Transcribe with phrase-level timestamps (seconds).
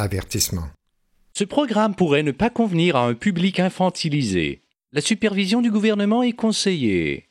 [0.00, 0.68] Avertissement.
[1.36, 4.62] Ce programme pourrait ne pas convenir à un public infantilisé.
[4.92, 7.28] La supervision du gouvernement est conseillée.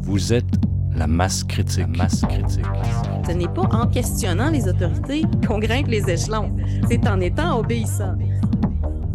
[0.00, 0.54] Vous êtes
[0.96, 1.94] la masse critique.
[1.94, 2.64] masse critique.
[3.26, 6.56] Ce n'est pas en questionnant les autorités qu'on grimpe les échelons.
[6.88, 8.16] C'est en étant obéissant.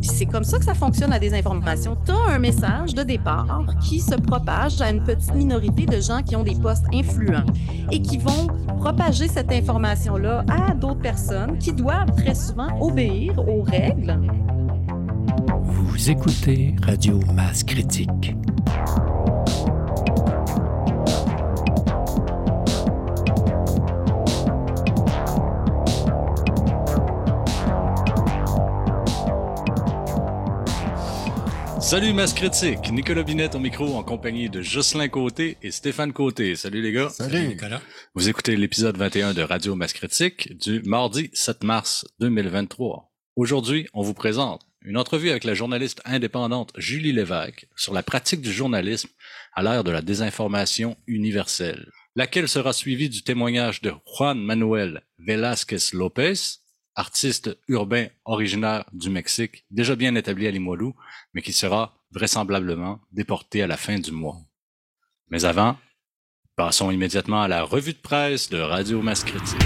[0.02, 1.98] C'est comme ça que ça fonctionne la désinformation.
[2.06, 6.22] Tu as un message de départ qui se propage à une petite minorité de gens
[6.22, 7.46] qui ont des postes influents
[7.92, 8.48] et qui vont
[8.80, 14.20] propager cette information-là à d'autres personnes qui doivent très souvent obéir aux règles.
[15.64, 18.36] Vous écoutez Radio Masse Critique.
[31.90, 36.56] Salut Masse Critique, Nicolas Binette au micro en compagnie de Jocelyn Côté et Stéphane Côté.
[36.56, 37.10] Salut les gars.
[37.10, 37.48] Salut.
[37.48, 37.82] Nicolas.
[38.14, 43.12] Vous écoutez l'épisode 21 de Radio Masse Critique du mardi 7 mars 2023.
[43.36, 48.42] Aujourd'hui, on vous présente une entrevue avec la journaliste indépendante Julie Lévesque sur la pratique
[48.42, 49.10] du journalisme
[49.54, 55.94] à l'ère de la désinformation universelle, laquelle sera suivie du témoignage de Juan Manuel Velázquez
[55.94, 56.59] Lopez,
[57.00, 60.94] artiste urbain originaire du Mexique, déjà bien établi à Limoilou,
[61.34, 64.38] mais qui sera vraisemblablement déporté à la fin du mois.
[65.30, 65.78] Mais avant,
[66.58, 69.58] passons immédiatement à la revue de presse de Radio Masse Critique.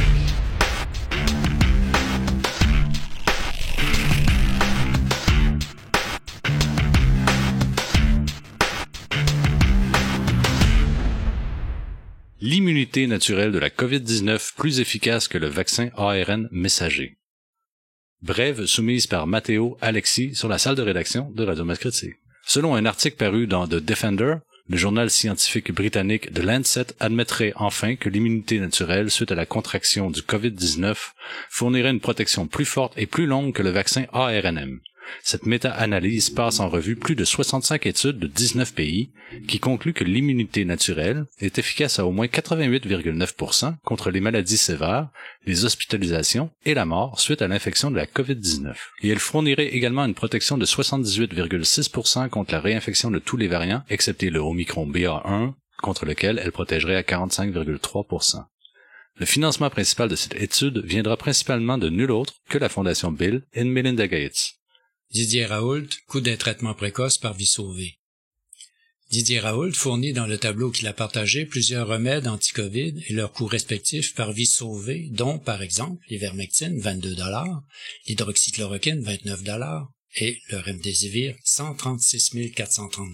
[12.39, 17.17] L'immunité naturelle de la COVID-19 plus efficace que le vaccin ARN messager.
[18.24, 22.16] Brève soumise par Matteo Alexis sur la salle de rédaction de Radio Critique.
[22.46, 24.36] Selon un article paru dans The Defender,
[24.70, 30.10] le journal scientifique britannique The Lancet admettrait enfin que l'immunité naturelle suite à la contraction
[30.10, 30.96] du COVID-19
[31.50, 34.80] fournirait une protection plus forte et plus longue que le vaccin ARNM.
[35.22, 39.12] Cette méta-analyse passe en revue plus de 65 études de 19 pays
[39.48, 45.10] qui concluent que l'immunité naturelle est efficace à au moins 88,9% contre les maladies sévères,
[45.45, 48.76] les hospitalisations et la mort suite à l'infection de la COVID-19.
[49.02, 53.83] Et elle fournirait également une protection de 78,6% contre la réinfection de tous les variants,
[53.89, 58.44] excepté le Omicron BA1, contre lequel elle protégerait à 45,3%.
[59.16, 63.44] Le financement principal de cette étude viendra principalement de nul autre que la Fondation Bill
[63.54, 64.56] et Melinda Gates.
[65.14, 68.00] Didier Raoult, coût d'un traitement précoce par vie sauvée.
[69.12, 73.46] Didier Raoult fournit dans le tableau qu'il a partagé plusieurs remèdes anti-COVID et leurs coûts
[73.46, 77.16] respectifs par vie sauvée, dont, par exemple, l'ivermectine, 22
[78.08, 79.42] l'hydroxychloroquine, 29
[80.16, 83.14] et le remdesivir, 136 430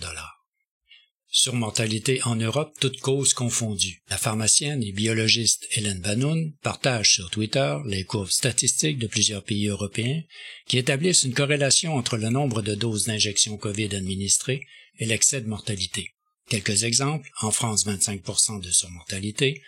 [1.31, 4.01] Surmortalité en Europe, toutes causes confondues.
[4.09, 9.67] La pharmacienne et biologiste Hélène Banoun partage sur Twitter les courbes statistiques de plusieurs pays
[9.67, 10.23] européens
[10.67, 14.65] qui établissent une corrélation entre le nombre de doses d'injection COVID administrées
[14.97, 16.15] et l'excès de mortalité.
[16.49, 19.61] Quelques exemples, en France 25% de surmortalité,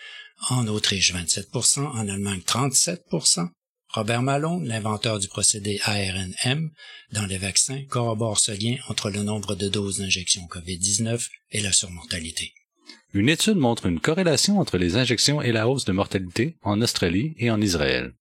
[0.50, 3.50] en Autriche 27%, en Allemagne 37%,
[3.94, 6.72] Robert Malone, l'inventeur du procédé ARNM
[7.12, 11.74] dans les vaccins, corrobore ce lien entre le nombre de doses d'injection COVID-19 et la
[11.74, 12.54] surmortalité.
[13.14, 17.36] Une étude montre une corrélation entre les injections et la hausse de mortalité en Australie
[17.38, 18.14] et en Israël.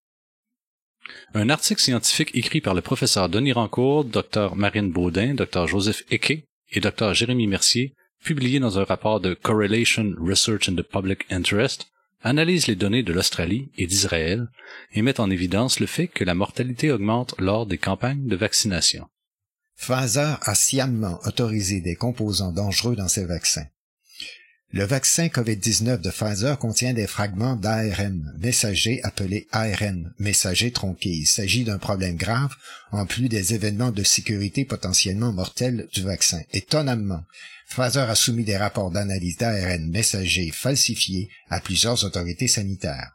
[1.34, 6.44] Un article scientifique écrit par le professeur Denis Rancourt, Dr Marine Baudin, Dr Joseph Eke
[6.70, 7.94] et Dr Jérémy Mercier,
[8.24, 11.86] publié dans un rapport de Correlation Research in the Public Interest,
[12.22, 14.48] analyse les données de l'Australie et d'Israël
[14.92, 19.06] et met en évidence le fait que la mortalité augmente lors des campagnes de vaccination.
[19.76, 23.66] Pfizer a sciemment autorisé des composants dangereux dans ses vaccins.
[24.72, 31.08] Le vaccin COVID-19 de Pfizer contient des fragments d'ARN messager appelés ARN messager tronqué.
[31.08, 32.54] Il s'agit d'un problème grave,
[32.92, 36.40] en plus des événements de sécurité potentiellement mortels du vaccin.
[36.52, 37.24] Étonnamment,
[37.70, 43.12] Pfizer a soumis des rapports d'analyse d'ARN messager falsifiés à plusieurs autorités sanitaires.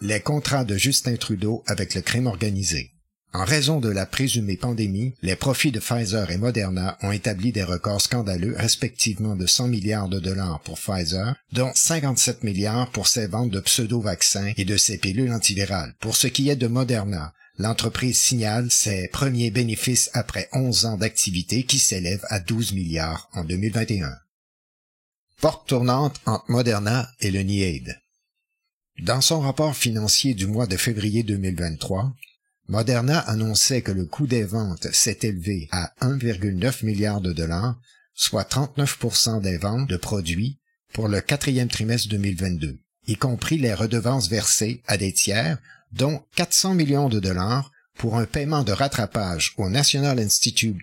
[0.00, 2.90] Les contrats de Justin Trudeau avec le crime organisé.
[3.34, 7.62] En raison de la présumée pandémie, les profits de Pfizer et Moderna ont établi des
[7.62, 13.28] records scandaleux respectivement de 100 milliards de dollars pour Pfizer, dont 57 milliards pour ses
[13.28, 15.94] ventes de pseudo-vaccins et de ses pilules antivirales.
[16.00, 21.64] Pour ce qui est de Moderna, l'entreprise signale ses premiers bénéfices après 11 ans d'activité
[21.64, 24.12] qui s'élèvent à 12 milliards en 2021.
[25.40, 28.00] Porte tournante entre Moderna et le NIAID.
[29.00, 32.14] Dans son rapport financier du mois de février 2023,
[32.68, 37.78] Moderna annonçait que le coût des ventes s'est élevé à 1,9 milliard de dollars,
[38.14, 40.60] soit 39% des ventes de produits
[40.92, 42.78] pour le quatrième trimestre 2022,
[43.08, 45.58] y compris les redevances versées à des tiers
[45.92, 50.78] dont 400 millions de dollars pour un paiement de rattrapage au National Institute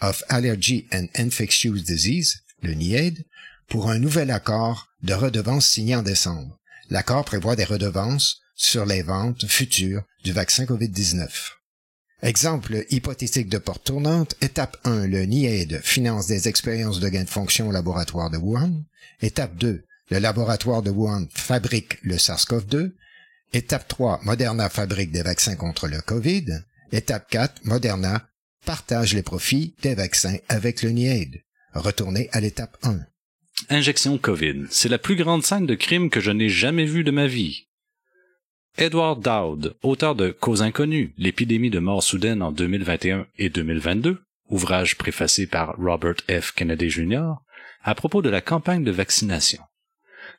[0.00, 3.24] of Allergy and Infectious Disease, le NIAID,
[3.68, 6.58] pour un nouvel accord de redevance signé en décembre.
[6.90, 11.28] L'accord prévoit des redevances sur les ventes futures du vaccin COVID-19.
[12.22, 17.28] Exemple hypothétique de porte tournante, étape 1, le NIAID finance des expériences de gain de
[17.28, 18.84] fonction au laboratoire de Wuhan.
[19.20, 22.92] Étape 2, le laboratoire de Wuhan fabrique le SARS-CoV-2.
[23.52, 26.46] Étape 3, Moderna fabrique des vaccins contre le COVID.
[26.92, 28.28] Étape 4, Moderna
[28.64, 31.42] partage les profits des vaccins avec le NIAID.
[31.74, 33.00] Retournez à l'étape 1.
[33.68, 34.66] Injection COVID.
[34.70, 37.68] C'est la plus grande scène de crime que je n'ai jamais vue de ma vie.
[38.76, 44.98] Edward Dowd, auteur de Cause inconnue, l'épidémie de mort soudaine en 2021 et 2022, ouvrage
[44.98, 46.52] préfacé par Robert F.
[46.52, 47.34] Kennedy Jr.,
[47.82, 49.62] à propos de la campagne de vaccination.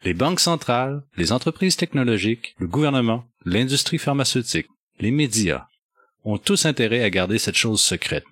[0.05, 4.67] Les banques centrales, les entreprises technologiques, le gouvernement, l'industrie pharmaceutique,
[4.99, 5.65] les médias
[6.23, 8.23] ont tous intérêt à garder cette chose secrète.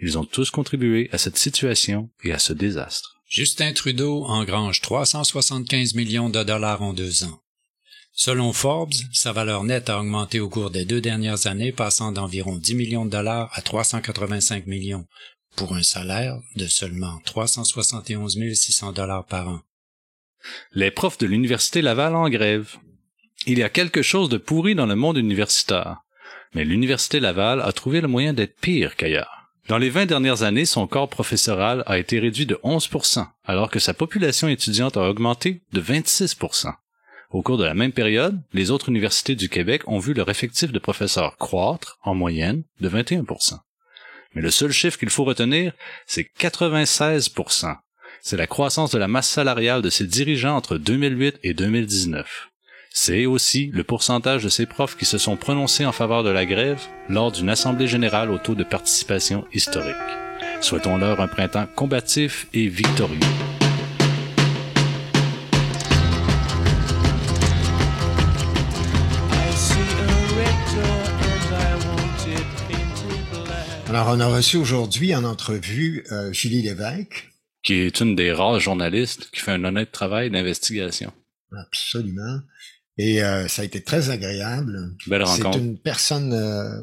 [0.00, 3.20] Ils ont tous contribué à cette situation et à ce désastre.
[3.28, 7.38] Justin Trudeau engrange 375 millions de dollars en deux ans.
[8.12, 12.56] Selon Forbes, sa valeur nette a augmenté au cours des deux dernières années, passant d'environ
[12.56, 15.06] 10 millions de dollars à 385 millions,
[15.54, 19.62] pour un salaire de seulement 371 600 dollars par an.
[20.72, 22.76] Les profs de l'Université Laval en grève.
[23.46, 25.98] Il y a quelque chose de pourri dans le monde universitaire,
[26.54, 29.50] mais l'Université Laval a trouvé le moyen d'être pire qu'ailleurs.
[29.68, 33.78] Dans les 20 dernières années, son corps professoral a été réduit de 11% alors que
[33.78, 36.72] sa population étudiante a augmenté de 26%
[37.32, 40.70] au cours de la même période, les autres universités du Québec ont vu leur effectif
[40.70, 43.54] de professeurs croître, en moyenne, de 21%
[44.34, 45.72] Mais le seul chiffre qu'il faut retenir,
[46.06, 47.30] c'est 96
[48.24, 52.50] C'est la croissance de la masse salariale de ses dirigeants entre 2008 et 2019.
[52.94, 56.46] C'est aussi le pourcentage de ces profs qui se sont prononcés en faveur de la
[56.46, 59.96] grève lors d'une assemblée générale au taux de participation historique.
[60.60, 63.18] Souhaitons-leur un printemps combatif et victorieux.
[73.88, 77.31] Alors, on a reçu aujourd'hui en entrevue euh, Julie Lévesque.
[77.62, 81.12] Qui est une des rares journalistes qui fait un honnête travail d'investigation.
[81.52, 82.40] Absolument.
[82.98, 84.96] Et euh, ça a été très agréable.
[85.06, 85.52] Belle rencontre.
[85.52, 86.80] C'est une personne euh,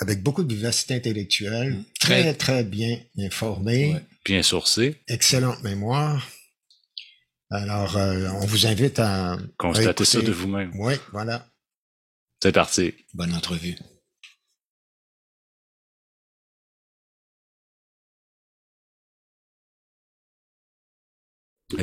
[0.00, 1.84] avec beaucoup de vivacité intellectuelle, mm.
[2.00, 3.96] très, très, bien informée.
[4.24, 4.96] Bien sourcée.
[5.08, 6.26] Excellente mémoire.
[7.50, 9.38] Alors, on vous invite à...
[9.56, 10.72] Constater ça de vous-même.
[10.78, 11.46] Oui, voilà.
[12.42, 12.94] C'est parti.
[13.14, 13.76] Bonne entrevue.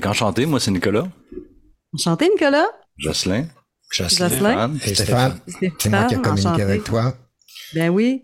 [0.03, 1.07] Enchanté, moi c'est Nicolas.
[1.93, 2.67] Enchanté, Nicolas.
[2.97, 3.47] Jocelyn.
[3.91, 4.29] Jocelyn.
[4.29, 4.79] Stéphane.
[4.85, 5.39] Et Stéphane.
[5.79, 7.15] C'est moi qui ai communiqué avec toi.
[7.73, 8.23] Ben oui.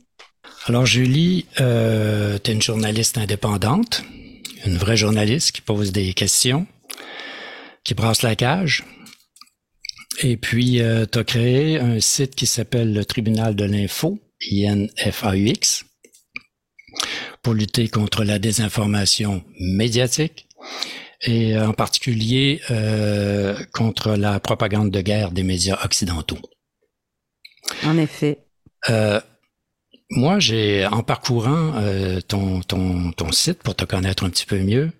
[0.66, 4.04] Alors Julie, euh, tu es une journaliste indépendante,
[4.66, 6.66] une vraie journaliste qui pose des questions,
[7.84, 8.86] qui brasse la cage.
[10.22, 14.20] Et puis, euh, tu as créé un site qui s'appelle le Tribunal de l'Info,
[14.52, 15.86] INFAUX,
[17.42, 20.48] pour lutter contre la désinformation médiatique
[21.22, 26.40] et en particulier euh, contre la propagande de guerre des médias occidentaux.
[27.84, 28.40] En effet.
[28.90, 29.20] Euh,
[30.10, 34.58] moi, j'ai en parcourant euh, ton, ton, ton site pour te connaître un petit peu
[34.60, 34.92] mieux,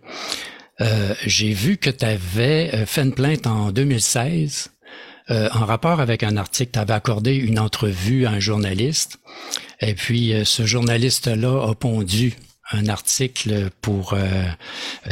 [0.82, 4.72] euh, j'ai vu que tu avais euh, fait une plainte en 2016
[5.30, 6.72] euh, en rapport avec un article.
[6.74, 9.20] Tu avais accordé une entrevue à un journaliste
[9.82, 12.36] et puis ce journaliste-là a pondu
[12.72, 14.44] un article pour euh,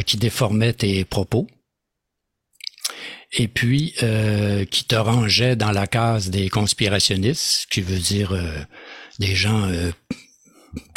[0.05, 1.47] qui déformait tes propos
[3.33, 8.59] et puis euh, qui te rangeait dans la case des conspirationnistes, qui veut dire euh,
[9.19, 9.69] des gens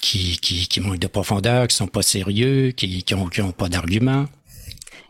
[0.01, 3.53] qui, qui, qui, manquent de profondeur, qui sont pas sérieux, qui, qui ont, qui ont
[3.53, 4.27] pas d'arguments.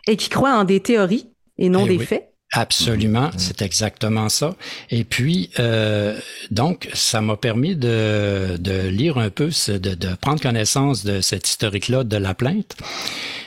[0.07, 1.29] Et qui croient en des théories
[1.59, 2.30] et non Eh des faits.
[2.53, 3.39] Absolument, Mhm.
[3.39, 4.57] c'est exactement ça.
[4.91, 6.19] Et puis, euh,
[6.51, 11.21] donc, ça m'a permis de, de lire un peu, ce- de, de prendre connaissance de
[11.21, 12.77] cet historique-là de la plainte.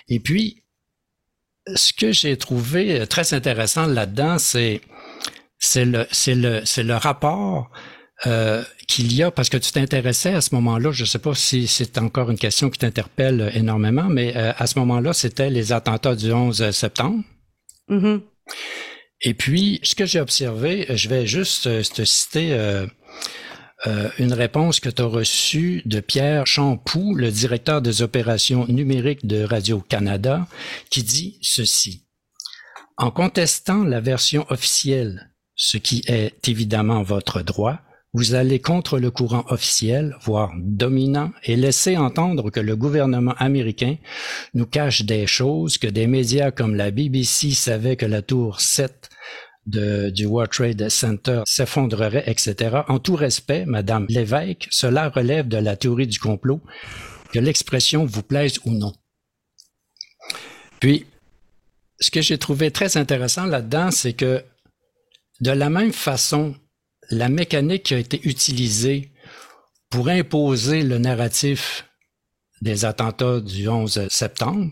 [0.07, 0.63] Et puis,
[1.75, 4.81] ce que j'ai trouvé très intéressant là-dedans, c'est
[5.59, 7.71] c'est le c'est le c'est le rapport
[8.25, 10.91] euh, qu'il y a parce que tu t'intéressais à ce moment-là.
[10.91, 14.67] Je ne sais pas si c'est encore une question qui t'interpelle énormément, mais euh, à
[14.67, 17.23] ce moment-là, c'était les attentats du 11 septembre.
[17.89, 18.21] Mhm.
[19.23, 22.85] Et puis, ce que j'ai observé, je vais juste euh, te citer euh,
[23.87, 29.25] euh, une réponse que tu as reçue de Pierre Champoux, le directeur des opérations numériques
[29.25, 30.45] de Radio-Canada,
[30.89, 32.05] qui dit ceci.
[32.97, 37.79] En contestant la version officielle, ce qui est évidemment votre droit,
[38.13, 43.97] vous allez contre le courant officiel, voire dominant, et laissez entendre que le gouvernement américain
[44.53, 49.09] nous cache des choses, que des médias comme la BBC savaient que la tour 7
[49.65, 52.81] de, du World Trade Center s'effondrerait, etc.
[52.87, 56.61] En tout respect, Madame Lévesque, cela relève de la théorie du complot,
[57.31, 58.93] que l'expression vous plaise ou non.
[60.79, 61.07] Puis,
[61.99, 64.43] ce que j'ai trouvé très intéressant là-dedans, c'est que
[65.39, 66.55] de la même façon,
[67.09, 69.11] la mécanique qui a été utilisée
[69.89, 71.85] pour imposer le narratif
[72.61, 74.71] des attentats du 11 septembre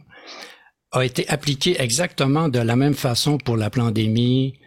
[0.91, 4.59] a été appliquée exactement de la même façon pour la pandémie,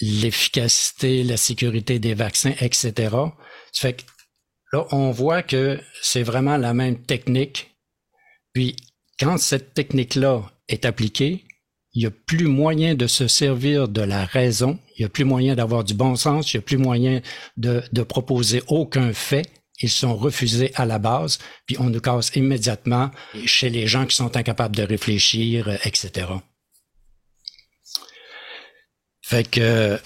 [0.00, 3.16] l'efficacité, la sécurité des vaccins, etc.
[4.72, 7.76] Là, on voit que c'est vraiment la même technique.
[8.52, 8.74] Puis,
[9.20, 11.44] quand cette technique-là est appliquée,
[11.94, 15.24] il n'y a plus moyen de se servir de la raison, il n'y a plus
[15.24, 17.20] moyen d'avoir du bon sens, il n'y a plus moyen
[17.56, 19.46] de, proposer aucun fait.
[19.80, 23.10] Ils sont refusés à la base, puis on nous casse immédiatement
[23.44, 26.26] chez les gens qui sont incapables de réfléchir, etc.
[29.22, 29.98] Fait que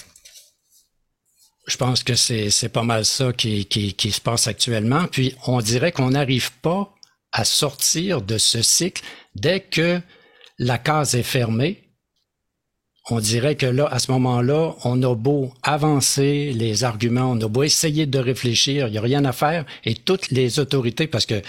[1.66, 3.66] je pense que c'est pas mal ça qui,
[4.10, 5.06] se passe actuellement.
[5.06, 6.94] Puis on dirait qu'on n'arrive pas
[7.32, 9.02] à sortir de ce cycle
[9.34, 10.00] dès que
[10.58, 11.84] la case est fermée.
[13.10, 17.48] On dirait que là, à ce moment-là, on a beau avancer les arguments, on a
[17.48, 21.24] beau essayer de réfléchir, il n'y a rien à faire, et toutes les autorités, parce
[21.24, 21.40] que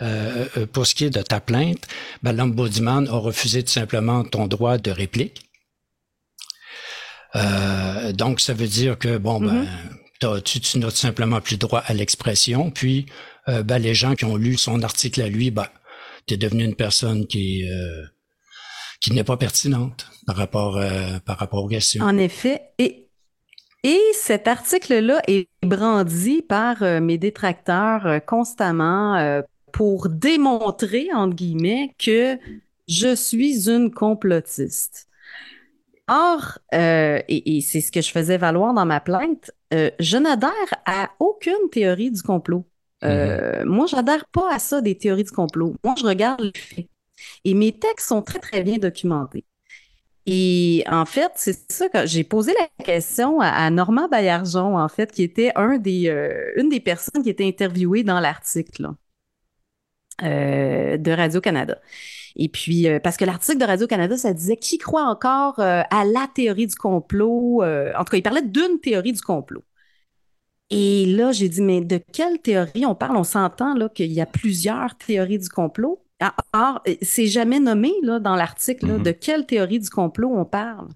[0.00, 1.88] euh, euh pour ce qui est de ta plainte,
[2.22, 5.42] ben, l'ombudsman a refusé tout simplement ton droit de réplique.
[7.34, 9.66] Euh, donc, ça veut dire que, bon, ben,
[10.20, 10.42] mm-hmm.
[10.42, 12.70] tu, tu n'as simplement plus droit à l'expression.
[12.70, 13.06] Puis,
[13.48, 15.66] euh, ben, les gens qui ont lu son article à lui, ben,
[16.26, 18.04] tu es devenu une personne qui, euh,
[19.00, 20.80] qui n'est pas pertinente par rapport,
[21.24, 22.04] par rapport aux questions.
[22.04, 22.62] En effet.
[22.78, 23.08] Et,
[23.84, 32.38] et cet article-là est brandi par mes détracteurs constamment pour démontrer, entre guillemets, que
[32.88, 35.08] je suis une complotiste.
[36.08, 40.50] Or, euh, et, c'est ce que je faisais valoir dans ma plainte, euh, je n'adhère
[40.86, 42.64] à aucune théorie du complot.
[43.04, 43.64] Euh, mm-hmm.
[43.66, 45.76] Moi, j'adhère pas à ça des théories du complot.
[45.84, 46.88] Moi, je regarde les faits.
[47.44, 49.44] Et mes textes sont très, très bien documentés.
[50.26, 55.10] Et en fait, c'est ça que j'ai posé la question à, Normand Baillargeon, en fait,
[55.10, 58.90] qui était des, une des personnes qui était interviewée dans l'article
[60.20, 61.78] de Radio-Canada.
[62.38, 66.04] Et puis, euh, parce que l'article de Radio-Canada, ça disait qui croit encore euh, à
[66.04, 67.62] la théorie du complot?
[67.62, 69.64] Euh, en tout cas, il parlait d'une théorie du complot.
[70.70, 73.16] Et là, j'ai dit, mais de quelle théorie on parle?
[73.16, 76.04] On s'entend qu'il y a plusieurs théories du complot.
[76.52, 79.02] Or, c'est jamais nommé là, dans l'article mm-hmm.
[79.02, 80.88] de quelle théorie du complot on parle.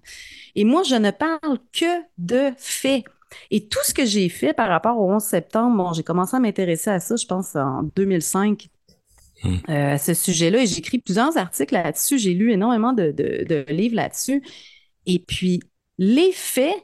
[0.55, 3.03] Et moi, je ne parle que de faits.
[3.49, 6.39] Et tout ce que j'ai fait par rapport au 11 septembre, bon, j'ai commencé à
[6.39, 8.67] m'intéresser à ça, je pense, en 2005,
[9.43, 9.57] Hmm.
[9.69, 10.61] Euh, à ce sujet-là.
[10.63, 12.17] Et j'écris plusieurs articles là-dessus.
[12.17, 14.41] J'ai lu énormément de, de, livres là-dessus.
[15.05, 15.59] Et puis,
[15.97, 16.75] les faits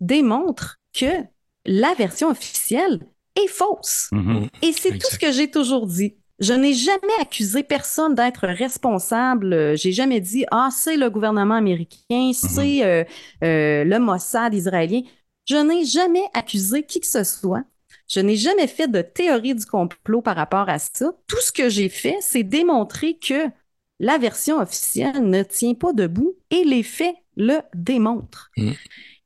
[0.00, 1.22] démontrent que
[1.64, 3.06] la version officielle
[3.36, 4.10] est fausse.
[4.12, 4.48] Mm-hmm.
[4.62, 6.16] Et c'est tout ce que j'ai toujours dit.
[6.42, 9.76] Je n'ai jamais accusé personne d'être responsable.
[9.76, 12.32] J'ai jamais dit ah c'est le gouvernement américain, mm-hmm.
[12.34, 13.04] c'est euh,
[13.42, 15.02] euh, le Mossad israélien.
[15.48, 17.64] Je n'ai jamais accusé qui que ce soit
[18.12, 21.12] je n'ai jamais fait de théorie du complot par rapport à ça.
[21.26, 23.48] Tout ce que j'ai fait, c'est démontrer que
[24.00, 28.50] la version officielle ne tient pas debout et les faits le démontrent.
[28.58, 28.72] Mm.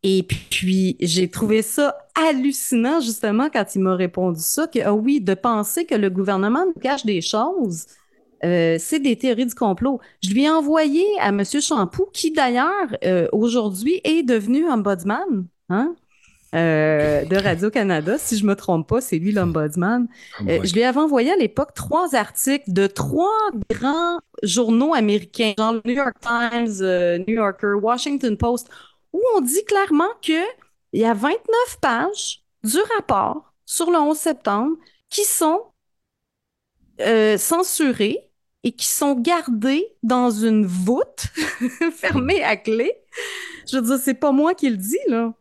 [0.08, 5.20] Et puis, j'ai trouvé ça hallucinant, justement, quand il m'a répondu ça, que, ah oui,
[5.20, 7.86] de penser que le gouvernement nous cache des choses,
[8.44, 9.98] euh, c'est des théories du complot.
[10.22, 11.42] Je lui ai envoyé à M.
[11.44, 15.48] Champoux, qui d'ailleurs, euh, aujourd'hui, est devenu ombudsman.
[15.70, 15.96] Hein?
[16.54, 18.16] Euh, de Radio-Canada.
[18.16, 20.06] Si je me trompe pas, c'est lui l'ombudsman.
[20.48, 25.72] Euh, je lui avais envoyé à l'époque trois articles de trois grands journaux américains, genre
[25.72, 28.70] le New York Times, euh, New Yorker, Washington Post,
[29.12, 30.42] où on dit clairement que
[30.92, 31.40] il y a 29
[31.80, 34.76] pages du rapport sur le 11 septembre
[35.10, 35.62] qui sont
[36.98, 38.26] censurées
[38.66, 41.26] et qui sont gardées dans une voûte
[41.92, 42.92] fermée à clé.
[43.70, 45.32] Je veux dire, c'est pas moi qui le dis, là.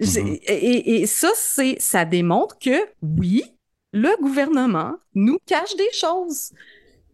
[0.00, 0.40] Mm-hmm.
[0.48, 3.44] Et, ça, c'est, ça démontre que oui,
[3.92, 6.50] le gouvernement nous cache des choses.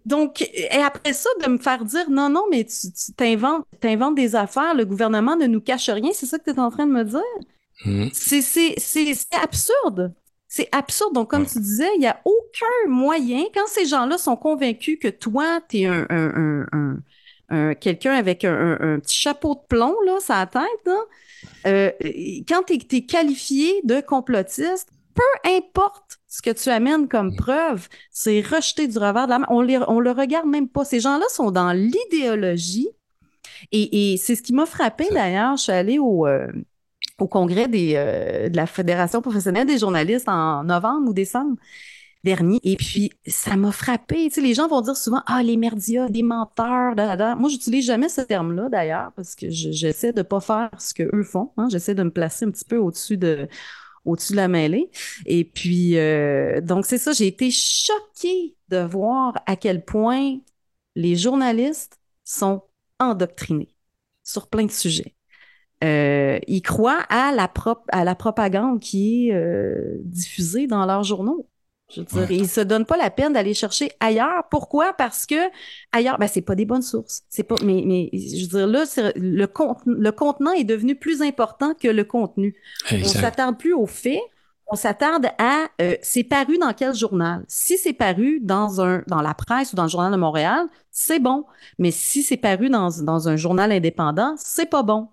[0.04, 4.36] Donc, et après ça, de me faire dire non, non, mais tu, t'inventes, t'inventes des
[4.36, 6.92] affaires, le gouvernement ne nous cache rien, c'est ça que tu es en train de
[6.92, 7.20] me dire?
[7.86, 8.10] Mm-hmm.
[8.12, 10.14] C'est, c'est, c'est, c'est absurde.
[10.46, 11.14] C'est absurde.
[11.14, 15.08] Donc, comme tu disais, il n'y a aucun moyen, quand ces gens-là sont convaincus que
[15.08, 16.98] toi, tu es un, un, un,
[17.48, 21.00] un quelqu'un avec un, petit chapeau de plomb, là, sa tête, là,
[21.66, 21.90] euh,
[22.48, 27.36] quand tu es, qualifié de complotiste, peu importe ce que tu amènes comme mm.
[27.36, 29.46] preuve, c'est rejeté du revers de la main.
[29.50, 30.84] On, on le regarde même pas.
[30.84, 32.88] Ces gens-là sont dans l'idéologie.
[33.70, 35.56] Et, c'est ce qui m'a frappé d'ailleurs.
[35.56, 36.48] Je suis allée au, euh,
[37.20, 41.54] au congrès des, euh, de la Fédération professionnelle des journalistes en novembre ou décembre
[42.24, 42.58] dernier.
[42.64, 44.24] Et puis, ça m'a frappé.
[44.24, 47.48] Tu sais, les gens vont dire souvent, ah, les merdias, des menteurs, da, da, Moi,
[47.48, 51.52] j'utilise jamais ce terme-là, d'ailleurs, parce que j'essaie de pas faire ce que eux font.
[51.58, 51.68] Hein.
[51.70, 53.46] J'essaie de me placer un petit peu au-dessus de,
[54.04, 54.90] au-dessus de la mêlée.
[55.26, 60.38] Et puis, euh, donc, c'est ça, j'ai été choquée de voir à quel point
[60.94, 62.62] les journalistes sont
[62.98, 63.74] endoctrinés
[64.22, 65.14] sur plein de sujets.
[65.82, 67.52] Euh, ils croient à la,
[67.88, 71.48] à la propagande qui est euh, diffusée dans leurs journaux.
[71.92, 74.44] Je veux dire, ils se donnent pas la peine d'aller chercher ailleurs.
[74.50, 74.94] Pourquoi?
[74.94, 75.36] Parce que
[75.92, 77.22] ailleurs, ben, c'est pas des bonnes sources.
[77.28, 78.84] C'est pas, mais, mais, je veux dire, là,
[79.16, 79.46] le,
[79.86, 82.56] le contenant est devenu plus important que le contenu.
[82.90, 84.20] On s'attarde plus aux faits.
[84.66, 87.44] On s'attarde à euh, c'est paru dans quel journal?
[87.48, 91.18] Si c'est paru dans un dans la presse ou dans le journal de Montréal, c'est
[91.18, 91.44] bon.
[91.78, 95.08] Mais si c'est paru dans, dans un journal indépendant, c'est pas bon.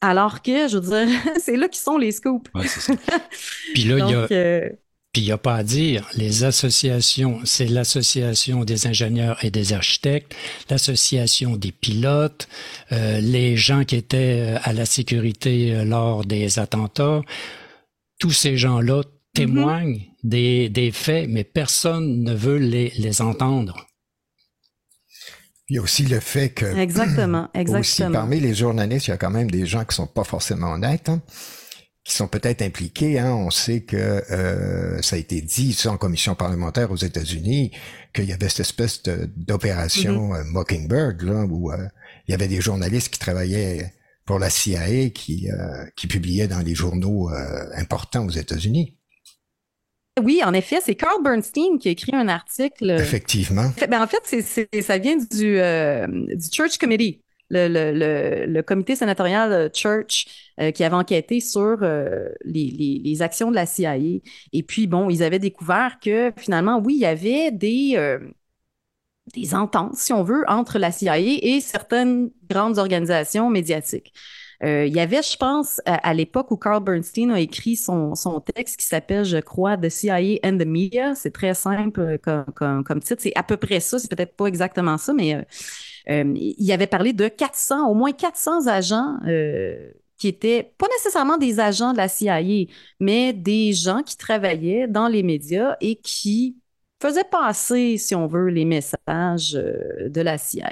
[0.00, 2.48] Alors que, je veux dire, c'est là qui sont les scoops.
[2.54, 2.94] Ouais, c'est ça.
[3.74, 4.28] Puis là, il y a.
[4.30, 4.70] Euh,
[5.18, 9.72] puis il n'y a pas à dire, les associations, c'est l'association des ingénieurs et des
[9.72, 10.32] architectes,
[10.70, 12.46] l'association des pilotes,
[12.92, 17.22] euh, les gens qui étaient euh, à la sécurité euh, lors des attentats.
[18.20, 19.02] Tous ces gens-là
[19.34, 20.28] témoignent mm-hmm.
[20.28, 23.88] des, des, faits, mais personne ne veut les, les entendre.
[25.68, 26.78] Il y a aussi le fait que...
[26.78, 27.80] Exactement, exactement.
[27.80, 30.74] Aussi, parmi les journalistes, il y a quand même des gens qui sont pas forcément
[30.74, 31.08] honnêtes.
[31.08, 31.20] Hein
[32.08, 33.18] qui sont peut-être impliqués.
[33.18, 33.34] Hein.
[33.34, 37.72] On sait que euh, ça a été dit ici en commission parlementaire aux États-Unis
[38.14, 39.02] qu'il y avait cette espèce
[39.36, 40.40] d'opération mm-hmm.
[40.40, 41.76] euh, Mockingbird là, où euh,
[42.26, 43.92] il y avait des journalistes qui travaillaient
[44.24, 45.48] pour la CIA qui,
[45.96, 47.30] qui publiaient dans les journaux
[47.74, 48.94] importants aux États-Unis.
[50.22, 52.90] Oui, en effet, c'est Carl Bernstein qui a écrit un article.
[52.90, 53.72] Effectivement.
[53.88, 54.42] Ben, en fait,
[54.82, 55.56] ça vient du,
[56.36, 60.26] du Church Committee le, le, le, comité sénatorial Church
[60.60, 63.96] euh, qui avait enquêté sur euh, les, actions de la CIA.
[63.96, 68.18] Et puis, bon, ils avaient découvert que finalement, oui, il y avait des,
[69.34, 74.12] des ententes, si on veut, entre la CIA et certaines grandes organisations médiatiques.
[74.62, 78.78] il y avait, je pense, à, l'époque où Carl Bernstein a écrit son, son texte
[78.78, 81.14] qui s'appelle, je crois, The CIA and the Media.
[81.14, 83.22] C'est très simple comme, comme, titre.
[83.22, 83.98] C'est à peu près ça.
[83.98, 85.44] C'est peut-être pas exactement ça, mais
[86.10, 91.38] euh, il avait parlé de 400, au moins 400 agents euh, qui étaient pas nécessairement
[91.38, 92.40] des agents de la CIA,
[93.00, 96.58] mais des gens qui travaillaient dans les médias et qui
[97.00, 100.70] faisaient passer, si on veut, les messages euh, de la CIA.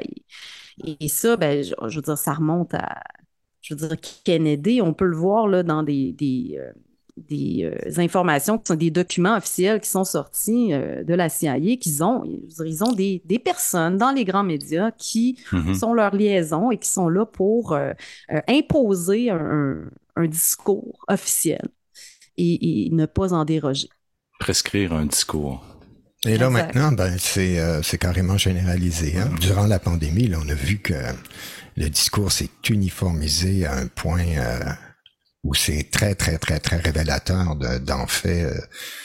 [1.01, 3.03] Et, ça, ben, je, veux dire, ça remonte à,
[3.63, 6.61] je veux dire, Kennedy, on peut le voir là, dans des, des,
[7.17, 11.77] des euh, informations qui sont des documents officiels qui sont sortis euh, de la CIA,
[11.77, 15.79] qu'ils ont, ils ont des, des, personnes dans les grands médias qui mm-hmm.
[15.79, 17.93] sont leur liaison et qui sont là pour euh,
[18.49, 19.79] imposer un,
[20.17, 21.63] un, discours officiel
[22.37, 23.89] et, ne pas en déroger.
[24.39, 25.65] Prescrire un discours.
[26.27, 29.17] Et là maintenant, ben, c'est c'est carrément généralisé.
[29.17, 29.31] Hein.
[29.41, 30.95] Durant la pandémie, là, on a vu que
[31.77, 34.25] le discours s'est uniformisé à un point
[35.47, 38.61] où c'est très, très, très, très révélateur d'en fait, euh,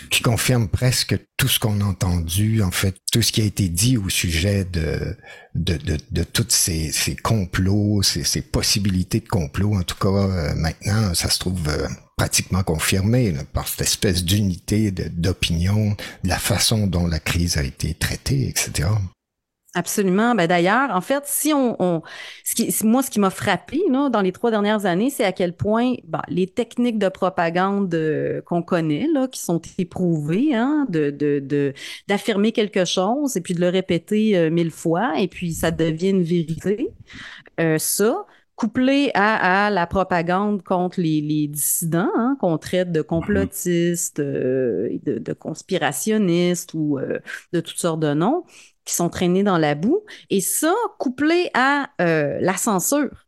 [0.10, 3.70] qui confirme presque tout ce qu'on a entendu, en fait, tout ce qui a été
[3.70, 5.16] dit au sujet de,
[5.54, 9.76] de, de, de tous ces, ces complots, ces, ces possibilités de complot.
[9.76, 14.92] En tout cas, euh, maintenant, ça se trouve euh, pratiquement confirmé par cette espèce d'unité
[14.92, 18.90] d'opinion, de la façon dont la crise a été traitée, etc.
[19.74, 20.36] Absolument.
[20.36, 22.04] Ben d'ailleurs, en fait, si on,
[22.44, 25.56] ce qui, moi, ce qui m'a frappé dans les trois dernières années, c'est à quel
[25.56, 31.10] point ben, les techniques de propagande euh, qu'on connaît, là, qui sont éprouvées, hein, de,
[31.10, 31.74] de,
[32.10, 36.10] d'affirmer quelque chose et puis de le répéter euh, mille fois, et puis ça devient
[36.10, 36.90] une vérité.
[37.62, 38.26] Euh, ça,
[38.58, 46.74] couplé à, la propagande contre les, dissidents, hein, qu'on traite de complotistes, de, de, conspirationnistes
[46.74, 47.00] ou
[47.54, 48.44] de toutes sortes de noms
[48.92, 50.04] qui sont traînés dans la boue.
[50.30, 53.26] Et ça, couplé à euh, la censure.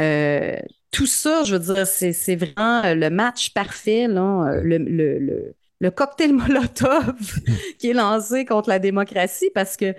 [0.00, 0.56] Euh,
[0.90, 6.32] tout ça, je veux dire, c'est vraiment euh, le match parfait, le, le, le, cocktail
[6.32, 7.14] Molotov
[7.78, 9.94] qui est lancé contre la démocratie parce que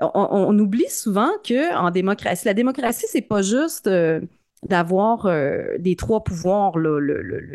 [0.00, 3.88] on, oublie souvent que en démocratie, la démocratie, c'est pas juste
[4.68, 5.30] d'avoir
[5.78, 6.98] des trois pouvoirs, le,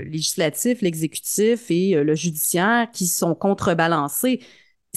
[0.03, 4.39] législatif, l'exécutif et le judiciaire qui sont contrebalancés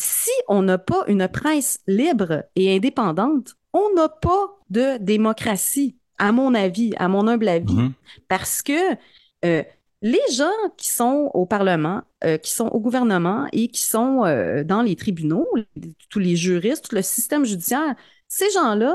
[0.00, 6.32] si on n'a pas une presse libre et indépendante, on n'a pas de démocratie, à
[6.32, 7.92] mon avis, à mon humble avis, mm-hmm.
[8.28, 8.96] parce que
[9.44, 9.62] euh,
[10.02, 14.64] les gens qui sont au Parlement, euh, qui sont au gouvernement et qui sont euh,
[14.64, 15.46] dans les tribunaux,
[16.08, 17.94] tous les juristes, tout le système judiciaire,
[18.28, 18.94] ces gens-là,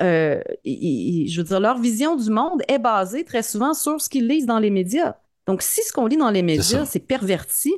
[0.00, 4.26] euh, je veux dire, leur vision du monde est basée très souvent sur ce qu'ils
[4.26, 5.16] lisent dans les médias.
[5.46, 7.72] Donc, si ce qu'on lit dans les médias, c'est perverti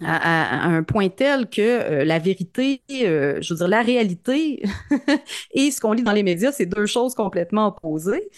[0.00, 4.62] à, un point tel que la vérité, je veux dire, la réalité
[5.52, 8.30] et ce qu'on lit dans les médias, c'est deux choses complètement opposées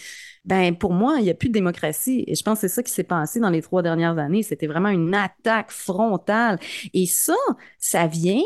[0.45, 2.23] ben pour moi, il n'y a plus de démocratie.
[2.27, 4.43] Et je pense que c'est ça qui s'est passé dans les trois dernières années.
[4.43, 6.59] C'était vraiment une attaque frontale.
[6.93, 7.35] Et ça,
[7.79, 8.41] ça vient,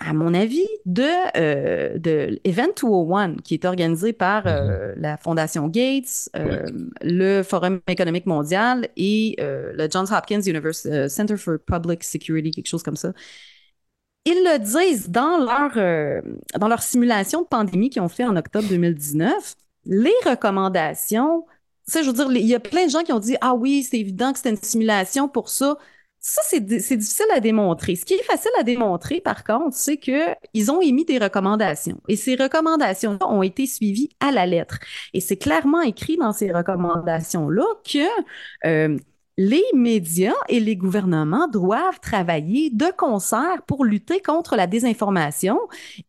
[0.00, 1.04] à mon avis, de,
[1.36, 5.00] euh, de Event 201, qui est organisé par euh, mm-hmm.
[5.00, 6.64] la Fondation Gates, euh,
[7.02, 12.82] le Forum économique mondial et le Johns Hopkins University Center for Public Security, quelque chose
[12.82, 13.12] comme ça.
[14.24, 16.22] Ils le disent dans leur,
[16.58, 19.54] dans leur simulation de pandémie qu'ils ont fait en octobre 2019
[19.86, 21.46] les recommandations,
[21.86, 23.82] ça, je veux dire, il y a plein de gens qui ont dit Ah oui,
[23.82, 25.76] c'est évident que c'était une simulation pour ça.
[26.22, 27.96] Ça, c'est difficile à démontrer.
[27.96, 31.98] Ce qui est facile à démontrer, par contre, c'est qu'ils ont émis des recommandations.
[32.08, 34.78] Et ces recommandations ont été suivies à la lettre.
[35.14, 38.06] Et c'est clairement écrit dans ces recommandations-là que
[38.66, 38.98] euh,
[39.38, 45.58] les médias et les gouvernements doivent travailler de concert pour lutter contre la désinformation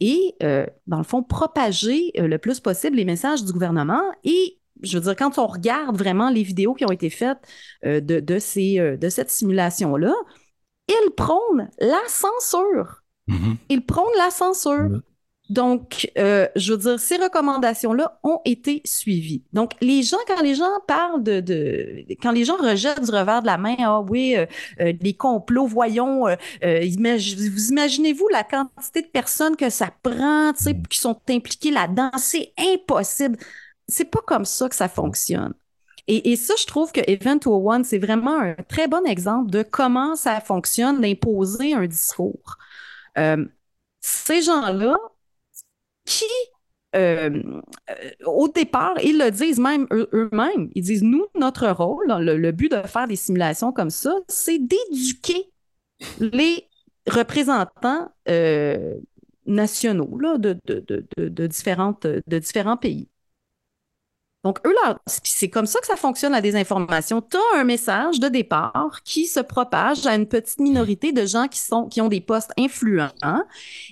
[0.01, 4.03] et, euh, dans le fond, propager euh, le plus possible les messages du gouvernement.
[4.25, 7.39] Et, je veux dire, quand on regarde vraiment les vidéos qui ont été faites
[7.85, 10.13] euh, de, de, ces, de cette simulation-là,
[10.87, 13.03] ils prônent la censure.
[13.29, 13.55] Mm-hmm.
[13.69, 15.01] Ils prônent la censure.
[15.51, 19.43] Donc, euh, je veux dire, ces recommandations-là ont été suivies.
[19.51, 23.41] Donc, les gens, quand les gens parlent de, de quand les gens rejettent du revers
[23.41, 24.45] de la main, ah oui, euh,
[24.79, 30.63] euh les complots, voyons, euh, vous imaginez-vous la quantité de personnes que ça prend, tu
[30.63, 33.37] sais, qui sont impliquées là-dedans, c'est impossible.
[33.91, 35.53] C'est pas comme ça que ça fonctionne.
[36.07, 40.15] Et, ça, je trouve que Event 201, c'est vraiment un très bon exemple de comment
[40.15, 42.57] ça fonctionne d'imposer un discours.
[43.17, 43.45] Euh,
[44.01, 44.97] ces gens-là,
[46.05, 46.25] qui,
[46.95, 47.61] euh,
[48.25, 50.69] au départ, ils le disent même eux-mêmes.
[50.75, 55.51] Ils disent, nous, notre rôle, le, but de faire des simulations comme ça, c'est d'éduquer
[56.19, 56.67] les
[57.07, 58.95] représentants euh,
[59.45, 63.10] nationaux de différents pays.
[64.43, 67.21] Donc, eux, là, c'est comme ça que ça fonctionne la désinformation.
[67.21, 71.47] Tu as un message de départ qui se propage à une petite minorité de gens
[71.47, 73.11] qui, sont, qui ont des postes influents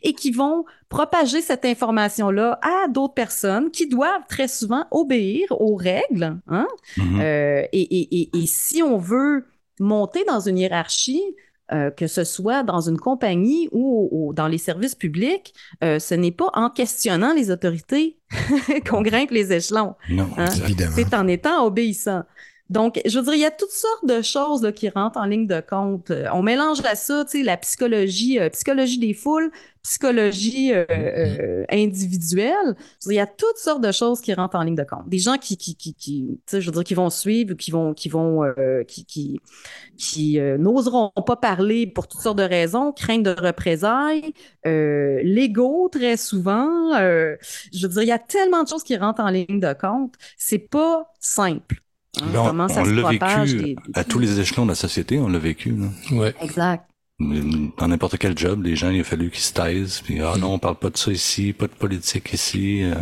[0.02, 5.76] et qui vont propager cette information-là à d'autres personnes qui doivent très souvent obéir aux
[5.76, 6.40] règles.
[6.48, 6.68] Hein?
[6.98, 7.22] Mm-hmm.
[7.22, 9.46] Euh, et, et, et, et si on veut
[9.80, 11.24] monter dans une hiérarchie,
[11.72, 15.54] euh, que ce soit dans une compagnie ou, dans les services publics,
[15.84, 18.18] euh, ce n'est pas en questionnant les autorités
[18.90, 19.96] qu'on grimpe les échelons.
[20.10, 20.48] Non, hein?
[20.64, 20.94] évidemment.
[20.96, 22.24] C'est en étant obéissant.
[22.70, 25.26] Donc, je veux dire, il y a toutes sortes de choses là, qui rentrent en
[25.26, 26.12] ligne de compte.
[26.12, 29.52] Euh, on mélange à ça, tu sais, la psychologie, psychologie des foules,
[29.84, 32.76] psychologie euh, euh, individuelle.
[33.06, 35.08] Il y a toutes sortes de choses qui rentrent en ligne de compte.
[35.08, 38.10] Des gens qui, qui, qui, qui je veux dire, qui vont suivre, qui vont, qui
[38.10, 39.40] vont, euh, qui, qui,
[39.98, 44.34] qui n'oseront pas parler pour toutes sortes de raisons, crainte de représailles,
[44.66, 46.94] l'ego très souvent.
[46.98, 50.14] je veux dire, il y a tellement de choses qui rentrent en ligne de compte.
[50.38, 51.82] C'est pas simple.
[52.22, 55.39] Hein, comment ça on l'a vécu à tous les échelons de la société, on l'a
[55.39, 55.76] vécu.
[56.12, 56.34] Ouais.
[56.41, 60.02] Exact dans n'importe quel job, les gens, il a fallu qu'ils se taisent.
[60.02, 62.84] Puis, ah non, on parle pas de ça ici, pas de politique ici.
[62.84, 62.95] Euh,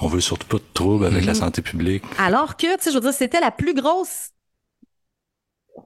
[0.00, 1.38] on veut surtout pas de troubles avec la mhm.
[1.38, 2.04] santé publique.
[2.18, 4.30] Alors que, tu sais, je veux dire, c'était la plus grosse.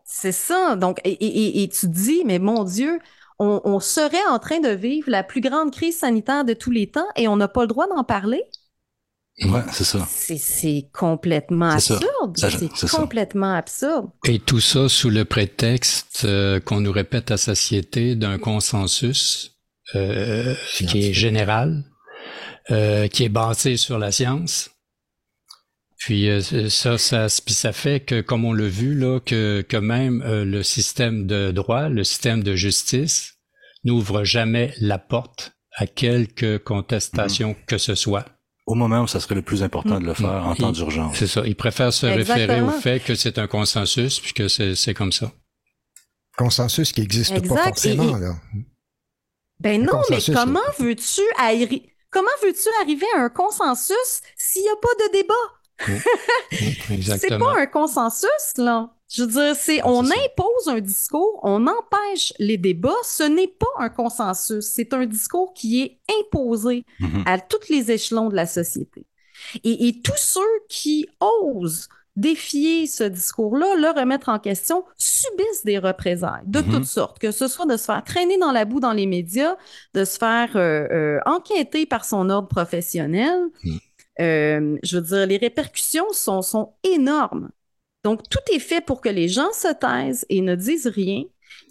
[0.04, 0.76] C'est ça.
[0.76, 3.00] Donc, et, et, et, tu dis, mais mon Dieu,
[3.40, 6.86] on, on serait en train de vivre la plus grande crise sanitaire de tous les
[6.86, 8.42] temps et on n'a pas le droit d'en parler?
[9.42, 10.06] Ouais, c'est ça.
[10.08, 12.36] C'est complètement absurde.
[12.36, 14.08] C'est complètement absurde.
[14.24, 19.56] Et tout ça sous le prétexte euh, qu'on nous répète à satiété d'un consensus
[19.96, 21.84] euh, qui est général,
[22.70, 24.70] euh, qui est basé sur la science.
[25.98, 29.76] Puis euh, ça, ça, puis ça fait que, comme on l'a vu là, que, que
[29.76, 33.34] même euh, le système de droit, le système de justice,
[33.84, 37.66] n'ouvre jamais la porte à quelque contestation mm-hmm.
[37.66, 38.26] que ce soit
[38.66, 41.16] au moment où ça serait le plus important de le faire en temps d'urgence.
[41.16, 41.42] C'est ça.
[41.44, 45.32] Il préfère se référer au fait que c'est un consensus puisque c'est comme ça.
[46.36, 48.34] Consensus qui n'existe pas forcément, là.
[49.60, 51.20] Ben non, mais comment veux-tu
[52.10, 55.34] comment veux-tu arriver à un consensus s'il n'y a pas de débat?
[57.18, 58.94] c'est pas un consensus, là.
[59.14, 62.90] Je veux dire, c'est on impose un discours, on empêche les débats.
[63.04, 67.22] Ce n'est pas un consensus, c'est un discours qui est imposé mm-hmm.
[67.26, 69.06] à tous les échelons de la société.
[69.62, 76.44] Et, tous ceux qui osent défier ce discours-là, le remettre en question, subissent des représailles
[76.46, 76.72] de Mhm.
[76.72, 79.56] toutes sortes, que ce soit de se faire traîner dans la boue dans les médias,
[79.94, 83.38] de se faire euh, euh, enquêter par son ordre professionnel.
[83.64, 83.78] Mhm.
[84.20, 87.50] Euh, je veux dire, les répercussions sont, sont énormes.
[88.04, 91.24] Donc, tout est fait pour que les gens se taisent et ne disent rien.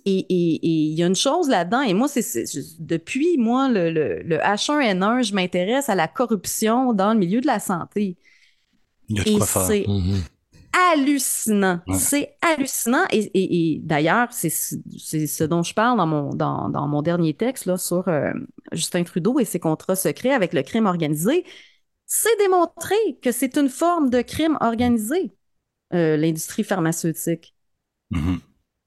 [0.06, 2.44] Et il y a une chose là-dedans, et moi, c'est
[2.80, 7.48] depuis, moi, le, le, le H1N1, je m'intéresse à la corruption dans le milieu de
[7.48, 8.18] la santé.
[9.10, 9.76] Il y a de quoi faire.
[9.88, 10.24] Mhm.
[10.74, 11.82] hallucinant.
[11.88, 11.96] Ouais.
[12.00, 13.06] C'est hallucinant.
[13.12, 17.02] Et, et- et d'ailleurs, c'est c'est ce dont je parle dans mon, dans, dans mon
[17.02, 18.32] dernier texte là, sur euh,
[18.72, 21.46] Justin Trudeau et ses contrats secrets avec le crime organisé.
[22.06, 25.32] C'est démontré que c'est une forme de crime organisé,
[25.94, 27.56] euh, l'industrie pharmaceutique.
[28.12, 28.40] Mhm.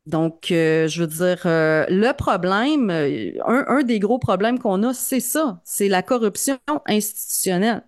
[0.07, 4.95] Donc, euh, je veux dire, euh, le problème, un, un des gros problèmes qu'on a,
[4.95, 7.83] c'est ça, c'est la corruption institutionnelle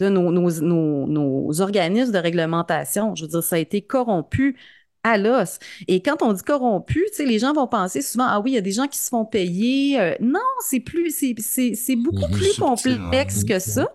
[0.00, 3.14] de nos, nos, nos, nos organismes de réglementation.
[3.14, 4.58] Je veux dire, ça a été corrompu
[5.02, 5.58] à l'os.
[5.88, 8.54] Et quand on dit corrompu, tu sais, les gens vont penser souvent, ah oui, il
[8.54, 10.16] y a des gens qui se font payer.
[10.20, 13.88] Non, c'est plus, c'est, beaucoup plus complexe que ça.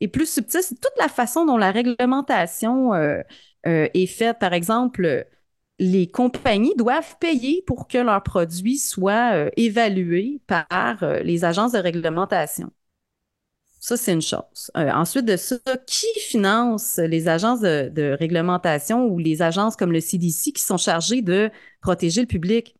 [0.00, 3.22] Et plus subtil, c'est toute la façon dont la réglementation euh,
[3.66, 4.38] euh, est faite.
[4.38, 5.26] Par exemple,
[5.78, 11.72] les compagnies doivent payer pour que leurs produits soient euh, évalués par euh, les agences
[11.72, 12.70] de réglementation.
[13.78, 14.70] Ça, c'est une chose.
[14.76, 19.92] Euh, ensuite de ça, qui finance les agences de, de réglementation ou les agences comme
[19.92, 21.50] le CDC qui sont chargées de
[21.80, 22.74] protéger le public?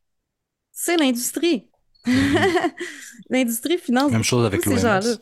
[0.73, 1.69] C'est l'industrie.
[3.31, 5.19] l'industrie finance Même chose avec l'OMS.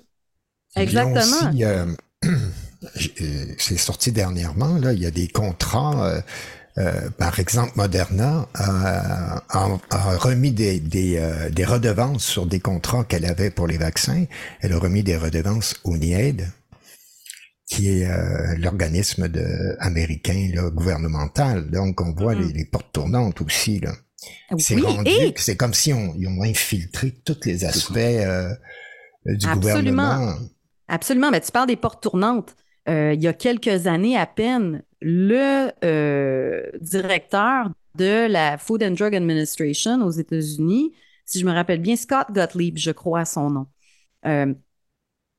[0.77, 1.51] Exactement.
[1.51, 1.65] aussi,
[3.59, 6.21] c'est sorti dernièrement, là, il y a des contrats, euh,
[6.79, 12.61] euh, par exemple, Moderna a, a- a remis des, des, euh, des redevances sur des
[12.61, 14.25] contrats qu'elle avait pour les vaccins.
[14.61, 16.49] Elle a remis des redevances au NIAID,
[17.69, 21.71] qui est euh, l'organisme de, américain là, gouvernemental.
[21.71, 22.49] Donc, on voit Mhm.
[22.49, 23.81] les, les portes tournantes aussi.
[23.81, 23.93] Là.
[24.59, 27.97] C'est Oui, rendu et que c'est comme si on, ils ont infiltré tous les aspects
[27.97, 28.53] euh,
[29.27, 29.55] du Absolument.
[29.55, 30.35] gouvernement.
[30.89, 32.55] Absolument, mais tu parles des portes tournantes.
[32.89, 38.93] Euh, il y a quelques années à peine, le euh, directeur de la Food and
[38.93, 40.93] Drug Administration aux États-Unis,
[41.25, 43.67] si je me rappelle bien, Scott Gottlieb, je crois son nom,
[44.27, 44.53] euh,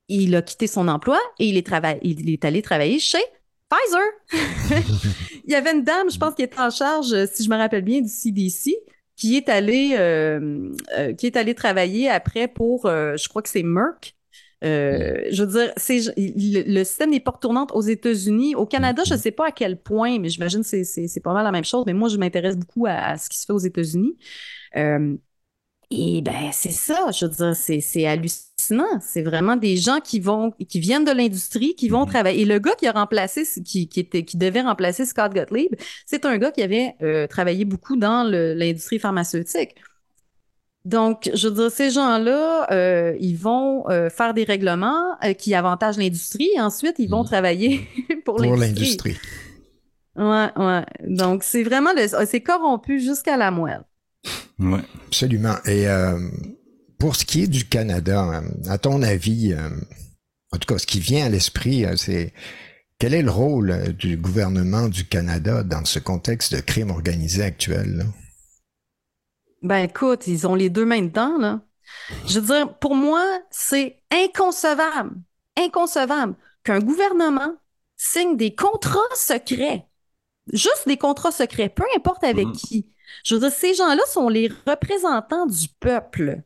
[0.07, 3.23] il a quitté son emploi et il est, allé travailler chez
[3.69, 4.83] Pfizer.
[5.45, 7.83] il y avait une dame, je pense, qui était en charge, si je me rappelle
[7.83, 8.75] bien, du CDC,
[9.15, 13.63] qui est allée, euh, euh, qui est allée travailler après pour, je crois que c'est
[13.63, 14.15] Merck.
[14.63, 19.03] Euh, je veux dire, c'est le, le système des portes tournantes aux États-Unis, au Canada,
[19.05, 21.65] je ne sais pas à quel point, mais j'imagine que c'est- pas mal la même
[21.65, 21.83] chose.
[21.85, 24.17] Mais moi, je m'intéresse beaucoup à, à ce qui se fait aux États-Unis.
[24.77, 25.15] Euh,
[25.91, 28.99] et ben, c'est ça, je veux dire, c'est hallucinant.
[29.01, 32.07] C'est vraiment des gens qui vont, qui viennent de l'industrie, qui vont Mhm.
[32.07, 32.41] travailler.
[32.41, 35.73] Et le gars qui a remplacé, qui, qui était, qui devait remplacer Scott Gottlieb,
[36.07, 39.75] c'est un gars qui avait euh, travaillé beaucoup dans l'industrie pharmaceutique.
[40.85, 45.55] Donc, je veux dire, ces gens-là, euh, ils vont euh, faire des règlements euh, qui
[45.55, 47.25] avantagent l'industrie et ensuite, ils vont Mhm.
[47.27, 47.81] travailler
[48.25, 49.17] pour, pour l'industrie.
[50.15, 50.85] Ouais, ouais.
[51.07, 53.83] Donc, c'est vraiment le, c'est corrompu jusqu'à la moelle.
[54.59, 54.79] Ouais.
[55.07, 55.55] Absolument.
[55.65, 56.19] Et euh,
[56.99, 59.69] pour ce qui est du Canada, à ton avis, euh,
[60.53, 62.31] en tout cas, ce qui vient à l'esprit, c'est
[62.99, 67.97] quel est le rôle du gouvernement du Canada dans ce contexte de crime organisé actuel?
[67.97, 68.03] là?
[69.61, 71.61] Ben écoute, ils ont les deux mains dedans, là.
[72.27, 75.15] Je veux dire, pour moi, c'est inconcevable,
[75.57, 77.53] inconcevable qu'un gouvernement
[77.97, 79.87] signe des contrats secrets.
[80.53, 82.53] Juste des contrats secrets, peu importe avec Mhm.
[82.53, 82.89] qui.
[83.23, 86.43] Je veux dire, ces gens-là sont les représentants du peuple.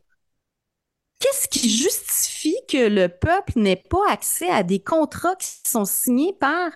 [1.19, 6.33] Qu'est-ce qui justifie que le peuple n'ait pas accès à des contrats qui sont signés
[6.33, 6.71] par,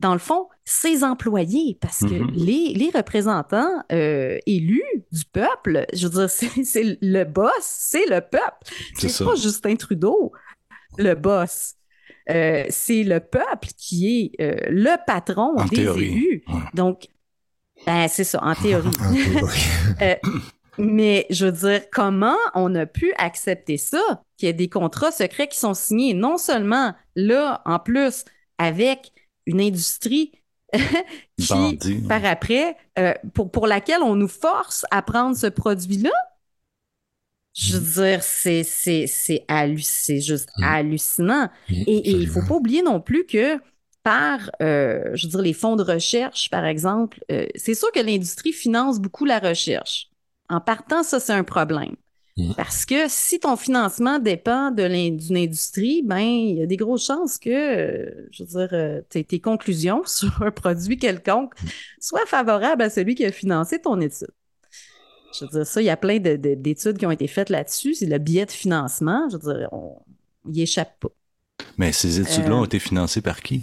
[0.00, 1.76] dans le fond, ses employés?
[1.80, 2.30] Parce que Mhm.
[2.34, 6.30] les, les représentants euh, élus du peuple, je veux dire,
[6.64, 8.66] c'est le boss, c'est le peuple.
[8.98, 10.32] C'est pas Justin Trudeau,
[10.98, 11.74] le boss.
[12.30, 16.04] Euh, c'est le peuple qui est euh, le patron En des théorie.
[16.06, 16.44] élus.
[16.46, 16.60] Ouais.
[16.74, 17.08] Donc,
[17.84, 18.90] ben, c'est ça, en théorie.
[19.00, 20.16] En théorie.
[20.78, 25.10] Mais je veux dire, comment on a pu accepter ça, qu'il y ait des contrats
[25.12, 28.24] secrets qui sont signés, non seulement là, en plus,
[28.56, 29.12] avec
[29.46, 30.32] une industrie
[31.38, 32.02] qui, Bandit.
[32.08, 36.10] par après, euh, pour, pour laquelle on nous force à prendre ce produit-là?
[37.54, 40.62] Je veux dire, c'est, c'est, c'est, juste Mm.
[40.64, 41.48] hallucinant.
[41.68, 42.42] Mm, Et il faut absolument.
[42.42, 43.58] pas oublier non plus que
[44.02, 48.00] par, euh, je veux dire, les fonds de recherche, par exemple, euh, c'est sûr que
[48.00, 50.08] l'industrie finance beaucoup la recherche.
[50.48, 51.94] En partant, ça, c'est un problème.
[52.36, 52.52] Mm.
[52.56, 57.38] Parce que si ton financement dépend d'une industrie, ben il y a des grosses chances
[57.38, 61.54] que, euh, je veux dire, euh, tes, conclusions sur un produit quelconque
[62.00, 64.30] soient favorables à celui qui a financé ton étude.
[65.38, 67.94] Je veux dire, ça, il y a plein d'études qui ont été faites là-dessus.
[67.94, 69.28] C'est le biais de financement.
[69.30, 69.96] Je veux dire, on
[70.44, 71.08] n'y échappe pas.
[71.78, 73.62] Mais ces études-là ont été financées par qui?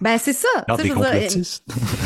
[0.00, 0.48] Ben, c'est ça.
[0.76, 1.64] Des complotistes.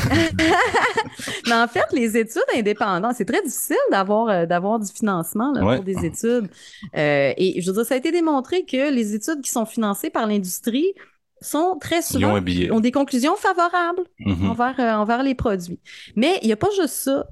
[1.46, 5.84] Mais en fait, les études indépendantes, c'est très difficile d'avoir euh, d'avoir du financement pour
[5.84, 6.48] des études.
[6.96, 10.10] Euh, et je veux dire, ça a été démontré que les études qui sont financées
[10.10, 10.94] par l'industrie
[11.42, 14.48] sont très souvent ont, des conclusions favorables mm-hmm.
[14.48, 15.80] envers, euh, envers les produits.
[16.14, 17.26] Mais il n'y a pas juste ça.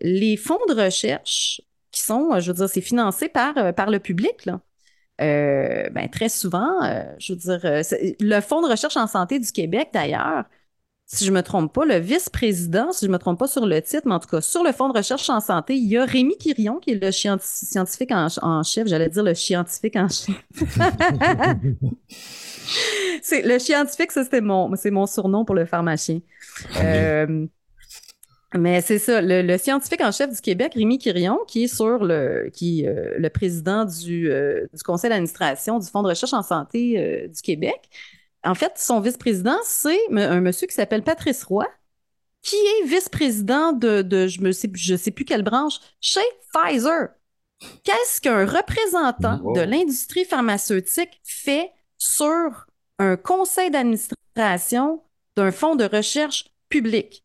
[0.00, 4.44] les fonds de recherche qui sont, je veux dire, c'est financé par, par le public,
[4.44, 4.60] là.
[5.18, 6.82] Ben, très souvent,
[7.18, 7.60] je veux dire,
[8.20, 10.44] le Fonds de recherche en santé du Québec, d'ailleurs,
[11.08, 14.02] si je me trompe pas, le vice-président, si je me trompe pas sur le titre,
[14.06, 16.36] mais en tout cas, sur le Fonds de recherche en santé, il y a Rémi
[16.36, 18.88] Quirion, qui est le scientifique en, chef.
[18.88, 20.34] J'allais dire le scientifique en chef.
[23.22, 26.18] c'est le scientifique, ça c'était mon, c'est mon surnom pour le pharmacien.
[26.80, 27.46] Euh,
[28.56, 32.50] mais c'est ça, le, scientifique en chef du Québec, Rémi Quirion, qui est sur le,
[32.52, 37.28] qui, euh, le président du, euh, du conseil d'administration du Fonds de recherche en santé
[37.32, 37.90] du Québec.
[38.46, 41.66] En fait, son vice-président, c'est un monsieur qui s'appelle Patrice Roy,
[42.42, 46.20] qui est vice-président de, de, je ne sais, je sais plus quelle branche, chez
[46.52, 47.08] Pfizer.
[47.84, 52.66] Qu'est-ce qu'un représentant de l'industrie pharmaceutique fait sur
[52.98, 55.02] un conseil d'administration
[55.36, 57.24] d'un fonds de recherche public?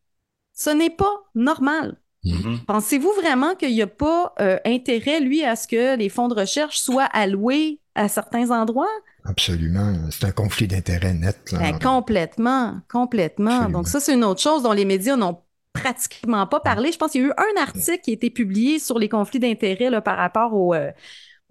[0.53, 1.97] Ce n'est pas normal.
[2.23, 2.65] Mm-hmm.
[2.65, 6.35] Pensez-vous vraiment qu'il n'y a pas euh, intérêt, lui, à ce que les fonds de
[6.35, 8.87] recherche soient alloués à certains endroits?
[9.25, 9.93] Absolument.
[10.09, 11.37] C'est un conflit d'intérêts net.
[11.51, 13.69] Ben, complètement, complètement.
[13.69, 15.39] Donc ça, c'est une autre chose dont les médias n'ont
[15.73, 16.91] pratiquement pas parlé.
[16.91, 19.39] Je pense qu'il y a eu un article qui a été publié sur les conflits
[19.39, 20.91] d'intérêts par rapport au, euh,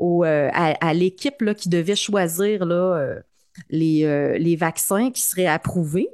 [0.00, 3.14] euh, à, l'équipe qui devait choisir là,
[3.68, 6.08] les, les vaccins qui seraient approuvés,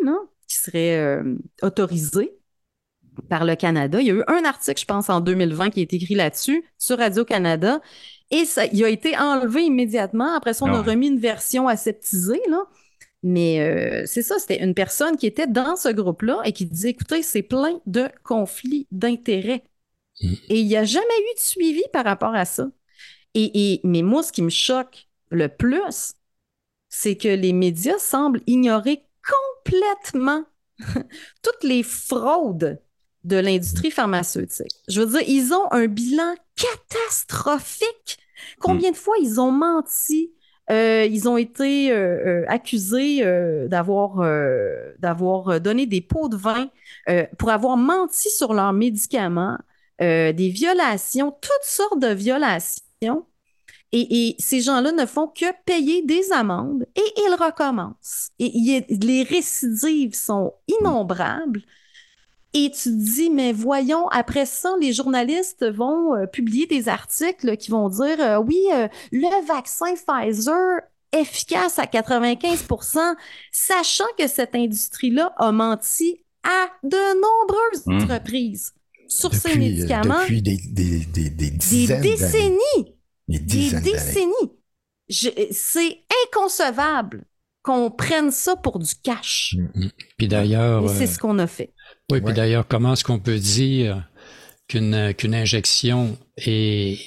[0.46, 1.22] qui seraient
[1.62, 2.36] autorisés
[3.28, 4.00] par le Canada.
[4.00, 6.98] Il y a eu un article, je pense, en 2020 qui est écrit là-dessus sur
[6.98, 7.80] Radio-Canada.
[8.30, 10.34] Et ça, il a été enlevé immédiatement.
[10.34, 12.64] Après ça, on a ah remis une version aseptisée, là.
[13.22, 16.90] Mais euh, c'est ça, c'était une personne qui était dans ce groupe-là et qui disait,
[16.90, 19.64] écoutez, c'est plein de conflits d'intérêts.
[20.20, 20.34] Mm.
[20.48, 22.68] Et il n'y a jamais eu de suivi par rapport à ça.
[23.34, 26.14] Et, et, mais moi, ce qui me choque le plus,
[26.88, 29.04] c'est que les médias semblent ignorer
[29.64, 30.44] complètement
[31.42, 32.80] toutes les fraudes
[33.24, 34.70] de l'industrie pharmautique.
[34.88, 38.18] Je veux dire, ils ont un bilan catastrophique.
[38.60, 40.32] Combien de fois ils ont menti?
[40.70, 43.22] Euh, ils ont été euh, euh, accusés
[43.68, 44.16] d'avoir
[44.98, 46.70] d'avoir donné des pots de vin
[47.38, 49.58] pour avoir menti sur leurs médicaments,
[50.00, 53.26] des violations, toutes sortes de violations.
[53.92, 58.30] Et, et ces gens-là ne font que payer des amendes et ils recommencent.
[58.40, 61.62] Et les récidives sont innombrables.
[62.58, 67.54] Et tu te dis, mais voyons, après ça, les journalistes vont euh, publier des articles
[67.58, 70.80] qui vont dire, euh, oui, euh, le vaccin Pfizer
[71.12, 73.14] efficace à 95%
[73.52, 78.10] sachant que cette industrie-là a menti à de nombreuses mmh.
[78.10, 78.72] reprises
[79.06, 80.22] sur ces médicaments.
[80.22, 82.96] Depuis des, des, des, des dizaines décennies.
[83.28, 83.38] Des,
[83.80, 84.52] décennies.
[85.10, 87.26] C'est inconcevable
[87.62, 89.56] qu'on prenne ça pour du cash.
[89.74, 89.88] Mmh.
[90.16, 90.88] Puis d'ailleurs...
[90.88, 91.74] c'est ce qu'on a fait.
[92.10, 94.04] Oui, puis d'ailleurs, comment est-ce qu'on peut dire
[94.68, 96.98] qu'une qu'une injection est,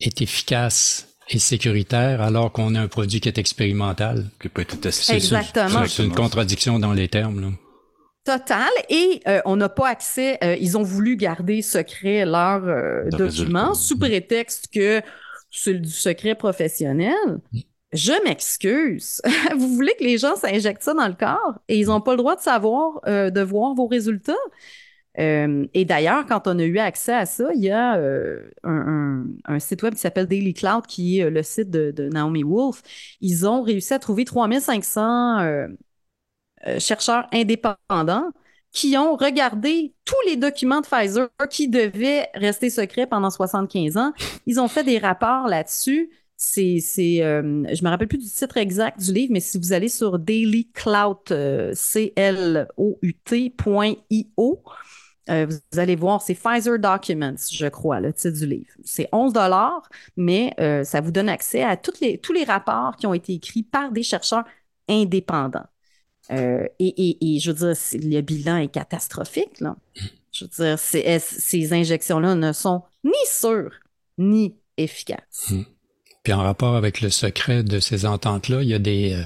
[0.00, 4.28] est efficace et sécuritaire alors qu'on a un produit qui est expérimental?
[4.40, 5.14] Qui peut être testé.
[5.14, 5.86] Exactement.
[5.86, 7.40] C'est une contradiction dans les termes.
[7.40, 7.48] Là.
[8.24, 8.70] Total.
[8.88, 13.74] Et euh, on n'a pas accès, euh, ils ont voulu garder secret leurs euh, documents
[13.74, 15.02] sous prétexte que
[15.50, 17.14] c'est du secret professionnel.
[17.52, 17.60] Mm.
[17.92, 19.20] Je m'excuse.
[19.56, 22.16] vous voulez que les gens s'injectent ça dans le corps et ils n'ont pas le
[22.18, 24.32] droit de savoir, euh, de voir vos résultats?
[25.18, 29.58] Euh, et d'ailleurs, quand on a eu accès à ça, il y a euh, un,
[29.58, 32.82] site web qui s'appelle Daily Cloud, qui est le site de, Naomi Wolf.
[33.20, 35.66] Ils ont réussi à trouver 3500
[36.78, 38.30] chercheurs indépendants
[38.72, 44.12] qui ont regardé tous les documents de Pfizer qui devaient rester secrets pendant 75 ans.
[44.46, 46.10] Ils ont fait des rapports là-dessus
[46.44, 49.72] c'est, c'est euh, je me rappelle plus du titre exact du livre, mais si vous
[49.72, 51.72] allez sur dailycloud, euh,
[55.30, 58.72] euh, vous allez voir, c'est Pfizer Documents, je crois, le titre du livre.
[58.82, 60.52] C'est 11 dollars, mais
[60.84, 63.92] ça vous donne accès à toutes les, tous les rapports qui ont été écrits par
[63.92, 64.44] des chercheurs
[64.88, 65.68] indépendants.
[66.28, 69.60] Et, je veux dire, le bilan est catastrophique.
[69.60, 69.76] Là.
[70.32, 70.78] Je veux dire,
[71.20, 73.78] ces injections-là ne sont ni sûres
[74.18, 75.52] ni efficace.
[76.22, 79.22] Puis en rapport avec le secret de ces ententes-là, il y a des, euh,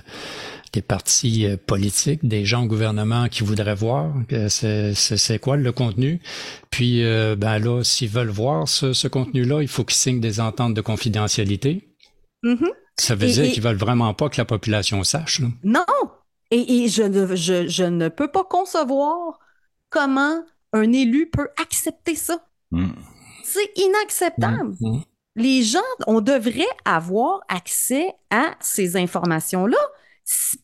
[0.73, 4.15] des partis euh, politiques, des gens au gouvernement qui voudraient voir
[4.49, 6.21] c'est quoi le contenu.
[6.71, 10.41] Puis euh, ben là, s'ils veulent voir ce, ce contenu-là, il faut qu'ils signent des
[10.41, 11.95] ententes de confidentialité.
[12.43, 12.71] Mhm.
[12.99, 15.41] Ça veut Et- dire qu'ils veulent vraiment pas que la population sache.
[15.41, 15.49] là.
[15.65, 15.85] Non!
[16.51, 19.39] Et, et je, ne, je, je ne peux pas concevoir
[19.91, 20.43] comment
[20.73, 22.39] un élu peut accepter ça.
[22.71, 22.91] Hmm.
[23.45, 24.75] C'est inacceptable.
[24.81, 25.03] Mhm.
[25.37, 29.77] Les gens, on devrait avoir accès à ces informations-là.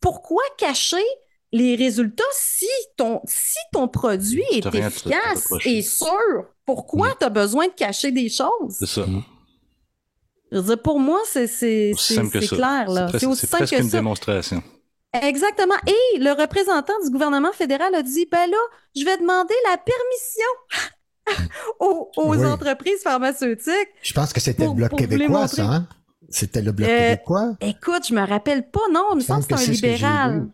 [0.00, 1.04] Pourquoi cacher
[1.52, 2.66] les résultats si
[2.96, 6.08] ton, si ton produit est efficace et sûr?
[6.64, 8.76] Pourquoi tu as besoin de cacher des choses?
[8.78, 9.04] C'est ça.
[10.50, 12.56] Je veux dire, pour moi, c'est c'est- Aussi simple que ça.
[12.56, 13.08] clair.
[13.18, 13.98] C'est aussi c'est simple presque que une ça.
[13.98, 14.62] démonstration.
[15.22, 15.74] Exactement.
[15.86, 18.56] Et le représentant du gouvernement fédéral a dit, ben là,
[18.96, 20.92] je vais demander la permission
[21.80, 22.44] aux, aux Oui.
[22.46, 23.88] entreprises pharmaceutiques.
[24.02, 25.88] Je pense que c'était le Bloc pour québécois, ça, hein?
[26.28, 27.56] C'était le Bloc Euh, québécois?
[27.60, 30.48] Écoute, je me rappelle pas, non, il me semble que c'est un libéral.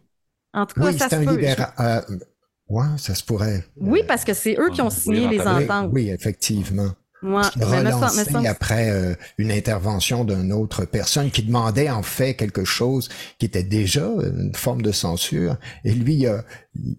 [0.53, 1.31] En tout cas, Oui, ça se un peut.
[1.33, 1.73] libéral.
[1.79, 2.01] Euh,
[2.69, 3.64] ouais, ça se pourrait.
[3.77, 5.39] Oui, parce que c'est eux qui ont signé les.
[5.41, 5.91] Oui, ententes.
[5.93, 6.91] oui, effectivement.
[7.23, 13.09] Relançait semble- après euh, une intervention d'une autre personne qui demandait en fait quelque chose
[13.39, 15.57] qui était déjà une forme de censure.
[15.85, 16.27] Et lui,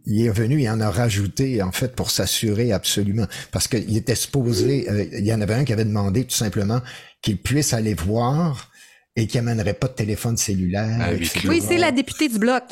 [0.05, 3.27] il, est venu, il en a rajouté en fait pour s'assurer absolument.
[3.51, 6.81] Parce qu'il était supposé, euh, il y en avait un qui avait demandé tout simplement
[7.21, 8.69] qu'il puisse aller voir
[9.15, 10.97] et qui amènerait pas de téléphone cellulaire.
[11.01, 11.09] Ah.
[11.47, 12.63] Oui, c'est la députée du Bloc.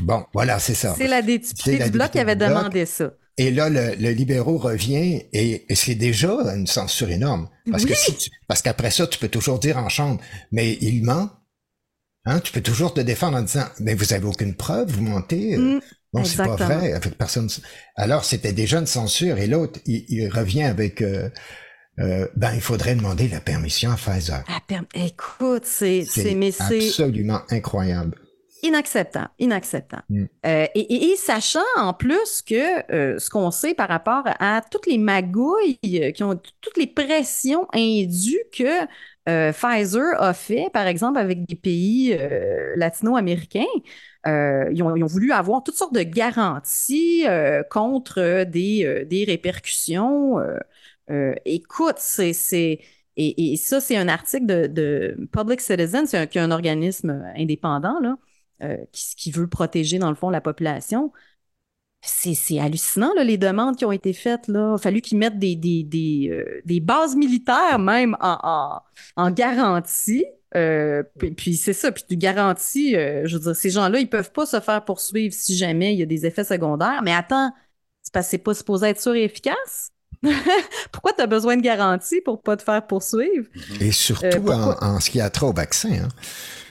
[0.00, 0.94] Bon, voilà, c'est ça.
[0.96, 2.50] C'est la députée la du Bloc qui avait Bloc.
[2.50, 3.10] demandé ça.
[3.38, 7.48] Et là, le, le libéraux revient et, et c'est déjà une censure énorme.
[7.70, 7.90] Parce Oui.
[7.90, 10.20] que si tu- parce qu'après ça, tu peux toujours dire en chambre,
[10.52, 11.30] mais il ment.
[12.24, 15.56] Hein, tu peux toujours te défendre en disant, mais vous avez aucune preuve, vous mentez.
[15.56, 15.80] Mm,
[16.12, 16.92] non, c'est pas vrai.
[16.92, 17.48] Avec personne.
[17.96, 19.38] Alors, c'était déjà une censure.
[19.38, 21.30] Et l'autre, il, il revient avec, euh,
[22.00, 24.44] euh, ben, il faudrait demander la permission à Pfizer.
[24.48, 28.18] Ah, per- Écoute, c'est, c'est, C'est mais c'est absolument incroyable.
[28.62, 30.02] Inacceptable, inacceptable.
[30.08, 30.24] Mm.
[30.46, 34.62] Euh, et, et- et sachant en plus que euh, ce qu'on sait par rapport à
[34.70, 35.78] toutes les magouilles,
[36.14, 38.64] qui ont toutes les pressions indues que
[39.28, 42.18] euh, Pfizer a fait, par exemple, avec des pays
[42.76, 43.64] latino-américains,
[44.26, 47.24] ils, ont, ils ont voulu avoir toutes sortes de garanties
[47.70, 50.36] contre des, des répercussions.
[51.44, 52.80] écoute, c'est,
[53.16, 56.50] et, et ça, c'est un article de, de Public Citizen, c'est un, qui est un
[56.50, 58.16] organisme indépendant, là,
[58.92, 61.12] qui, qui veut protéger, dans le fond, la population.
[62.00, 64.46] C'est, hallucinant, là, les demandes qui ont été faites.
[64.46, 64.70] Là.
[64.72, 68.38] Il a fallu qu'ils mettent des, des, des, euh, des bases militaires même en,
[69.16, 70.24] en, en garantie.
[70.54, 74.08] Euh, puis, puis c'est ça, puis tu garantis, euh, je veux dire, ces gens-là, ils
[74.08, 77.02] peuvent pas se faire poursuivre si jamais il y a des effets secondaires.
[77.02, 77.52] Mais attends,
[78.02, 79.90] c'est parce que c'est pas supposé être sûr et efficace?
[80.92, 83.46] Pourquoi tu as besoin de garantie pour pas te faire poursuivre?
[83.80, 85.90] Et surtout Euh, pourquoi- en, en ce qui a trait aux vaccins.
[86.04, 86.08] Hein.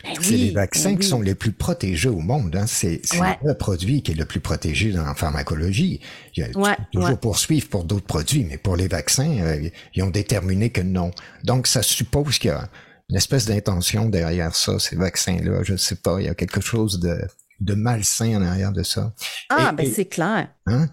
[0.04, 1.10] Ben C'est oui, les vaccins ben qui oui.
[1.10, 2.56] sont les plus protégés au monde.
[2.56, 2.66] Hein.
[2.68, 3.38] C'est Ouais.
[3.44, 6.00] le produit qui est le plus protégé dans la pharmacologie.
[6.36, 7.18] Il y a, Ouais, toujours ouais.
[7.18, 11.12] poursuivre pour d'autres produits, mais pour les vaccins, euh, ils ont déterminé que non.
[11.44, 12.70] Donc, ça suppose qu'il y a
[13.10, 15.64] une espèce d'intention derrière ça, ces vaccins-là.
[15.64, 17.18] Je ne sais pas, il y a quelque chose de,
[17.62, 19.14] de malsain en arrière de ça.
[19.50, 20.50] Ah, Et- ben c'est clair.
[20.68, 20.88] Hein?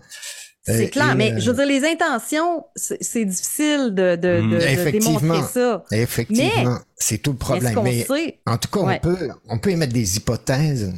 [0.67, 4.17] C'est Euh, clair, et, mais euh, je veux dire, les intentions, c'est c'est difficile de,
[4.17, 4.51] de, Mm.
[4.51, 5.21] de- de Effectivement.
[5.21, 5.85] démontrer ça.
[5.93, 7.79] Effectivement, c'est tout le problème.
[7.83, 9.01] Mais, sait, en tout cas, Ouais.
[9.03, 10.95] on peut on peut émettre des hypothèses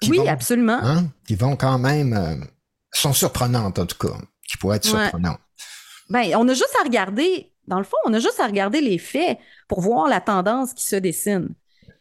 [0.00, 0.78] qui oui, vont absolument.
[0.82, 2.36] hein, qui vont quand même euh,
[2.92, 4.14] sont surprenantes en tout cas,
[4.48, 5.00] qui pourraient être Ouais.
[5.02, 5.40] surprenantes.
[6.10, 8.98] Ben, on a juste à regarder, dans le fond, on a juste à regarder les
[8.98, 9.38] faits
[9.68, 11.48] pour voir la tendance qui se dessine.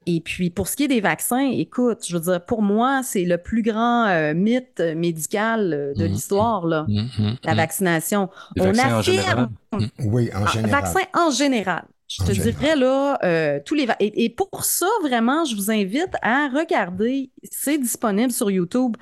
[0.05, 3.23] Et puis, pour ce qui est des vaccins, écoute, je veux dire, pour moi, c'est
[3.25, 6.11] le plus grand euh, mythe médical euh, de Mhm.
[6.11, 7.57] l'histoire, là, Mhm, la mhm.
[7.57, 8.29] vaccination.
[8.55, 9.47] Les On vaccins en affirme- général.
[9.99, 10.71] Oui, en Ah, général.
[10.71, 11.83] Vaccin en général.
[12.07, 12.53] Je En te général.
[12.59, 17.31] dirais là, euh, tous les et, et pour ça, vraiment, je vous invite à regarder,
[17.43, 18.97] c'est disponible sur YouTube.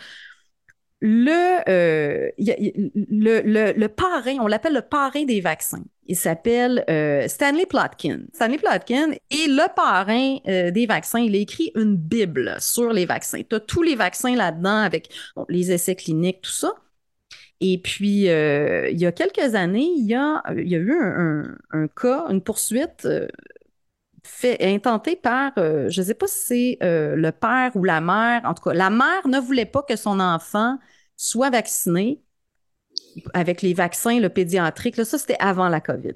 [1.04, 5.84] Le, euh, le, le, le parrain, on l'appelle le parrain des vaccins.
[6.06, 8.20] Il s'appelle euh, Stanley Plotkin.
[8.34, 11.20] Stanley Plotkin est le parrain euh, des vaccins.
[11.20, 13.42] Il a écrit une Bible sur les vaccins.
[13.50, 16.74] Tu as tous les vaccins là-dedans avec bon, les essais cliniques, tout ça.
[17.62, 20.94] Et puis, euh, il y a quelques années, il y a, il y a eu
[20.94, 23.28] un, un- un cas, une poursuite euh,
[24.24, 28.02] fait, intentée par, euh, je ne sais pas si c'est euh, le père ou la
[28.02, 30.78] mère, en tout cas, la mère ne voulait pas que son enfant
[31.16, 32.22] soit vacciné
[33.34, 34.98] avec les vaccins, le pédiatrique.
[34.98, 36.16] Là, ça, c'était avant la COVID.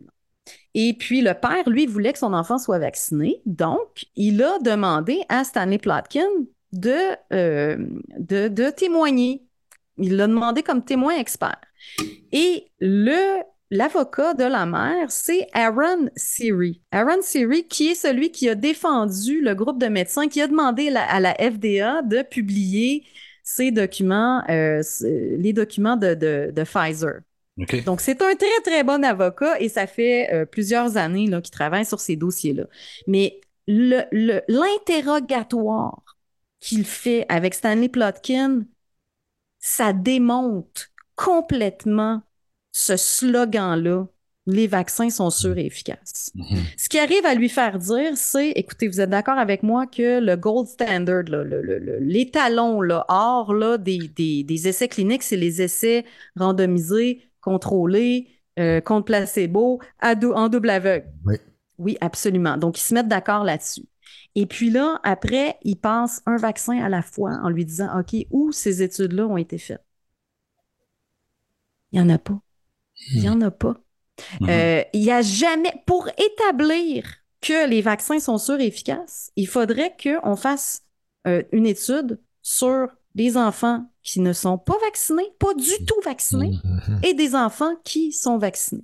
[0.73, 3.41] Et puis, le père, lui, voulait que son enfant soit vacciné.
[3.45, 6.27] Donc, il a demandé à Stanley Plotkin
[6.73, 7.77] de, euh,
[8.19, 9.45] de témoigner.
[9.97, 11.59] Il l'a demandé comme témoin expert.
[12.31, 13.41] Et le
[13.71, 16.81] l'avocat de la mère, c'est Aaron Siri.
[16.91, 20.89] Aaron Siri, qui est celui qui a défendu le groupe de médecins, qui a demandé
[20.89, 23.05] à la FDA de publier
[23.43, 27.21] ces documents, euh, les documents de, de, Pfizer.
[27.85, 31.85] Donc, c'est un très, très bon avocat et ça fait euh, plusieurs années qu'il travaille
[31.85, 32.65] sur ces dossiers-là.
[33.07, 36.01] Mais l'interrogatoire
[36.59, 38.63] qu'il fait avec Stanley Plotkin,
[39.59, 42.23] ça démonte complètement
[42.77, 44.05] ce slogan-là
[44.47, 46.31] les vaccins sont sûrs et efficaces.
[46.35, 46.59] Mm-hmm.
[46.77, 50.19] Ce qui arrive à lui faire dire, c'est, écoutez, vous êtes d'accord avec moi que
[50.19, 51.23] le gold standard,
[52.01, 56.05] l'étalon hors là, des, des, essais cliniques, c'est les essais
[56.35, 58.27] randomisés, contrôlés,
[58.59, 61.07] euh, contre placebo, en double aveugle.
[61.25, 61.35] Oui.
[61.79, 62.57] Oui, absolument.
[62.57, 63.85] Donc, ils se mettent d'accord là-dessus.
[64.35, 68.15] Et puis là, après, ils pensent un vaccin à la fois en lui disant, OK,
[68.29, 69.83] où ces études-là ont été faites?
[71.91, 72.39] Il n'y en a pas.
[73.11, 73.75] Il n'y en a pas.
[74.41, 74.49] Mhm.
[74.49, 77.05] Euh, il n'y a jamais, pour établir
[77.41, 80.83] que les vaccins sont sûrs et efficaces, il faudrait qu'on fasse
[81.27, 86.59] euh, une étude sur des enfants qui ne sont pas vaccinés, pas du tout vaccinés,
[86.63, 86.99] mhm.
[87.03, 88.83] et des enfants qui sont vaccinés.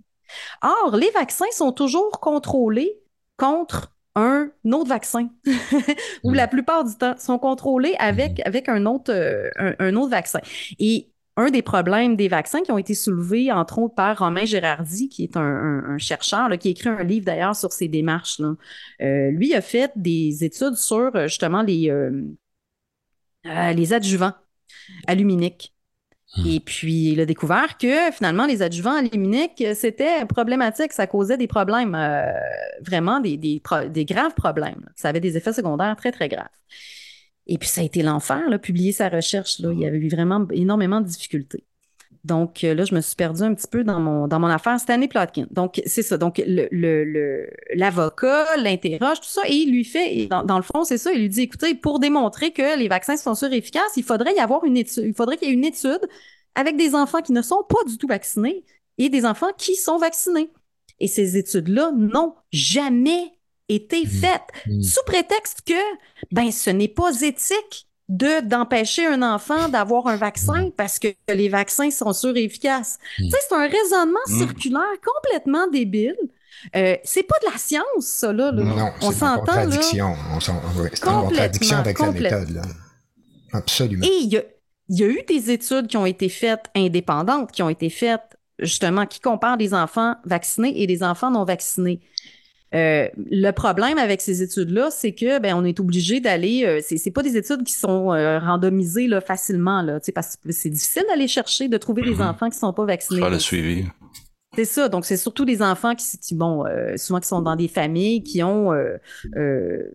[0.62, 2.98] Or, les vaccins sont toujours contrôlés
[3.38, 5.30] contre un autre vaccin,
[6.24, 6.36] ou mhm.
[6.36, 9.50] la plupart du temps sont contrôlés avec, avec un, autre, euh,
[9.80, 10.42] un, autre vaccin.
[10.80, 15.08] Et un des problèmes des vaccins qui ont été soulevés, entre autres, par Romain Gérardi,
[15.08, 18.40] qui est un, chercheur, qui a écrit un livre d'ailleurs sur ces démarches.
[18.40, 18.56] Là.
[19.02, 22.12] Euh, lui a fait des études sur justement les, euh,
[23.46, 24.34] euh, les adjuvants
[25.08, 25.74] aluminiques.
[26.36, 26.48] Hmm.
[26.48, 30.92] Et puis, il a découvert que finalement, les adjuvants aluminiques, c'était problématique.
[30.92, 31.98] Ça causait des problèmes,
[32.82, 34.90] vraiment des, des, des, graves problèmes.
[34.96, 36.48] Ça avait des effets secondaires très, très graves.
[37.52, 39.60] Et puis, ça a été l'enfer, publier sa recherche.
[39.60, 39.72] Là.
[39.74, 41.66] Il y avait eu vraiment énormément de difficultés.
[42.24, 44.80] Donc euh, là, je me suis perdue un petit peu dans mon, dans mon affaire
[44.80, 45.48] Stanley Plotkin.
[45.52, 46.18] Donc, c'est ça.
[46.18, 51.12] Donc, l'avocat le, l'interroge, tout ça, et il lui fait, dans, le fond, c'est ça,
[51.12, 54.36] il lui dit, écoutez, pour démontrer que les vaccins sont sûrs et efficaces, il faudrait
[54.36, 56.08] y avoir une étude, il faudrait qu'il y ait une étude
[56.56, 58.64] avec des enfants qui ne sont pas du tout vaccinés
[58.98, 60.52] et des enfants qui sont vaccinés.
[61.00, 63.34] Et ces études-là n'ont jamais
[63.76, 64.10] été mmh.
[64.10, 64.82] faite mmh.
[64.82, 65.82] sous prétexte que
[66.32, 70.72] ben ce n'est pas éthique de d'empêcher un enfant d'avoir un vaccin mmh.
[70.72, 73.00] parce que les vaccins sont sûrs et efficaces.
[73.18, 76.18] Tu sais, c'est un raisonnement circulaire complètement débile.
[76.76, 78.52] Euh, c'est pas de la science, ça, là.
[78.52, 80.16] Non, on s'entend, contradiction.
[80.40, 82.62] c'est une contradiction avec la méthode, là.
[83.54, 84.06] Absolument.
[84.06, 84.44] Et il y a,
[84.90, 89.06] y a eu des études qui ont été faites indépendantes, qui ont été faites, justement,
[89.06, 92.02] qui comparent des enfants vaccinés et des enfants non vaccinés.
[92.74, 96.64] Euh, le problème avec ces études-là, c'est que ben on est obligé d'aller.
[96.66, 100.52] Euh, c'est, c'est pas des études qui sont euh, randomisées là, facilement là, parce que
[100.54, 102.22] c'est difficile d'aller chercher, de trouver des mhm.
[102.22, 103.20] enfants qui sont pas vaccinés.
[103.20, 103.86] Faire le suivi.
[104.56, 104.90] C'est ça.
[104.90, 108.22] Donc, c'est surtout des enfants qui, qui bon, euh, souvent qui sont dans des familles
[108.22, 108.72] qui ont,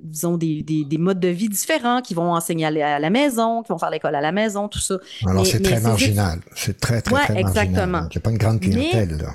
[0.02, 3.68] disons, des, des, des, modes de vie différents, qui vont enseigner à la maison, qui
[3.70, 4.96] vont faire l'école à la maison, tout ça.
[5.26, 6.40] Alors, c'est très marginal.
[6.54, 7.86] C'est très, très, très exactement.
[7.86, 8.08] marginal.
[8.10, 9.34] Il n'y a pas une grande clientèle, là.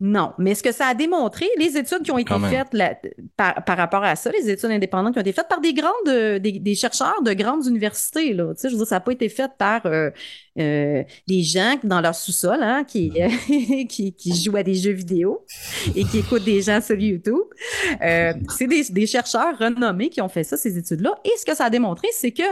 [0.00, 2.70] Non, mais ce que ça a démontré, les études qui ont été faites
[3.36, 6.38] par, rapport à ça, les études indépendantes qui ont été faites par des grandes, euh,
[6.38, 9.28] des, chercheurs de grandes universités, là, tu sais, je veux dire, ça n'a pas été
[9.28, 10.10] fait par euh,
[10.60, 13.10] euh, des gens dans leur sous-sol, hein, qui,
[13.88, 15.44] qui, qui, jouent à des jeux vidéo
[15.96, 17.46] et qui écoutent des gens sur YouTube.
[18.00, 21.18] c'est des, des chercheurs renommés qui ont fait ça, ces études-là.
[21.24, 22.44] Et ce que ça a démontré, c'est que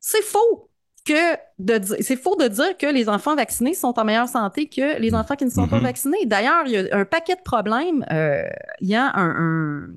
[0.00, 0.70] c'est faux
[1.04, 5.00] que de c'est faux de dire que les enfants vaccinés sont en meilleure santé que
[5.00, 5.82] les enfants qui ne sont pas mm-hmm.
[5.82, 6.26] vaccinés.
[6.26, 8.04] D'ailleurs, il y a un paquet de problèmes.
[8.10, 8.44] Euh,
[8.80, 9.88] il y a un,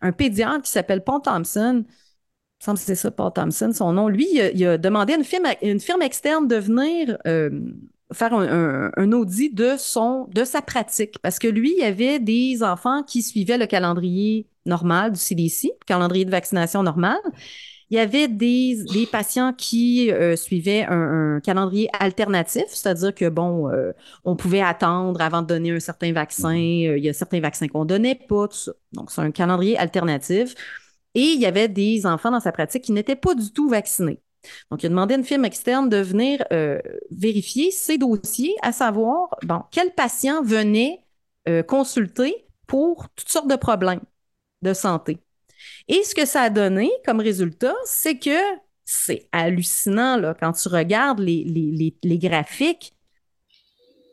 [0.00, 1.84] un, pédiatre qui s'appelle Paul Thompson.
[1.86, 4.08] Il semble que c'est ça, Paul Thompson, son nom.
[4.08, 7.50] Lui, il a, demandé à une firme, une firme externe de venir euh,
[8.12, 11.18] faire un, un, audit de son de sa pratique.
[11.20, 15.72] Parce que lui, il y avait des enfants qui suivaient le calendrier normal du CDC,
[15.86, 17.18] calendrier de vaccination normal.
[17.90, 23.92] Il y avait des, patients qui euh, suivaient un, calendrier alternatif, c'est-à-dire que, bon, euh,
[24.24, 26.54] on pouvait attendre avant de donner un certain vaccin.
[26.54, 28.72] Euh, il y a certains vaccins qu'on donnait pas, tout ça.
[28.92, 30.54] Donc, c'est un calendrier alternatif.
[31.14, 34.20] Et il y avait des enfants dans sa pratique qui n'étaient pas du tout vaccinés.
[34.70, 36.44] Donc, il a demandé à une firme externe de venir
[37.10, 41.00] vérifier ces dossiers, à savoir, bon, quels patients venaient
[41.68, 44.00] consulter pour toutes sortes de problèmes
[44.62, 45.18] de santé.
[45.88, 48.38] Et ce que ça a donné comme résultat, c'est que
[48.84, 52.92] c'est hallucinant là, quand tu regardes les, les, les, graphiques.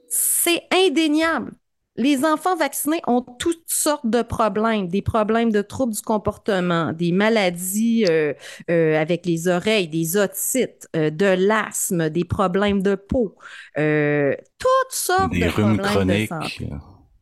[0.09, 1.53] C'est indéniable.
[1.97, 7.11] Les enfants vaccinés ont toutes sortes de problèmes, des problèmes de troubles du comportement, des
[7.11, 8.33] maladies euh,
[8.69, 13.35] euh, avec les oreilles, des otites, euh, de l'asthme, des problèmes de peau,
[13.75, 16.63] toutes sortes des de rhumes problèmes chroniques.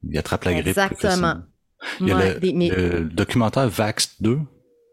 [0.03, 0.67] il attrape la grippe.
[0.67, 1.41] Exactement.
[2.01, 4.39] Il y a le, documentaire Vax 2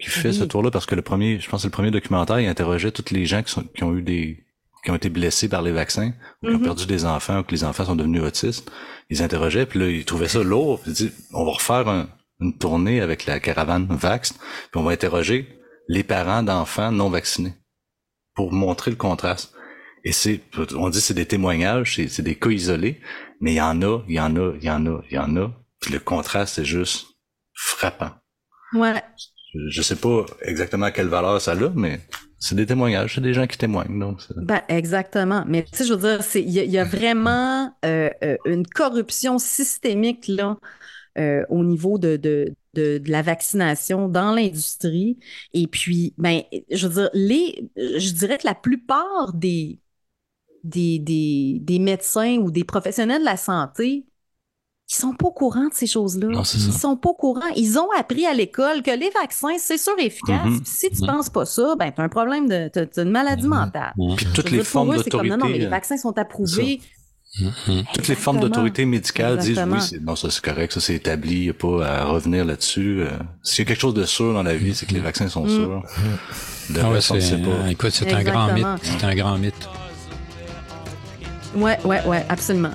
[0.00, 2.46] qui fait ce tour-là parce que le premier, je pense que le premier documentaire, il
[2.46, 4.46] interrogeait tous les gens qui, sont, qui ont eu des
[4.84, 6.12] qui ont été blessés par les vaccins,
[6.42, 6.62] ou qui ont mm-hmm.
[6.62, 8.70] perdu des enfants, ou que les enfants sont devenus autistes.
[9.10, 10.80] Ils interrogeaient, puis là, ils trouvaient ça lourd.
[10.86, 12.06] Ils disaient, on va refaire
[12.40, 14.40] une tournée avec la caravane Vax, puis
[14.80, 15.48] on va interroger
[15.88, 17.54] les parents d'enfants non vaccinés
[18.36, 19.52] pour montrer le contraste.
[20.04, 20.40] Et c'est,
[20.76, 23.00] on dit c'est des témoignages, c'est des cas isolés,
[23.40, 25.18] mais il y en a, il y en a, il y en a, il y
[25.18, 25.52] en a.
[25.86, 27.06] Puis le contraste, c'est juste
[27.54, 28.10] frappant.
[28.72, 29.00] Ouais.
[29.68, 32.00] Je, sais pas exactement quelle valeur ça a, mais
[32.40, 33.96] c'est des témoignages, c'est des gens qui témoignent.
[33.96, 35.44] Donc ben, exactement.
[35.46, 40.26] Mais tu sais, je veux dire, il y, a vraiment euh, euh, une corruption systémique
[40.26, 40.58] là
[41.18, 45.20] euh, au niveau de, de, de, la vaccination dans l'industrie.
[45.54, 49.78] Et puis, ben, je veux dire, les, je dirais que la plupart des,
[50.64, 54.04] des, des, des médecins ou des professionnels de la santé
[54.88, 56.28] ils sont pas au courant de ces choses-là.
[56.32, 57.48] Ils sont pas au courant.
[57.56, 60.46] Ils ont appris à l'école que les vaccins, c'est sûr efficace.
[60.46, 60.64] Mm-hmm.
[60.64, 63.64] Si tu ne penses pas ça, ben as un problème de as, une maladie mm-hmm.
[63.64, 63.94] mentale.
[64.16, 65.30] Puis toutes les formes d'autorité.
[65.30, 66.80] Non, non, mais les vaccins sont approuvés.
[67.40, 67.84] Mm-hmm.
[67.94, 71.34] Toutes les formes d'autorité médicale disent oui, c'est, non, ça c'est correct, ça c'est établi,
[71.34, 73.00] il n'y a pas à revenir là-dessus.
[73.00, 73.10] Euh,
[73.42, 75.48] s'il y a quelque chose de sûr dans la vie, c'est que les vaccins sont
[75.48, 75.82] sûrs.
[76.80, 77.70] Ah ouais, c'est, pas.
[77.70, 78.66] Écoute, c'est un grand mythe.
[78.82, 79.68] C'est un grand mythe.
[81.56, 82.72] Ouais, ouais, ouais, absolument.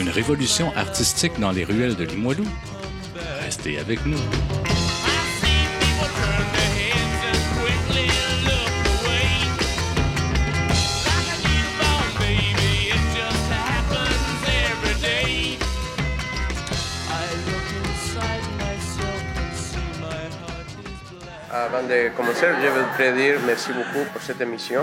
[0.00, 2.46] Une révolution artistique dans les ruelles de Limoilou?
[3.44, 4.16] Restez avec nous.
[21.52, 24.80] Avant de commencer, je veux dire merci beaucoup pour cette émission.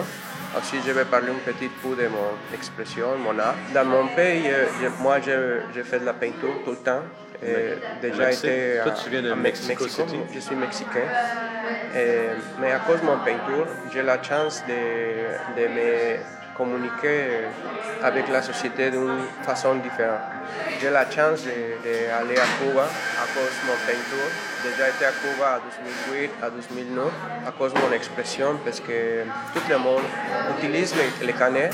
[0.56, 3.56] Aussi, je vais parler un petit peu de mon expression, mon art.
[3.74, 4.50] Dans mon pays,
[4.82, 7.02] je, moi, j'ai fait de la peinture tout le temps.
[7.44, 10.20] Et déjà été Toi, tu viens de Mexico, City.
[10.34, 11.08] Je suis mexicain.
[12.60, 17.46] mais à cause de mon peinture, j'ai la chance de, de me communiquer
[18.04, 20.20] avec la société d'une façon différente.
[20.82, 24.30] J'ai la chance d'aller à Cuba à cause de mon peinture.
[24.64, 27.06] Déjà été à Cuba en 2008, à 2009,
[27.48, 30.04] à cause de mon expression, parce que tout le monde
[30.58, 31.74] utilise les, canets,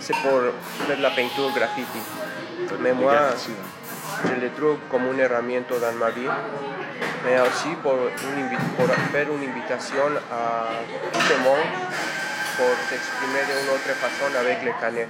[0.00, 0.40] c'est pour
[0.86, 2.00] faire la peinture graffiti.
[2.80, 3.14] Mais moi,
[4.24, 6.32] je le trouve comme une herramienta dans ma vie,
[7.24, 7.96] mais aussi pour,
[8.76, 10.68] pour faire une invitation à
[11.12, 11.66] tout le monde
[12.58, 15.08] pour s'exprimer d'une autre façon avec les canets.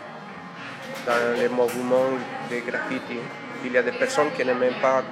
[1.06, 2.12] Dans les mouvements
[2.50, 3.18] de graffiti,
[3.64, 5.02] il y a des personnes qui n'aiment pas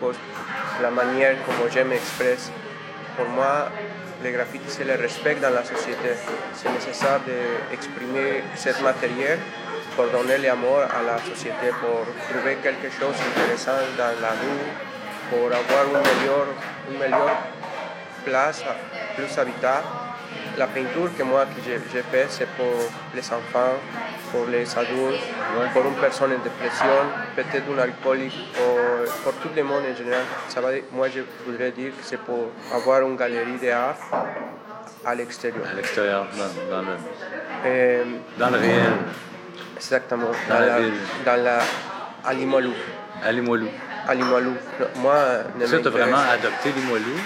[0.82, 2.52] la manière dont je m'expresse.
[3.16, 3.70] Pour moi,
[4.22, 6.12] le graffiti, c'est le respect dans la société.
[6.52, 9.38] C'est nécessaire d'exprimer cette matière
[9.94, 14.66] pour donner l'amour à la société, pour trouver quelque chose d'intéressant dans la rue,
[15.30, 16.48] pour avoir une meilleure,
[16.90, 17.38] une meilleure
[18.26, 18.62] place
[19.16, 20.05] plus habitable
[20.58, 22.74] la peinture que moi que j'ai fait, c'est pour
[23.14, 23.76] les enfants,
[24.32, 25.20] pour les adultes,
[25.72, 26.86] pour une personne en dépression,
[27.34, 30.24] peut-être un alcoolique, pour, pour, tout le monde en général.
[30.48, 33.96] Ça va, moi, je voudrais dire que c'est pour avoir une galerie d'art
[35.04, 35.64] à l'extérieur.
[35.70, 36.26] À l'extérieur,
[36.70, 36.86] dans, le,
[37.66, 38.04] euh,
[38.38, 38.92] dans le réel.
[39.76, 40.30] Exactement.
[40.48, 40.92] Dans, dans la, ville.
[41.24, 41.58] Dans la,
[42.24, 42.72] à Limoilou.
[43.22, 43.68] À Limoilou.
[44.08, 44.54] À Limoilou.
[44.96, 45.14] Moi,
[45.58, 47.16] tu as vraiment adopté Limoilou.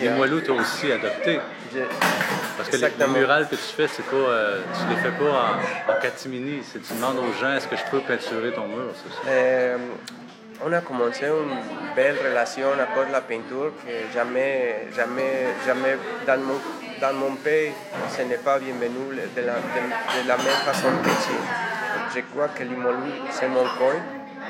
[0.00, 1.40] Limoilou, tu as aussi adopté.
[2.56, 5.58] Parce que les, murales que tu fais, c'est pas, euh, tu les fais pas
[5.92, 6.62] en, catimini.
[6.62, 9.20] C'est tu demandes aux gens est-ce que je peux peinturer ton mur, c'est ça?
[9.28, 9.76] Euh,
[10.64, 15.96] on a commencé une belle relation à cause de la peinture que jamais, jamais, jamais
[16.26, 16.60] dans mon,
[17.00, 17.72] dans mon pays,
[18.16, 21.36] ce n'est pas bienvenu de la, de, la même façon qu'ici.
[22.14, 23.96] Je crois que Limolou, c'est mon coin.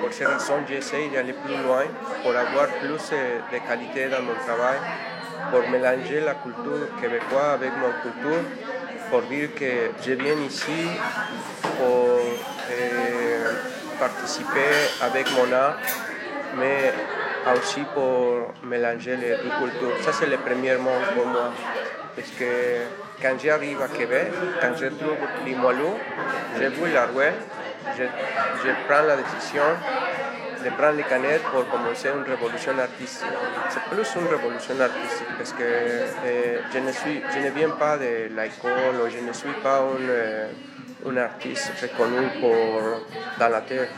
[0.00, 1.84] Pour cette raison, j'essaie d'aller plus loin
[2.22, 4.78] pour avoir plus de qualité dans mon travail
[5.50, 8.42] pour mélanger la culture québécoise avec mon culture,
[9.10, 10.88] pour dire que je viens ici
[11.78, 12.20] pour
[12.70, 13.52] euh,
[13.98, 15.76] participer avec mon art,
[16.58, 16.92] mais
[17.54, 19.96] aussi pour mélanger les deux cultures.
[20.02, 21.52] Ça, c'est le premier mot pour moi.
[22.16, 22.44] Parce que
[23.20, 25.94] quand j'arrive à Québec, quand je trouve Limoilou,
[26.58, 27.34] je vois la ruelle,
[27.98, 29.62] je, je prends la décision
[30.64, 33.28] de prendre les canettes pour commencer une révolution artistique.
[33.68, 37.98] C'est plus une révolution artistique parce que euh, je, ne suis, je ne viens pas
[37.98, 40.48] de l'école ou je ne suis pas un, euh,
[41.06, 43.02] un artiste reconnu pour,
[43.38, 43.88] dans la terre.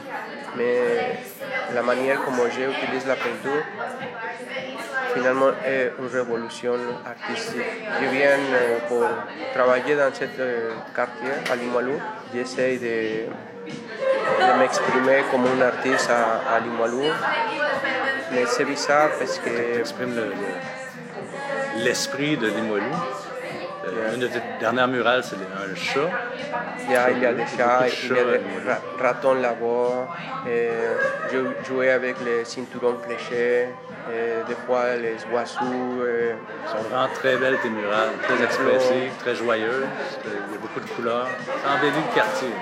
[0.57, 1.19] Mais
[1.73, 3.63] la manière comme j'utilise la peinture,
[5.15, 7.63] finalement, est une révolution artistique.
[8.01, 9.05] Je viens euh, pour
[9.55, 10.25] travailler dans ce
[10.95, 12.01] quartier, à Limoilou.
[12.35, 16.61] J'essaie de de m'exprimer comme un artiste à, à.
[18.33, 22.95] Mais c'est bizarre parce que Tu exprimes le- le- l'esprit de Limoilou.
[23.89, 26.01] Euh, Une de tes dernières murales, c'est un chat.
[26.85, 28.41] il y a, il y a des chats, il y a des
[29.03, 30.09] ratons là-bas.
[30.49, 30.71] et
[31.31, 33.69] Je jouais avec les cinturons fléchés,
[34.13, 36.05] et des fois les oiseaux.
[36.05, 36.37] Elles
[36.71, 38.11] sont vraiment très belles, tes murales.
[38.23, 39.87] Très expressives, très joyeuses.
[40.25, 41.29] Il y a beaucoup de couleurs.
[41.47, 42.53] Ça embellit le quartier.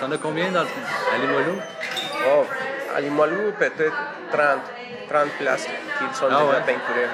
[0.00, 0.68] T'en as combien dans le...
[1.14, 1.58] à Limoilou?
[2.28, 2.44] Oh,
[2.96, 3.96] à Limoilou, peut-être
[4.32, 4.58] 30,
[5.08, 6.56] 30 places qui sont Ah déjà ouais?
[6.66, 7.08] peinturées.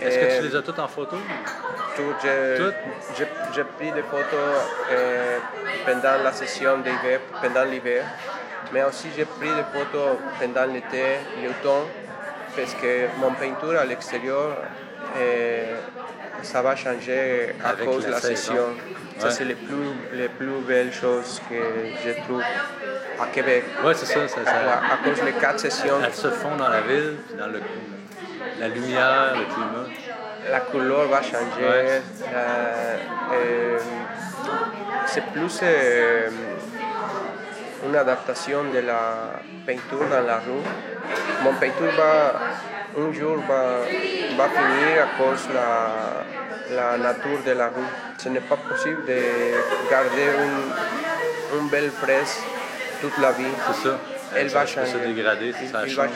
[0.00, 1.16] Est-ce que tu les as toutes en photo?
[1.96, 2.72] Tout,
[3.54, 4.54] j'ai, pris des photos
[4.90, 5.38] euh,
[5.86, 8.04] pendant la session d'hiver, pendant l'hiver,
[8.72, 11.86] mais aussi j'ai pris des photos pendant l'été, l'automne,
[12.56, 14.56] parce que mon peinture à l'extérieur,
[15.18, 15.76] euh,
[16.42, 18.66] ça va changer à Avec cause de la session.
[19.18, 21.54] Ça, c'est les plus, les plus belles choses que
[22.04, 22.42] je trouve
[23.20, 23.64] à Québec.
[23.84, 24.26] Oui, c'est ça.
[24.26, 27.36] ça, ça- À, à cause des quatre sessions, Elles se font dans la ville, puis
[27.38, 27.60] dans le,
[28.58, 29.81] la lumière, le climat.
[30.50, 31.62] La couleur va changer.
[31.62, 32.02] Ouais.
[32.34, 32.96] euh,
[33.32, 33.78] euh,
[35.06, 36.30] c'est plus euh,
[37.86, 40.64] une adaptation de la peinture dans la rue.
[41.42, 42.40] Mon peinture va,
[42.98, 43.62] un jour va,
[44.36, 47.90] va finir à cause de la, la nature de la rue.
[48.18, 49.18] Ce n'est pas possible de
[49.90, 52.38] garder une, une belle fraise
[53.00, 53.44] toute la vie.
[53.66, 53.98] C'est ça.
[54.34, 56.08] Elle va se dégrader Il, il changer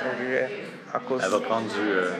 [0.94, 2.10] à cause Elle va prendre du, euh,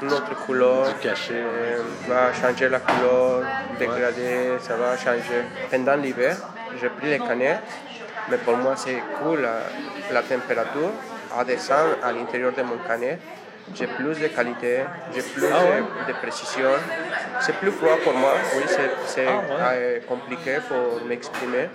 [0.00, 0.88] d'une autre couleur.
[0.88, 1.34] du cachet.
[1.34, 3.42] Euh, va changer la couleur,
[3.78, 5.44] dégrader, ça va changer.
[5.70, 6.36] Pendant l'hiver,
[6.80, 7.62] j'ai pris les canettes,
[8.30, 9.60] mais pour moi c'est cool la,
[10.12, 10.90] la température.
[11.38, 13.20] À descendre à l'intérieur de mon canette,
[13.74, 14.80] j'ai plus de qualité,
[15.14, 15.82] j'ai plus Ah ouais?
[16.06, 16.70] de, de précision.
[17.40, 18.64] C'est plus froid pour moi, oui,
[19.06, 19.76] c'est Ah ouais?
[19.76, 21.68] euh, compliqué pour m'exprimer.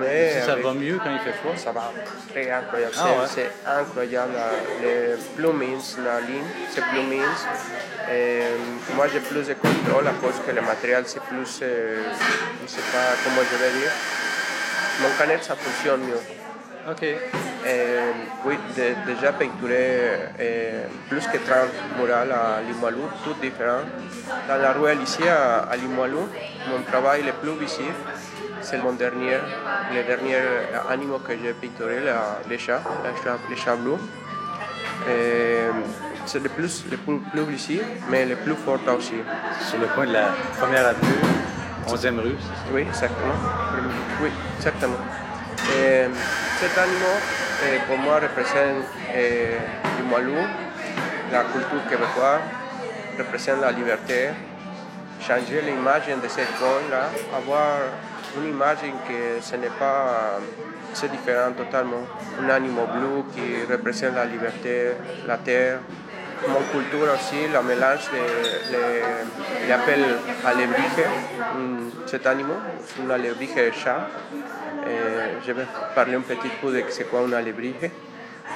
[0.00, 1.52] Mais Si ça avec- va mieux quand il fait froid?
[1.56, 1.92] ça va
[2.32, 2.94] très incroyable.
[2.98, 3.50] Ah c'est, ouais?
[3.66, 4.32] c'est incroyable.
[4.34, 7.34] la- Les plumins, la ligne, c'est plumins.
[8.10, 8.42] Et
[8.96, 11.60] moi, j'ai plus de contrôle à cause que le matériel, c'est plus.
[11.62, 12.02] euh,
[12.58, 13.92] je ne sais pas comment je vais dire.
[15.02, 16.20] Mon canette, ça fonctionne mieux.
[16.90, 17.04] OK.
[18.44, 23.86] Oui, de- déjà peinturé euh, plus que 30 murales à Limoilou, toutes différentes.
[24.48, 26.26] Dans la ruelle ici à, à Limoilou,
[26.68, 27.94] mon travail le plus visible,
[28.60, 29.36] c'est mon dernier,
[29.94, 30.38] le dernier
[30.90, 32.82] animal que j'ai peinturé, la- les chats,
[33.48, 33.98] les chats bleus.
[35.08, 35.70] Euh,
[36.26, 39.14] c'est le plus, le plus, plus visible, mais le plus fort aussi.
[39.68, 40.28] Sur le coin de la
[40.60, 41.20] première avenue,
[41.88, 42.36] 11e rue.
[42.72, 43.34] Oui, exactement.
[44.22, 44.98] Oui, exactement.
[45.64, 47.18] Cet animal,
[47.86, 48.84] pour moi, représente
[49.14, 49.58] euh,
[49.98, 50.46] Limoilou,
[51.30, 52.40] la culture québécoise,
[53.18, 54.30] représente la liberté.
[55.20, 57.78] Changer l'image de cette coin-là, avoir
[58.36, 60.40] une image que ce n'est pas.
[60.94, 62.04] C'est différent totalement.
[62.42, 64.92] Un animal bleu qui représente la liberté,
[65.26, 65.78] la terre.
[66.48, 68.82] Mon culture aussi, la mélange de, de,
[70.46, 71.04] alebrije,
[71.54, 72.56] un- cet animal,
[73.04, 74.08] un alebrije chat.
[74.86, 77.90] Et je vais parler un petit peu de c'est quoi un alebrije.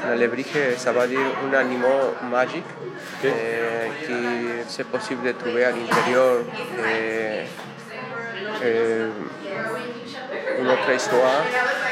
[0.04, 2.64] Un alebrije, ça veut dire un animal magique
[3.24, 3.28] eh,
[4.04, 4.14] qui
[4.68, 6.38] c'est possible de trouver à l'intérieur
[6.76, 7.44] de,
[8.64, 9.08] euh,
[10.66, 11.42] une autre histoire,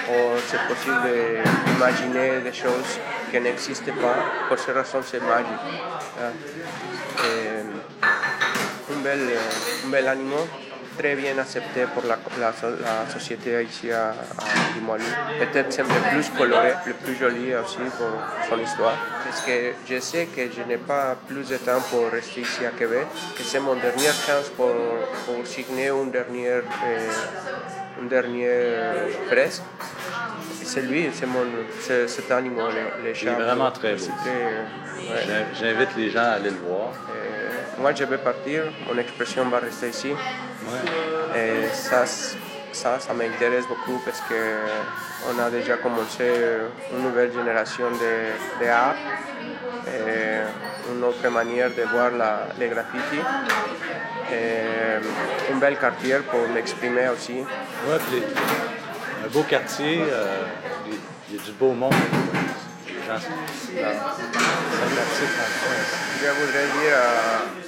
[0.08, 1.00] ou c'est possible
[1.66, 2.98] d'imaginer des choses
[3.30, 4.16] qui n'existent pas.
[4.48, 5.66] Pour ces raisons, c'est magique.
[6.20, 6.32] Ah.
[7.24, 9.20] Et un bel,
[9.86, 10.40] un bel animal,
[10.98, 14.14] très bien accepté pour la, la, so- la société ici à, à.
[15.38, 18.12] Peut-être c'est le plus coloré, le plus joli aussi pour
[18.48, 18.96] son histoire.
[19.24, 22.70] Parce que je sais que je n'ai pas plus de temps pour rester ici à
[22.70, 23.06] Québec,
[23.36, 24.74] que c'est mon dernière chance pour,
[25.44, 27.08] signer une dernière, euh,
[28.00, 28.94] une dernière
[29.28, 29.62] fresque.
[30.62, 31.44] C'est lui, c'est mon,
[31.80, 33.32] c'est cet animal, le, le Il est chat.
[33.34, 34.04] vraiment très beau.
[34.04, 35.44] Ouais.
[35.58, 36.88] J'invite les gens à aller le voir.
[37.10, 40.12] Euh, moi, je vais partir, mon expression va rester ici.
[41.36, 42.04] Et ça,
[42.74, 44.34] ça, ça m'intéresse beaucoup parce que
[45.30, 46.28] on a déjà commencé
[46.92, 48.96] une nouvelle génération de, de art,
[49.86, 53.24] et une autre manière de voir la, les graffitis.
[54.32, 57.38] Et un bel quartier pour m'exprimer aussi.
[57.86, 58.22] Ouais, puis
[59.24, 60.42] un beau quartier, euh,
[61.28, 61.94] il y a du beau monde.
[62.86, 63.20] Les gens.
[66.20, 66.96] Je voudrais dire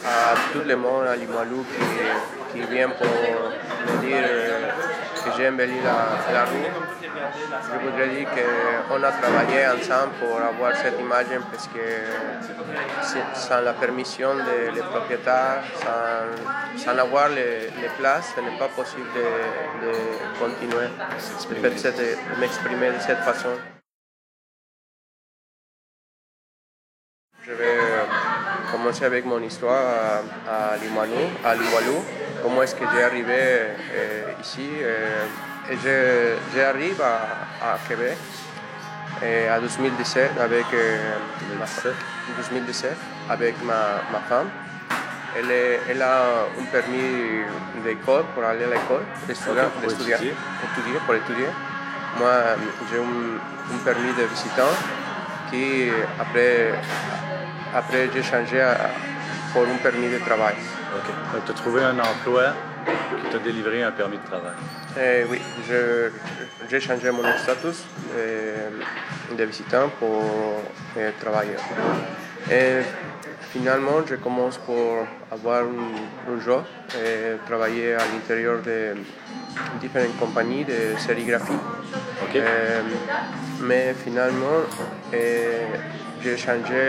[0.05, 4.71] à, à tout le monde à Limoilou qui, qui vient pour me dire euh,
[5.27, 6.70] que j'ai embelli la, la rue.
[7.72, 11.87] Je voudrais dire qu'on a travaillé ensemble pour avoir cette image parce que
[13.35, 14.31] sans la permission
[14.74, 19.93] des propriétaires, sans, sans avoir les, les, places, ce n'est pas possible de, de
[20.39, 20.89] continuer.
[22.37, 23.55] De m'exprimer de cette façon.
[27.43, 27.79] Je vais
[28.71, 29.83] commencer avec mon histoire
[30.49, 31.55] à, à Limanu, à.
[32.43, 35.25] Comment est-ce que j'ai arrivé euh, ici euh,
[35.71, 35.77] et
[36.55, 38.17] J'arrive à, à, Québec
[39.23, 41.17] et en 2017 avec, euh,
[42.51, 42.93] 2017
[43.31, 44.49] avec ma, ma femme.
[45.39, 47.43] Elle, est, elle, a un permis
[47.85, 50.14] d'école pour aller à l'école, d'étudier, pour, étudier.
[50.14, 51.49] étudier, pour étudier.
[52.19, 52.31] Moi,
[52.91, 54.73] j'ai un, un, permis de visitant
[55.51, 56.73] qui, après,
[57.77, 58.91] après j'ai changé à,
[59.53, 60.57] pour un permis de travail.
[60.97, 61.09] OK.
[61.33, 62.47] Donc, tu as trouvé un emploi
[63.20, 64.57] qui t'a délivré un permis de travail?
[64.99, 65.41] Eh, oui,
[66.70, 67.77] j'ai changé mon statut
[68.14, 70.22] de, de visitant pour
[71.20, 71.57] travailler.
[72.51, 72.83] Et
[73.53, 76.62] finalement, je commence pour avoir un, un job
[76.95, 78.95] et travailler à l'intérieur de
[79.81, 81.61] différentes compagnies de sérigraphie.
[82.24, 82.43] Okay.
[83.61, 84.64] mais finalement,
[86.23, 86.83] j'ai changé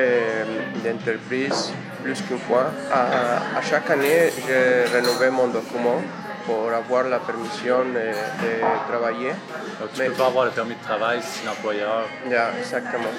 [0.83, 1.71] d'entreprise
[2.03, 2.71] plus qu'une fois.
[2.91, 6.01] À, à, chaque année, j'ai rénové mon document
[6.45, 8.05] pour avoir la permission de,
[8.43, 8.51] de
[8.89, 9.31] travailler.
[9.79, 12.05] Donc tu ne peux pas avoir le permis de travail si l'employeur...
[12.29, 13.13] Yeah, exactement.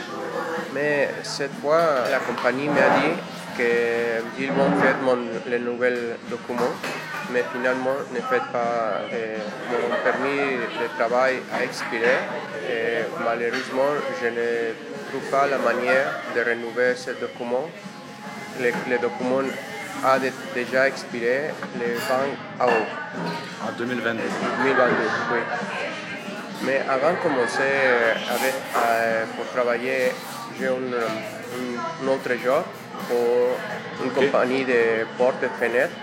[0.74, 3.14] Mais cette fois, la compagnie m'a dit
[3.56, 5.18] qu'ils vont faire mon,
[5.50, 6.72] le nouvel document,
[7.32, 9.02] mais finalement ne fait pas.
[9.12, 9.36] Eh,
[9.70, 12.16] mon permis de travail a expiré
[12.68, 14.48] et malheureusement, je ne
[15.10, 17.68] trouve pas la manière de renouveler ce document.
[18.60, 19.42] Le, le document
[20.04, 21.94] a de, déjà expiré le
[22.58, 22.88] 20 août.
[23.66, 24.22] En 2022
[24.62, 24.84] 2022,
[25.32, 25.38] oui.
[26.64, 27.72] Mais avant de commencer
[28.30, 30.12] avec, euh, pour travailler,
[30.58, 32.64] j'ai un, un, autre job
[33.08, 34.26] pour une okay.
[34.26, 35.94] compagnie de portes et fenêtres.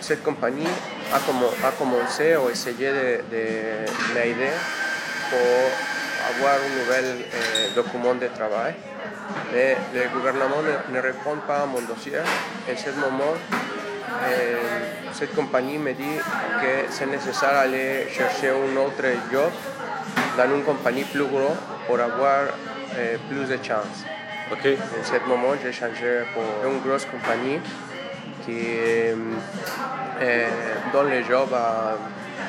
[0.00, 0.68] Cette compagnie
[1.12, 4.52] a, a commencé à essayer de, de m'aider
[5.30, 5.95] pour
[6.28, 8.74] avoir un nouvel euh, document de travail.
[9.52, 12.18] Mais le gouvernement ne, ne, répond pas à mon dossier.
[12.18, 14.56] En ce moment, euh,
[15.12, 16.18] cette compagnie me dit
[16.60, 19.50] que c'est nécessaire d'aller chercher un autre job
[20.36, 22.42] dans une compagnie plus grosse pour avoir
[22.96, 24.04] euh, plus de chances.
[24.52, 24.76] Okay.
[24.76, 27.58] En ce moment, j'ai changé pour une grosse compagnie
[28.44, 28.62] qui
[30.92, 31.96] donne les jobs à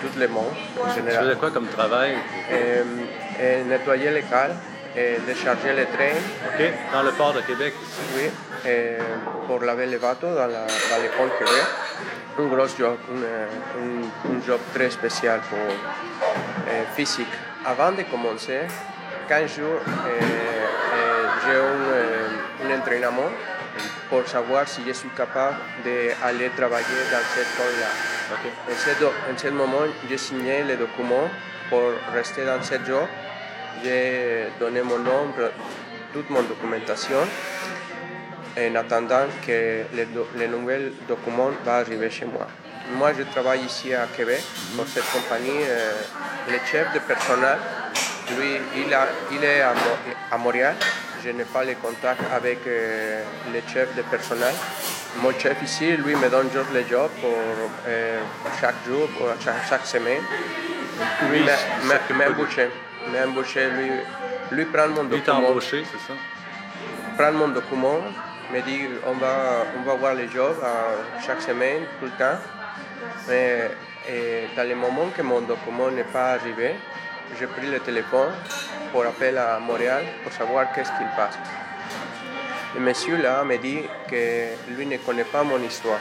[0.02, 1.20] tout le monde en général.
[1.20, 2.16] Tu faisais quoi comme travail?
[2.52, 2.84] Euh,
[3.40, 4.56] euh, nettoyer les cales
[4.96, 6.20] et décharger les trains.
[6.48, 6.62] OK.
[6.94, 8.02] Dans le port de Québec ici?
[8.16, 8.70] Oui.
[8.70, 8.98] Et
[9.48, 11.66] pour laver les bateaux dans, la, dans les ponts Québec.
[12.40, 13.24] Un gros job, un,
[13.82, 17.34] un, un job très spécial pour euh, physique.
[17.66, 18.62] Avant de commencer,
[19.28, 19.80] 15 jours,
[21.46, 21.58] j'ai
[22.66, 23.32] un entraînement
[24.10, 27.48] pour savoir si je suis capable d'aller travailler dans cette.
[28.30, 28.52] Okay.
[28.70, 31.30] En, ce, en ce moment, j'ai signé le document
[31.70, 33.08] pour rester dans ce job.
[33.84, 35.34] J'ai donné mon nom,
[36.12, 37.20] toute mon documentation,
[38.58, 42.48] en attendant que le, do, le nouvel document va arriver chez moi.
[42.98, 44.42] Moi, je travaille ici à Québec
[44.76, 45.62] pour cette compagnie.
[45.68, 45.92] Euh,
[46.50, 47.58] le chef de personnel,
[48.38, 49.74] lui, il, a, il est à,
[50.32, 50.76] à Montréal
[51.28, 53.22] je n'ai pas les contacts avec euh,
[53.52, 54.54] les chefs de personnel.
[55.22, 57.38] Mon chef ici, lui, me donne juste le job pour
[57.88, 58.20] euh,
[58.62, 60.22] chaque jour, pour chaque, chaque semaine.
[61.30, 61.42] Lui,
[62.16, 62.70] m'embauché.
[63.12, 63.92] M'embauché, lui,
[64.52, 65.50] lui prend mon lui document.
[65.50, 66.18] embauché, c'est ça?
[67.18, 68.00] Prend mon document,
[68.54, 72.40] me dit on va, on va voir les jobs euh, chaque semaine, tout le temps.
[73.28, 73.70] Mais
[74.10, 76.76] et dans le moment que mon document n'est pas arrivé,
[77.40, 78.32] j'ai pris le téléphone
[78.92, 81.38] pour appeler à Montréal pour savoir qu'est-ce qu'il passe.
[82.76, 86.00] Le monsieur là me dit que lui ne connaît pas mon histoire.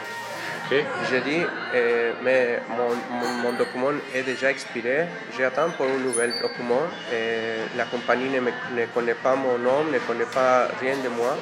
[0.67, 0.83] Okay.
[1.09, 5.05] J'ai dit, eh, mais mon, mon, mon, document est déjà expiré,
[5.37, 6.81] j'attends pour un nouvel document.
[7.13, 11.07] Et la compagnie ne, me, ne, connaît pas mon nom, ne connaît pas rien de
[11.07, 11.37] moi.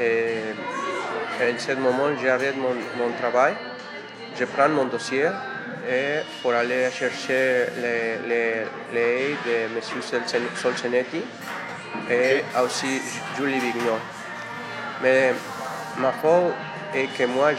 [0.00, 0.38] Et
[1.42, 3.54] en ce moment, j'arrête mon, mon travail,
[4.38, 5.26] je prends mon dossier
[5.88, 8.18] et pour aller chercher les,
[8.92, 9.80] les, de M.
[10.56, 11.22] Solzenetti
[12.10, 13.00] et aussi
[13.36, 13.98] Julie Vignon.
[15.02, 15.32] Mais
[15.98, 16.54] ma faute
[16.94, 17.50] est que moi,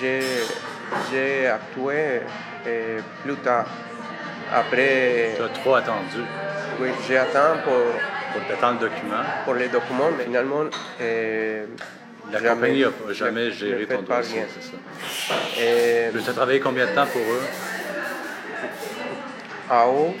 [0.00, 2.20] j'ai actué
[2.66, 3.66] et plus tard.
[4.54, 5.34] Après.
[5.36, 6.22] Tu as trop attendu.
[6.80, 7.72] Oui, j'ai attendu pour.
[8.32, 9.22] Pour le document.
[9.44, 10.64] Pour les documents, mais finalement.
[11.00, 11.66] Euh,
[12.32, 15.34] la jamais, compagnie n'a jamais géré ton dossier, c'est ça.
[15.60, 16.10] Et...
[16.12, 17.42] Tu as travaillé combien de temps pour eux?
[19.72, 20.14] à haut,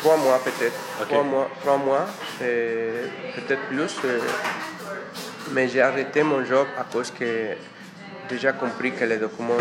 [0.00, 0.78] trois mois peut-être.
[1.08, 2.06] Trois mois, trois mois
[2.38, 3.96] peut-être plus.
[5.52, 7.54] mais j'ai arrêté mon job à cause que
[8.28, 9.56] déjà compris que les documents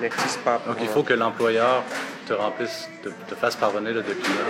[0.00, 0.60] n'existent pas.
[0.66, 1.82] Donc il faut que l'employeur
[2.26, 4.48] te remplisse, te, fasse parvenir le document,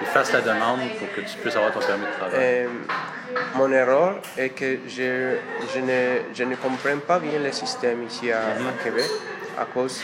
[0.00, 2.34] il fasse la demande pour que tu puisses avoir ton permis de travail.
[2.34, 2.66] Euh,
[3.54, 5.36] mon erreur est que je,
[5.74, 8.40] je, ne, je ne comprends pas bien le système ici à.
[8.82, 9.10] Québec
[9.58, 10.02] à cause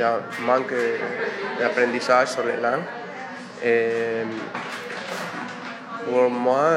[0.00, 0.72] un manque
[1.58, 2.84] d'apprentissage sur les langues.
[3.64, 4.24] Et
[6.04, 6.70] pour moi,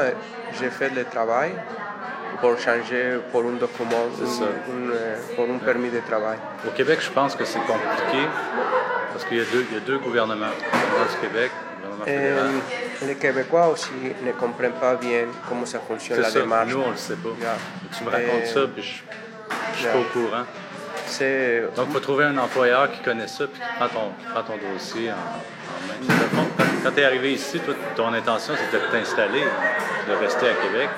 [0.58, 1.52] j'ai fait le travail
[2.40, 4.08] pour changer pour un document,
[5.34, 6.38] pour un permis de travail.
[6.66, 8.28] Au Québec, je pense que c'est compliqué
[9.12, 10.46] parce qu'il y, y, a deux gouvernements.
[10.46, 11.50] Le gouvernement du Québec,
[12.04, 12.50] fédéral.
[13.06, 13.90] les Québécois aussi
[14.24, 16.70] ne comprennent pas bien comment ça fonctionne la démarche.
[16.70, 17.28] Nous, on ne le sait pas.
[17.96, 19.02] Tu me racontes ça, puis je
[19.72, 20.44] ne suis pas au courant.
[21.76, 25.12] Donc, il faut trouver un employeur qui connaît ça, puis qui prend ton, ton dossier
[25.12, 26.46] en, main.
[26.82, 29.44] Quand tu es arrivé ici, toi, ton intention, c'était de t'installer,
[30.08, 30.88] de rester à Québec.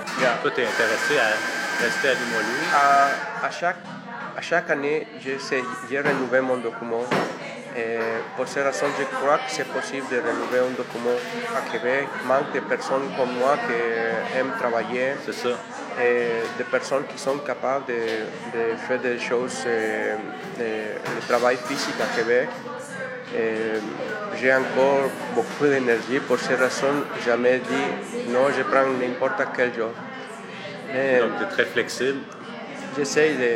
[0.42, 3.42] Toi, tu es intéressé à rester à Limoilou.
[3.42, 3.76] À, chaque,
[4.36, 7.04] à chaque année, j'ai renouvelé mon document.
[7.78, 7.98] Et
[8.36, 11.18] pour cette raison, je crois que c'est possible de renouveler un document
[11.56, 12.08] à Québec.
[12.26, 15.12] Manque de personnes comme moi qui aiment travailler.
[15.24, 15.50] C'est ça
[16.58, 22.48] des personnes qui sont capables de, faire des choses, de, travail physique à Québec.
[24.40, 29.92] J'ai encore beaucoup d'énergie, pour cette raison, jamais dit non, je prends n'importe quel job.
[30.86, 32.20] Donc, tu es très flexible.
[32.98, 33.50] J'essaie de.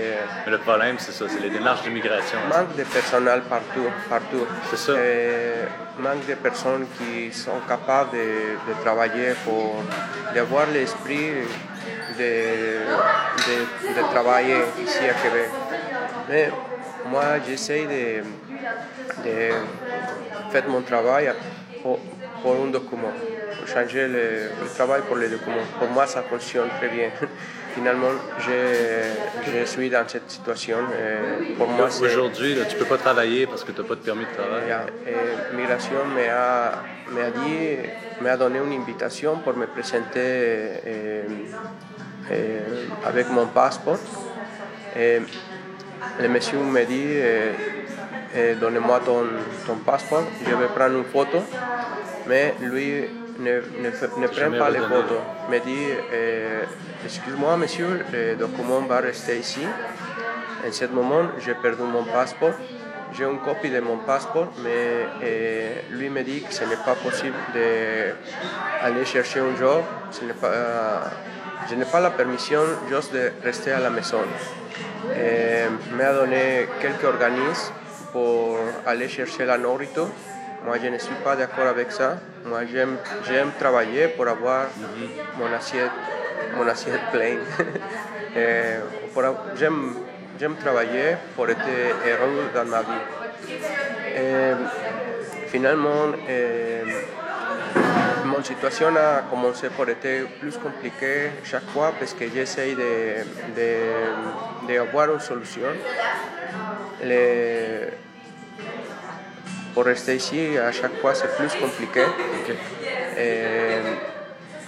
[0.45, 2.39] Mais le problème, c'est ça, c'est les démarches d'immigration.
[2.49, 3.89] Manque de personnel partout.
[4.09, 4.47] partout.
[4.71, 4.93] C'est ça.
[5.99, 9.83] manque de personnes qui sont capables de, de travailler pour
[10.39, 11.31] avoir l'esprit
[12.19, 12.33] de,
[13.97, 15.51] de, travailler ici à Québec.
[16.29, 16.51] Mais
[17.11, 18.23] moi, j'essaie de,
[19.25, 19.51] de
[20.53, 21.33] faire mon travail
[21.83, 21.99] pour,
[22.43, 23.13] pour un document,
[23.59, 25.67] pour changer le, travail pour les documents.
[25.79, 27.11] Pour moi, ça fonctionne très bien.
[27.75, 30.79] Finalement, je, je suis dans cette situation.
[31.57, 34.25] pour moi, Aujourd'hui, tu ne peux pas travailler parce que tu n'as pas de permis
[34.25, 34.65] de travail.
[35.07, 37.77] Et, migration m'a dit,
[38.21, 41.23] m'a donné une invitation pour me présenter eh,
[43.05, 43.99] avec mon passeport.
[44.97, 45.21] Et
[46.21, 47.17] le monsieur me dit,
[48.61, 49.25] donnez-moi ton,
[49.67, 51.39] ton, passeport, je vais prendre une photo.
[52.27, 53.05] Mais lui
[53.43, 53.61] ne,
[54.21, 55.23] ne, prend pas les photos.
[55.49, 55.87] Il me dit,
[57.05, 59.67] excuse-moi monsieur, le document va rester ici?
[60.67, 62.55] En ce moment, j'ai perdu mon passeport.
[63.15, 65.07] J'ai une copie de mon passeport, mais
[65.91, 69.83] lui me dit que ce n'est pas possible d'aller chercher un job.
[70.11, 71.11] Ce n'est pas,
[71.69, 74.23] je n'ai pas la permission juste de rester à la maison.
[75.15, 77.73] Eh, me a donné quelques organismes
[78.13, 80.09] pour aller chercher la nourriture.
[80.65, 82.19] Moi, je ne suis pas d'accord avec ça.
[82.45, 84.67] Moi, j'aime travailler pour avoir
[85.39, 85.91] mon assiette,
[86.57, 87.41] mon assiette pleine.
[90.39, 91.67] j'aime travailler pour être
[92.07, 93.05] heureux dans ma vie.
[95.49, 96.13] Finalement,
[98.25, 103.25] mon situation a commencé por être plus compliquée chaque fois parce que j'essaie de,
[103.57, 105.63] de, de, avoir une solution.
[107.03, 107.89] Le,
[109.75, 112.05] pour rester ici, à chaque fois, c'est plus compliqué.
[113.19, 113.81] Et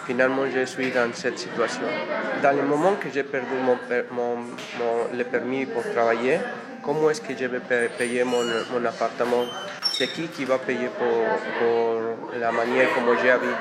[0.07, 1.83] finalement, je suis dans cette situation.
[2.43, 3.79] Dans le moment que j'ai perdu mon,
[4.13, 6.39] mon, mon, le permis pour travailler,
[6.83, 7.61] comment est-ce que je vais
[7.99, 8.43] payer mon,
[8.73, 9.45] mon appartement
[9.97, 13.55] c'est qui qui va payer pour, la manière comme j'ai vécu.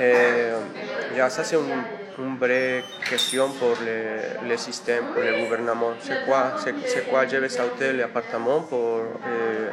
[0.00, 5.92] Et, ça, c'est une, vraie question pour le, le, système, pour le gouvernement.
[6.00, 9.70] C'est quoi, c'est, quoi je vais sauter l'appartement pour, euh,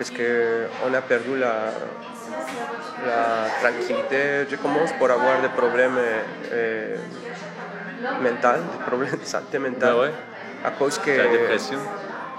[0.00, 1.56] parce qu'on a perdu la,
[3.06, 4.46] la tranquillité.
[4.50, 6.96] Je commence pour avoir des problèmes euh,
[8.22, 9.92] mentaux, des problèmes de santé mentale.
[9.92, 10.12] Ben ouais.
[10.64, 11.10] À cause que.
[11.10, 11.78] La dépression.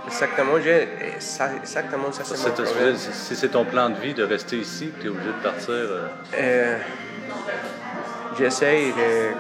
[0.08, 5.10] Exactement, exactement ça, c'est Si c'est ton plan de vie de rester ici, tu es
[5.10, 5.70] obligé de partir.
[5.70, 6.08] Euh...
[6.40, 6.78] Euh,
[8.40, 9.36] J'essaie de.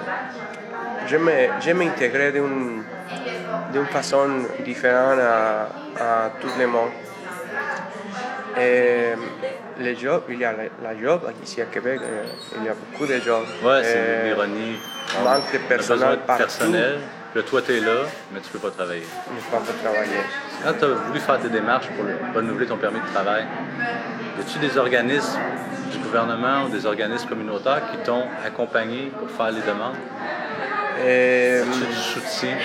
[1.07, 4.28] Je m'intégrer d'une façon
[4.63, 5.63] différente à,
[5.99, 6.91] à tout le monde.
[8.60, 9.14] Et
[9.80, 12.24] les jobs, il y a la, job ici à Québec, euh,
[12.58, 13.45] il y a beaucoup de jobs.
[13.64, 14.78] Ouais, c'est l'ironie.
[15.24, 16.43] Manque de personnel partout.
[16.43, 16.99] Personnel.
[17.34, 18.02] Puis toi, tu es là,
[18.34, 19.06] mais tu ne peux pas travailler.
[19.26, 20.22] Je ne peux pas travailler.
[20.64, 23.45] Quand tu as voulu faire tes démarches pour renouveler ton permis de travail,
[24.38, 25.39] y a-tu des organismes
[25.91, 29.95] du gouvernement ou des organismes communautaires qui t'ont accompagné pour faire les demandes?
[31.04, 32.56] Euh, du soutien?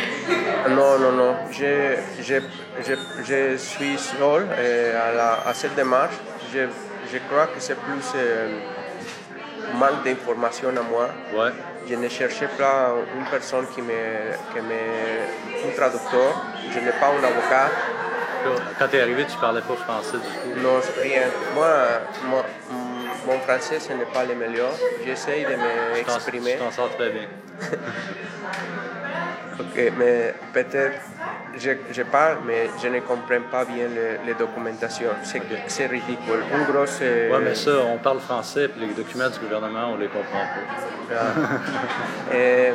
[0.71, 1.37] non, non, non.
[1.51, 2.35] Je, je,
[2.87, 6.15] je, je suis seul euh, à, la, à cette démarche.
[6.53, 6.61] Je,
[7.13, 8.49] je crois que c'est plus euh,
[9.75, 11.09] manque d'informations à moi.
[11.35, 11.51] Ouais.
[11.89, 13.93] Je ne cherchais pas une personne qui me,
[14.53, 16.33] qui me, un traducteur.
[16.73, 17.71] Je n'ai pas un avocat.
[18.79, 20.61] Quand tu es arrivé, tu parlais pas français du tout.
[20.61, 21.23] Non, rien.
[21.55, 21.69] Moi,
[22.29, 22.45] moi,
[23.27, 24.71] mon français, ce n'est pas le meilleur.
[25.05, 25.57] J'essaye de
[25.95, 26.53] m'exprimer.
[26.53, 27.27] Tu t'en sors très bien.
[29.59, 31.01] Ok, mais peut-être
[31.57, 35.13] je, je parle, mais je ne comprends pas bien les, les documentations.
[35.23, 36.43] C'est c'est ridicule.
[36.55, 36.99] Une grosse.
[37.01, 40.45] euh, Ouais, mais ça, on parle français, puis les documents du gouvernement, on les comprend
[41.11, 41.15] pas.
[41.15, 42.35] ah.
[42.35, 42.73] Euh,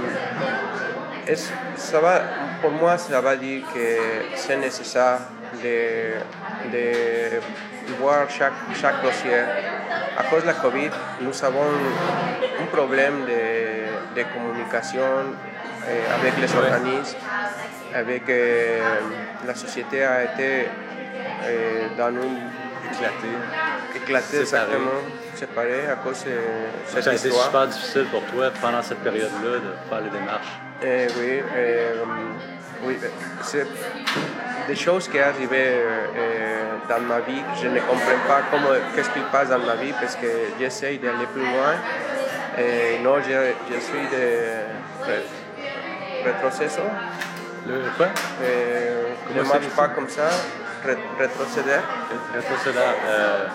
[1.75, 2.21] ça va,
[2.61, 3.79] pour moi, ça va dire que
[4.35, 5.19] c'est nécessaire
[5.63, 6.13] de,
[6.73, 7.39] de
[7.99, 9.39] voir chaque, chaque dossier.
[10.17, 10.89] À cause de la COVID,
[11.21, 11.69] nous avons
[12.61, 15.01] un problème de, de communication
[16.15, 17.17] avec les organismes,
[17.93, 18.79] avec euh,
[19.47, 20.67] la société a été
[21.45, 22.37] euh, dans une
[22.93, 23.27] Éclaté.
[23.95, 24.65] éclatée Séparée.
[24.65, 25.01] exactement,
[25.35, 26.31] séparée à cause de
[26.87, 27.45] cette Ça a été histoire.
[27.45, 30.51] super difficile pour toi pendant cette période-là de faire les démarches.
[30.83, 32.97] Eh oui, eh, oui,
[33.43, 33.65] c'est
[34.67, 36.05] des choses qui arrivent euh,
[36.89, 37.41] dans ma vie.
[37.61, 40.27] Je ne comprends pas comment, qu'est-ce qui passe dans ma vie parce que
[40.59, 41.73] j'essaie d'aller plus loin.
[42.57, 43.31] Et non, je,
[43.73, 44.27] je suis de
[46.27, 46.81] retroceso.
[47.67, 48.07] Le quoi?
[48.41, 50.29] Je ne marche pas comme ça,
[51.19, 51.79] rétrocéder.
[52.33, 52.79] Rétrocédant.
[53.07, 53.45] Euh,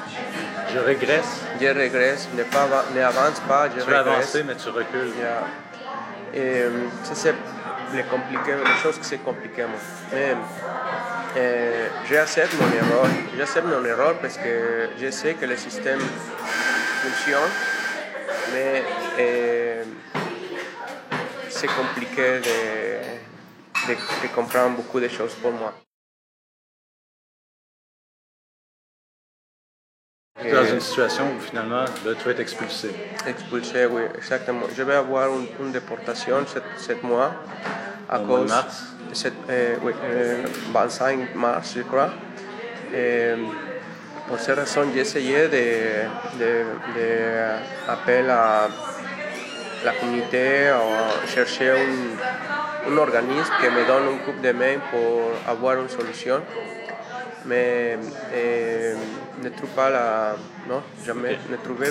[0.72, 1.42] je régresse.
[1.60, 4.14] Je regrette, ne, pas, ne avance pas, je Tu veux regrette.
[4.14, 5.12] avancer, mais tu recules.
[5.18, 5.42] Yeah.
[6.34, 6.70] Et euh,
[7.02, 7.34] ça, c'est
[7.92, 9.62] les, les choses qui sont compliquées.
[9.62, 9.78] moi.
[10.12, 10.34] Mais
[12.08, 13.06] j'accepte mon erreur.
[13.36, 17.50] J'accepte mon erreur parce que je sais que le système fonctionne,
[18.52, 18.82] mais
[19.18, 19.84] euh,
[21.50, 25.74] c'est compliqué de, de, de comprendre beaucoup de choses pour moi.
[30.52, 32.90] Dans une situation où finalement, là, tu vas être expulsé.
[33.26, 34.66] Expulsé, oui, exactement.
[34.76, 36.44] Je vais avoir une, une déportation
[36.76, 37.32] cette mois
[38.08, 38.84] à Au de cause mars?
[39.12, 42.10] cette, euh, oui, euh, 25 mars, je crois.
[42.94, 43.34] Et
[44.28, 47.08] pour cette raison, j'ai essayé de, de, de
[47.88, 48.68] appeler à
[49.84, 55.32] la communauté à chercher un, un organisme qui me donne un coup de main pour
[55.46, 56.40] avoir une solution.
[57.46, 57.96] Mais
[58.34, 58.94] euh,
[59.42, 60.36] ne trouve pas la.
[60.68, 61.38] Non, jamais.
[61.48, 61.90] Ne là,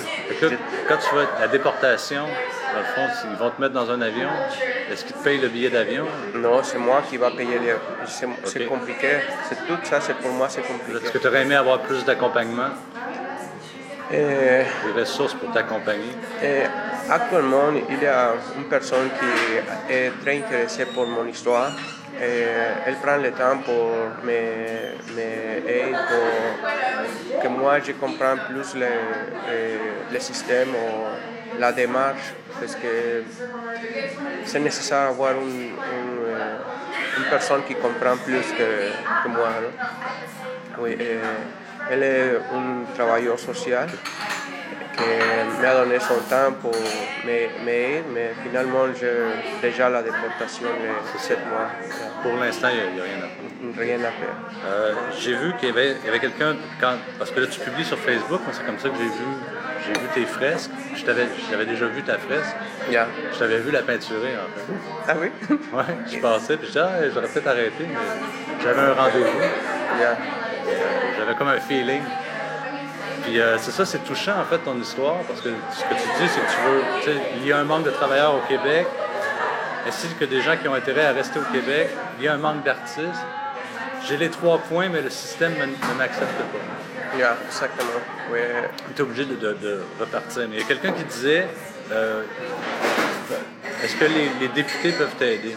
[0.88, 4.02] quand tu vas être la déportation, dans le fond, ils vont te mettre dans un
[4.02, 4.28] avion.
[4.90, 6.04] Est-ce qu'ils te payent le billet d'avion?
[6.34, 7.74] Non, c'est moi qui va payer les.
[8.44, 9.08] C'est compliqué.
[9.48, 11.10] C'est tout ça, c'est pour moi, c'est Est-ce compliqué.
[11.10, 12.70] que tu aurais aimé avoir plus d'accompagnement,
[14.12, 14.16] Et,
[14.94, 16.12] des ressources pour t'accompagner?
[16.42, 16.62] et
[17.10, 21.70] actuellement, il y a une personne qui est très intéressée pour mon histoire.
[22.18, 23.90] Elle prend le temps pour
[24.24, 28.86] m'aider, pour que moi je comprenne plus le,
[30.12, 33.24] le système ou la démarche, parce que
[34.44, 35.72] c'est nécessaire d'avoir une,
[37.30, 39.48] personne qui comprend plus que, moi.
[41.90, 43.88] elle est un travailleur social
[44.96, 46.72] qui m'a donné son temps pour
[47.24, 49.12] m'aider, mais finalement, j'ai
[49.60, 51.68] déjà la déportation de 7 mois.
[52.22, 53.82] Pour l'instant, il n'y a, rien à faire.
[53.84, 54.36] Rien à faire.
[54.66, 57.98] Euh, j'ai vu qu'il y avait, avait quelqu'un, quand- parce que là tu publies sur
[57.98, 59.30] Facebook, c'est comme ça que j'ai vu,
[59.86, 60.70] j'ai vu tes fresques.
[60.94, 62.56] Je t'avais, j'avais déjà vu ta fresque.
[62.90, 63.06] Yeah.
[63.32, 64.72] Je t'avais vu la peinturer en fait.
[65.08, 65.30] Ah oui?
[65.72, 69.40] Ouais, je passais, puis je ah, j'aurais peut-être arrêté, mais j'avais un rendez-vous.
[69.98, 70.16] Yeah.
[71.18, 72.02] J'avais comme un feeling.
[73.26, 76.22] Puis euh, c'est ça, c'est touchant en fait ton histoire, parce que ce que tu
[76.22, 78.40] dis, c'est que tu veux, tu sais, il y a un manque de travailleurs au
[78.48, 78.86] Québec,
[79.86, 82.38] ainsi que des gens qui ont intérêt à rester au Québec, il y a un
[82.38, 83.24] manque d'artistes.
[84.08, 87.16] J'ai les trois points, mais le système me- ne m'accepte pas.
[87.18, 87.88] Yeah, exactement.
[88.30, 88.38] Oui.
[88.94, 90.42] Tu es obligé de, de- de repartir.
[90.48, 91.48] Mais il y a quelqu'un qui disait
[91.90, 92.22] euh,
[93.82, 95.56] est-ce que les, les députés peuvent t'aider?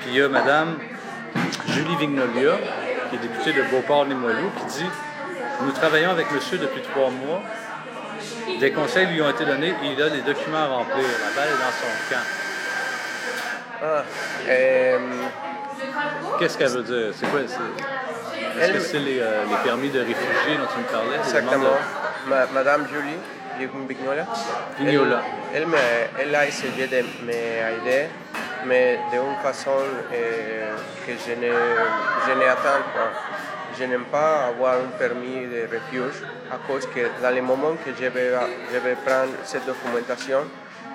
[0.00, 0.78] Puis il y a Madame
[1.68, 2.52] Julie Vignolia,
[3.10, 4.90] qui est députée de Beauport-Limoilou, qui dit
[5.62, 7.42] Nous travaillons avec monsieur depuis trois mois.
[8.60, 10.96] Des conseils lui ont été donnés et il a des documents à remplir.
[11.04, 12.26] La balle est dans son camp.
[13.82, 14.02] Ah,
[14.48, 14.98] euh,
[16.38, 17.12] Qu'est-ce qu'elle veut dire?
[17.14, 21.16] C'est quoi Est-ce que c'est les, euh, les permis de réfugiés dont tu me parlais?
[21.18, 21.64] Exactement.
[21.64, 23.18] de- Ma- Madame Julie
[23.88, 24.26] Vignola.
[24.78, 25.22] Vignola.
[25.54, 25.66] Elle,
[26.20, 28.06] elle, a essayé de m'aider,
[28.66, 29.70] mais d'une façon
[30.12, 30.74] euh,
[31.06, 33.10] que je je n'attends pas.
[33.78, 37.90] Je n'aime pas avoir un permis de refuge à cause que dans le moment que
[37.98, 38.32] je vais,
[38.72, 40.40] je vais prendre cette documentation,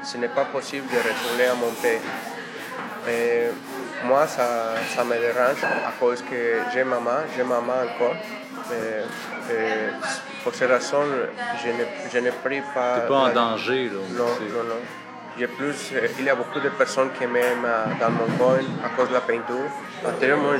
[0.03, 1.99] ce n'est pas possible de retourner à mon pays.
[3.07, 3.49] Et
[4.05, 8.15] moi, ça, ça me dérange à cause que j'ai maman, j'ai maman encore.
[8.71, 9.91] Et
[10.43, 11.03] pour cette raison,
[11.63, 12.99] je ne, je ne prie pas.
[13.01, 13.99] T'es pas en danger, là.
[14.17, 14.79] Non, c'est- non,
[15.41, 15.47] non.
[15.47, 18.59] J'ai plus, euh, il y a beaucoup de personnes qui m'aiment euh, dans mon coin
[18.85, 19.69] à cause de la peinture.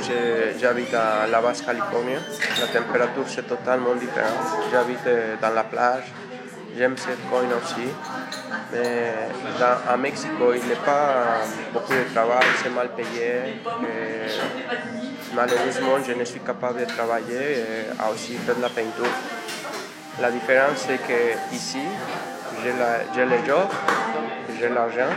[0.00, 2.16] Je- j'habite à La Basse Californie.
[2.60, 4.40] La température, c'est totalement différent.
[4.72, 6.04] J'habite euh, dans la plage.
[6.76, 7.88] J'aime ce coin aussi.
[8.72, 9.12] Mais
[9.88, 13.60] à Mexico, il n'y a pas euh, beaucoup de travail, c'est mal payé.
[15.34, 19.06] Malheureusement, je ne suis capable de travailler et aussi faire de la peinture.
[20.20, 21.80] La différence, c'est que ici,
[22.62, 23.68] j'ai la- j'ai le job,
[24.62, 25.12] j'ai l'argent,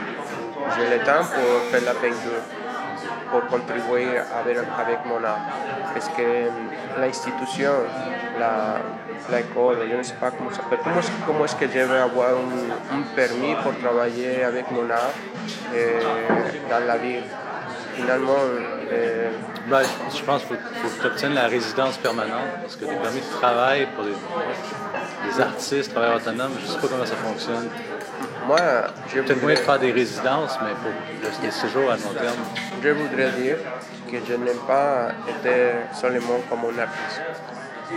[0.76, 2.42] j'ai le temps pour faire la peinture,
[3.30, 5.46] pour contribuer avec, avec mon art.
[5.94, 7.72] Parce que hum, l'institution,
[9.32, 12.32] l'école, je ne sais pas comment ça s'appelle, comment, comment est-ce que je vais avoir
[12.32, 15.14] un, permis pour travailler avec mon art
[15.76, 16.00] euh,
[16.70, 17.24] dans la ville?
[17.96, 18.44] Finalement,
[18.92, 19.30] euh,
[19.70, 19.82] Ben,
[20.16, 23.32] je pense qu'il faut, que tu obtiennes la résidence permanente parce que des permis de
[23.40, 27.70] travail pour des artistes, travailleurs autonomes, je ne sais pas comment ça fonctionne.
[28.48, 28.58] Moi,
[29.10, 32.42] je Peut-être moyen de voudrais- faire des résidences, mais pour des séjours à long terme.
[32.84, 33.58] Je voudrais dire
[34.10, 37.22] que je n'aime pas être seulement comme un artiste.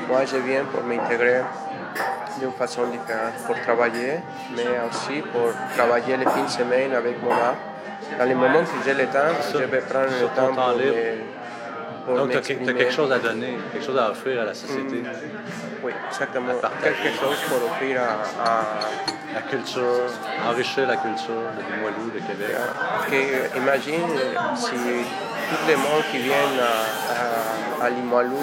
[0.08, 1.40] Moi, je viens pour m'intégrer
[2.40, 4.20] d'une façon différente, pour travailler,
[4.56, 7.56] mais aussi pour travailler les fins de semaine avec mon art.
[8.18, 10.94] Dans les moments que j'ai le temps, je vais prendre le temps temps pour, libre.
[10.96, 11.47] me-
[12.16, 12.40] Donc, tu as,
[12.72, 15.02] quelque chose à donner, quelque chose à offrir à la société.
[15.82, 16.52] Oui, exactement.
[16.82, 18.64] Quelque chose pour offrir à, à-
[19.34, 19.82] La culture,
[20.48, 22.56] enrichir la culture de Limoilou, de Québec.
[23.10, 24.08] que, euh, imagine
[24.56, 24.70] si
[25.50, 28.40] tout le monde qui vient à, à, à Limoilou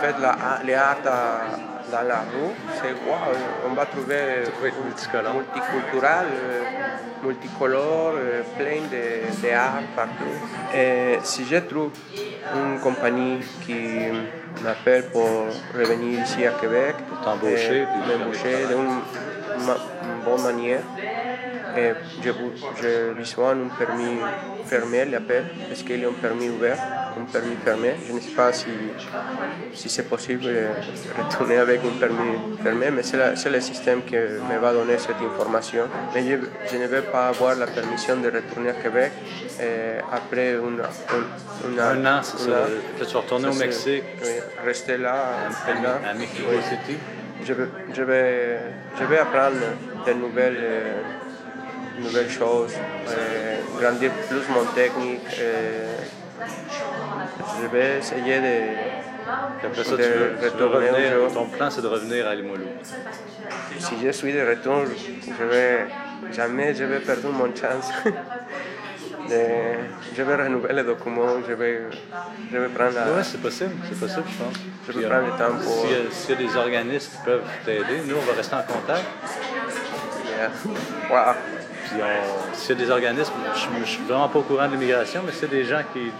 [0.00, 0.34] fait la,
[0.64, 1.46] les arts à-
[1.94, 4.22] dans la rue, c'est wow, on va trouver
[4.84, 5.34] multicolore.
[5.34, 6.62] multiculturel, euh,
[7.24, 9.04] multicolore, euh, plein de,
[9.42, 10.36] de arts partout.
[10.74, 11.92] Et si je trouve
[12.58, 13.80] une compagnie qui
[14.64, 15.28] m'appelle pour
[15.78, 18.94] revenir ici à Québec, Pour t'embaucher, m'embaucher d'une
[20.24, 20.82] bonne manière,
[21.76, 21.92] et
[22.22, 22.30] je,
[22.80, 24.16] je besoin un permis
[24.66, 26.78] fermé, il appelle, parce qu'il y a un permis ouvert,
[27.20, 27.94] un permis fermé.
[28.06, 28.66] Je ne sais pas si,
[29.74, 30.66] si c'est possible de
[31.18, 35.84] retourner avec un permis fermé, mais c'est le système qui me va donner cette information.
[36.14, 36.36] Mais je,
[36.70, 39.12] je ne vais pas avoir la permission de retourner à Québec
[39.60, 43.18] et après une, un, Un an, c'est ça.
[43.18, 44.30] Retourner au Mexique, oui,
[44.64, 45.14] rester là
[45.68, 45.98] un an.
[46.10, 46.56] à Mexico Oui.
[46.68, 46.98] City.
[47.46, 48.58] Je vais, je vais,
[48.98, 49.56] je vais apprendre
[50.06, 50.92] de nouvelles, euh,
[51.98, 52.74] nouvelles choses,
[53.08, 55.20] euh, grandir plus mon technique.
[55.40, 55.96] euh,
[57.60, 61.32] je vais essayer de, après ça, de tu veux, tu veux retourner au revenir.
[61.32, 62.66] Ton plan, c'est de revenir à Limoilou.
[63.78, 64.82] Si je suis de retour,
[65.38, 65.86] je vais,
[66.32, 67.90] jamais je vais perdre mon chance.
[69.28, 71.82] de- je vais renouveler les documents, je vais,
[72.52, 73.04] je vais prendre la...
[73.12, 74.56] Oui, c'est possible, c'est possible, je pense.
[74.96, 78.16] Euh, prendre le temps pour- S'il y, y a des organismes qui peuvent t'aider, nous,
[78.16, 79.04] on va rester en contact.
[80.36, 80.50] Yeah.
[81.10, 81.34] Wow.
[81.90, 85.46] Puis a des organismes, je ne suis vraiment pas au courant de l'immigration, mais a
[85.46, 86.10] des gens qui,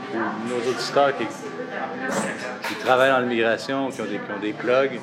[0.49, 4.07] nos auditeurs qui, travaillent dans l'immigration, qui ont
[4.41, 5.01] des, plugs,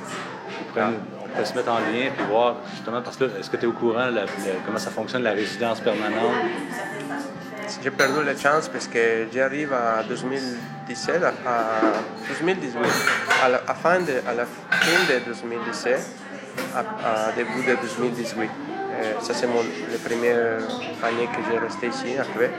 [0.75, 3.67] on peut se mettre en lien puis voir justement parce que est-ce que tu es
[3.67, 4.27] au courant de la- la-
[4.65, 6.35] comment ça fonctionne la résidence permanente?
[7.83, 11.63] J'ai perdu la chance parce que j'arrive à 2017, à, à
[12.39, 12.77] 2018,
[13.43, 15.99] à la, fin de, à la fin de 2017,
[16.75, 16.79] à,
[17.29, 18.49] à début de 2018.
[19.01, 19.61] Euh, ça, c'est mon
[19.91, 20.57] la première
[21.03, 22.51] année que j'ai resté ici à Québec.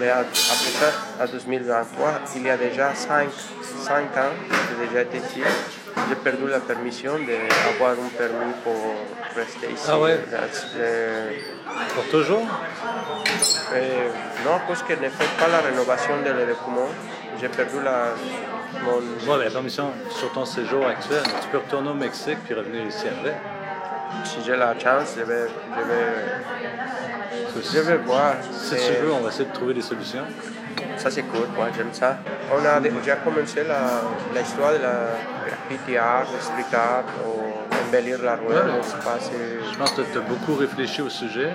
[0.00, 0.90] Mais à- après ça,
[1.20, 5.42] à 2023, il y a déjà 5, ans que j'ai déjà été ici.
[6.08, 8.80] J'ai perdu la permission d'avoir un permis pour
[9.36, 9.84] rester ici.
[9.88, 10.18] Ah ouais?
[10.76, 11.30] Euh,
[11.94, 12.42] Pour toujours?
[13.74, 14.08] euh,
[14.44, 16.88] non, parce que ne fait pas la rénovation de les documents.
[17.40, 18.14] J'ai perdu la,
[18.84, 19.36] mon...
[19.38, 23.34] La permission sur ton séjour actuel, tu peux retourner au Mexique puis revenir ici après.
[24.24, 25.46] Si j'ai la chance, je vais,
[25.76, 28.34] je vais, je vais voir.
[28.52, 30.24] Si tu veux, on va essayer de trouver des solutions.
[30.96, 32.18] Ça, c'est cool, moi, j'aime ça.
[32.52, 34.02] On a déjà commencé la-
[34.38, 34.96] l'histoire de la
[35.46, 37.52] graffiti art, le street art, ou
[37.88, 38.46] embellir la rue.
[38.48, 38.54] Ouais.
[38.82, 41.50] Je sais pas, c'est- Je pense que tu as beaucoup réfléchi au sujet.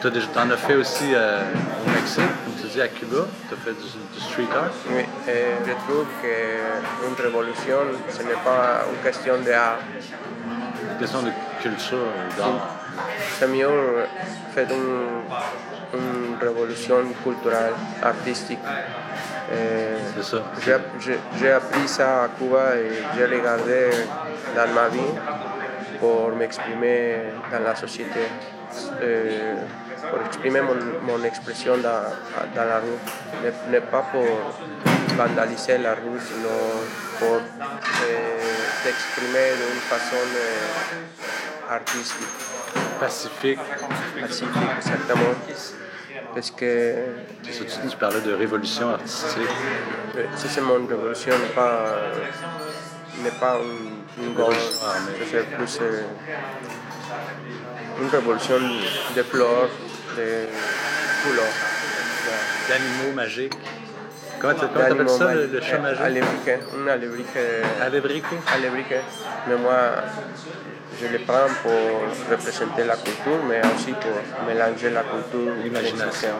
[0.00, 1.42] Tu en as fait aussi euh,
[1.86, 3.22] au Mexique, comme tu dis, à Cuba.
[3.48, 4.70] Tu as fait du, du street art.
[4.90, 7.78] Oui, et je trouve qu'une révolution,
[8.10, 9.78] ce n'est pas une question d'art.
[10.92, 11.30] Une question de
[11.64, 12.08] culture,
[13.48, 14.06] mieux
[14.54, 17.72] faire une, une révolution culturelle,
[18.02, 18.58] artistique.
[20.14, 20.38] C'est ça.
[21.38, 23.80] J'ai appris ça à Cuba et j'ai regardé
[24.56, 25.12] dans ma vie
[26.00, 28.22] pour m'exprimer dans la société.
[29.00, 29.54] Euh,
[30.10, 32.04] pour exprimer mon, mon expression dans,
[32.54, 32.98] dans, la rue.
[33.42, 34.26] Ne, ne, pas pour
[35.16, 36.58] vandaliser la rue, sinon
[37.18, 38.44] pour euh,
[38.82, 42.26] s'exprimer d'une façon euh, artistique.
[43.00, 43.58] Pacifique.
[44.20, 45.34] Pacifique, exactement.
[46.34, 46.94] Parce que.
[47.42, 47.50] Tu,
[47.90, 49.48] tu parlais de révolution artistique.
[50.36, 51.84] Si c'est mon révolution, n'est pas,
[53.22, 54.56] n'est pas une, une gauche.
[55.30, 56.02] C'est plus euh,
[58.00, 58.56] une révolution
[59.16, 59.68] de fleurs,
[60.16, 60.46] de
[61.22, 61.54] couleurs.
[62.68, 63.52] D'animaux magiques.
[64.40, 66.00] Comment tu appelles ça, le, le chat magique?
[66.00, 66.50] Alébrique.
[66.76, 67.36] Un alébrique.
[67.80, 68.24] Alébrique?
[68.54, 68.94] Alébrique.
[69.48, 69.78] Mais moi,
[71.00, 76.34] je le prends pour représenter la culture, mais aussi pour mélanger la culture et l'imagination.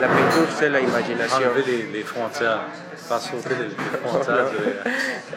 [0.00, 1.36] La peinture, c'est l'imagination.
[1.36, 2.60] Enlever les, les, frontières,
[2.96, 4.50] faire sauter les, les frontières.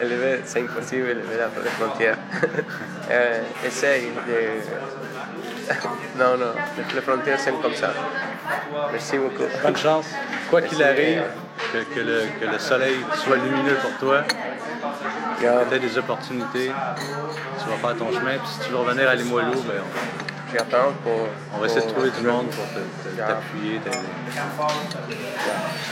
[0.00, 0.40] de...
[0.44, 2.18] C'est impossible, élever les frontières.
[3.10, 5.70] euh, essaye de.
[6.18, 6.52] non, non,
[6.94, 7.92] les frontières sont comme ça.
[8.92, 9.44] Merci beaucoup.
[9.62, 10.06] Bonne chance.
[10.50, 11.22] Quoi qu'il arrive,
[11.72, 14.22] que, que, le, que le soleil soit lumineux pour toi,
[15.40, 15.64] Yeah.
[15.64, 19.52] peut-être des opportunités, tu vas faire ton chemin, puis si tu veux revenir à Limoilou,
[19.62, 19.82] ben,
[20.52, 21.28] on, pour.
[21.54, 22.64] on va essayer de trouver du monde pour
[23.16, 23.96] t'appuyer, t'aider.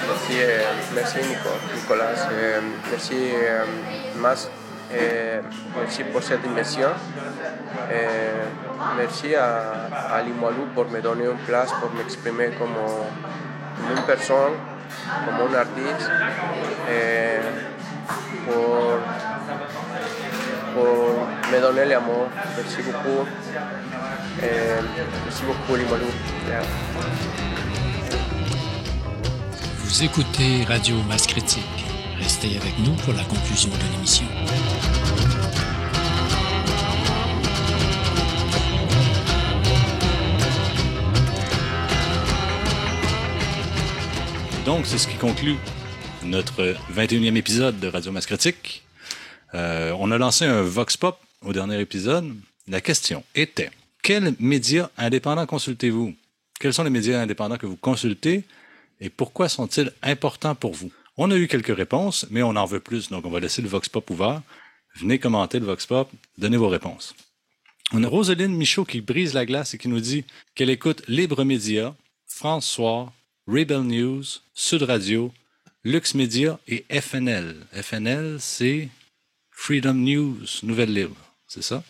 [0.07, 0.63] Merci, euh,
[0.95, 2.29] merci Nico, Nicolas.
[2.33, 3.65] Euh, merci euh,
[4.17, 4.51] Mas.
[5.79, 6.89] Merci pour cette émission.
[8.97, 12.75] Merci à, à Limoilou pour me donner une place pour m'exprimer comme
[13.95, 14.55] une personne,
[15.25, 16.11] comme un artiste.
[16.91, 17.39] Et
[18.47, 18.99] pour,
[20.75, 22.29] pour me donner l'amour.
[22.57, 23.27] Merci beaucoup.
[24.43, 24.81] Et
[25.25, 26.07] merci beaucoup Limoilou.
[26.49, 26.63] Yeah.
[29.79, 31.65] Vous écoutez Radio Masse Critique.
[32.19, 34.27] Restez avec nous pour la conclusion de l'émission.
[44.69, 45.57] Donc, c'est ce qui conclut
[46.23, 48.83] notre 21e épisode de Radio Masse Critique.
[49.55, 52.37] Euh, on a lancé un Vox Pop au dernier épisode.
[52.67, 53.71] La question était
[54.03, 56.15] quels médias indépendants consultez-vous?
[56.61, 58.45] Quels sont les médias indépendants que vous consultez
[59.01, 60.93] et pourquoi sont-ils importants pour vous?
[61.17, 63.69] On a eu quelques réponses, mais on en veut plus, donc on va laisser le
[63.69, 64.43] Vox Pop ouvert.
[64.97, 67.15] Venez commenter le Vox Pop, donnez vos réponses.
[67.95, 71.43] On a Roseline Michaud qui brise la glace et qui nous dit qu'elle écoute Libre
[71.45, 71.95] Média,
[72.27, 73.15] France Soir,
[73.49, 75.33] Rebel News, Sud Radio,
[75.83, 77.57] Lux Media et FNL.
[77.73, 78.91] FNL, c'est
[79.51, 81.17] Freedom News, Nouvelle Libre,
[81.47, 81.83] c'est ça?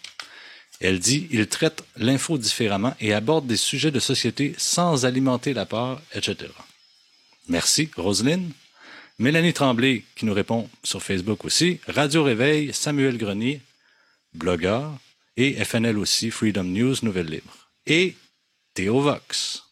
[0.79, 5.67] Elle dit, il traite l'info différemment et aborde des sujets de société sans alimenter la
[5.67, 6.49] peur, etc.
[7.49, 8.53] Merci, Roselyne.
[9.19, 11.81] Mélanie Tremblay, qui nous répond sur Facebook aussi.
[11.89, 13.61] Radio Réveil, Samuel Grenier,
[14.33, 14.97] blogueur.
[15.37, 17.69] Et FNL aussi, Freedom News, Nouvelle Libre.
[17.85, 18.15] Et
[18.75, 19.68] Théo Vox.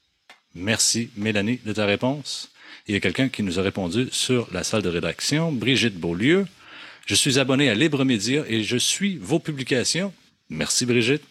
[0.56, 2.50] Merci, Mélanie, de ta réponse.
[2.88, 6.46] Il y a quelqu'un qui nous a répondu sur la salle de rédaction, Brigitte Beaulieu.
[7.04, 10.14] Je suis abonné à Libre Média et je suis vos publications.
[10.48, 11.24] Merci, Brigitte.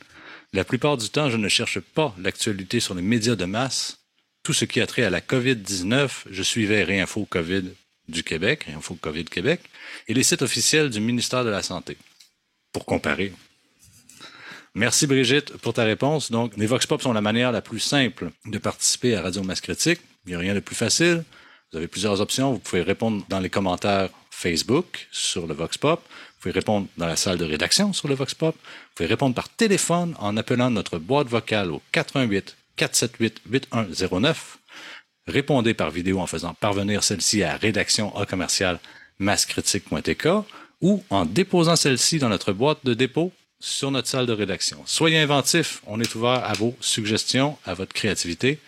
[0.53, 3.97] La plupart du temps, je ne cherche pas l'actualité sur les médias de masse.
[4.43, 7.63] Tout ce qui a trait à la COVID-19, je suivais Réinfo COVID
[8.07, 9.59] du Québec, Réinfo COVID Québec,
[10.07, 11.97] et les sites officiels du ministère de la Santé.
[12.71, 13.33] Pour comparer.
[14.77, 16.31] Merci Brigitte pour ta réponse.
[16.31, 19.61] Donc, les Vox Pop sont la manière la plus simple de participer à Radio Masse
[19.61, 20.01] Critique.
[20.25, 21.23] Il n'y a rien de plus facile.
[21.71, 22.51] Vous avez plusieurs options.
[22.51, 26.01] Vous pouvez répondre dans les commentaires Facebook sur le Vox Pop.
[26.01, 28.53] Vous pouvez répondre dans la salle de rédaction sur le Vox Pop.
[28.53, 34.57] Vous pouvez répondre par téléphone en appelant notre boîte vocale au 88 478 8109.
[35.27, 38.79] Répondez par vidéo en faisant parvenir celle-ci à rédaction à commercial
[40.81, 43.31] ou en déposant celle-ci dans notre boîte de dépôt
[43.65, 44.83] sur notre salle de rédaction.
[44.85, 48.59] Soyez inventifs, on est ouvert à vos suggestions, à votre créativité.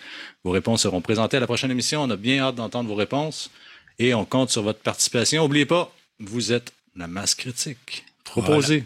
[0.43, 2.01] Vos réponses seront présentées à la prochaine émission.
[2.01, 3.51] On a bien hâte d'entendre vos réponses
[3.99, 5.43] et on compte sur votre participation.
[5.43, 8.05] N'oubliez pas, vous êtes la masse critique.
[8.23, 8.85] Proposez.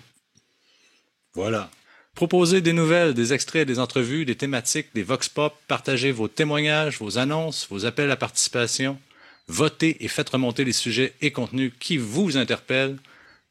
[1.33, 1.49] Voilà.
[1.49, 1.69] voilà.
[2.13, 5.55] Proposez des nouvelles, des extraits, des entrevues, des thématiques, des vox pop.
[5.69, 8.99] Partagez vos témoignages, vos annonces, vos appels à participation.
[9.47, 12.97] Votez et faites remonter les sujets et contenus qui vous interpellent.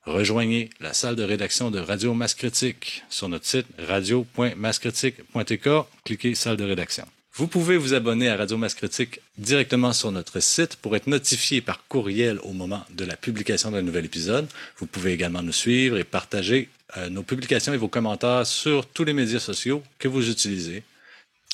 [0.06, 5.68] Rejoignez la salle de rédaction de Radio Masse Critique sur notre site radio.mascritique.tk.
[6.05, 7.06] Cliquez salle de rédaction.
[7.35, 11.60] Vous pouvez vous abonner à Radio Masse Critique directement sur notre site pour être notifié
[11.60, 14.48] par courriel au moment de la publication d'un nouvel épisode.
[14.78, 19.05] Vous pouvez également nous suivre et partager euh, nos publications et vos commentaires sur tous
[19.05, 20.82] les médias sociaux que vous utilisez.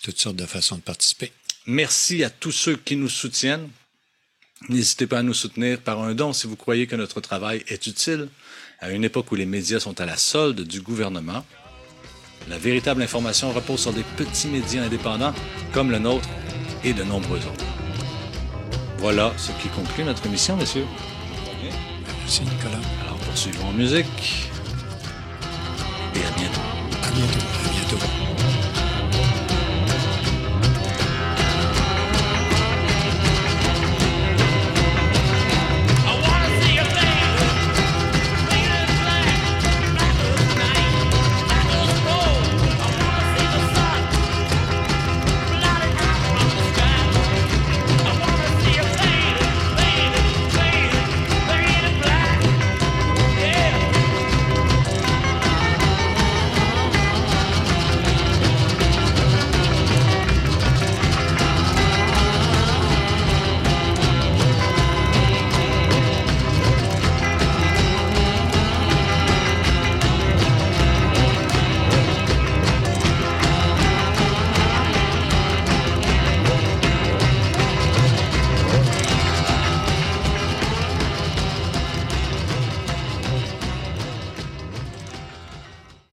[0.02, 1.32] Toutes sortes de façons de participer.
[1.66, 3.68] Merci à tous ceux qui nous soutiennent.
[4.68, 7.86] N'hésitez pas à nous soutenir par un don si vous croyez que notre travail est
[7.86, 8.28] utile
[8.80, 11.44] à une époque où les médias sont à la solde du gouvernement.
[12.48, 15.34] La véritable information repose sur des petits médias indépendants
[15.72, 16.28] comme le nôtre
[16.84, 17.64] et de nombreux autres.
[18.98, 20.86] Voilà ce qui conclut notre émission, messieurs.
[22.18, 22.80] Merci, Nicolas.
[23.05, 24.51] Alors poursuivons en musique
[26.14, 26.60] et à bientôt.
[27.05, 27.65] À bientôt.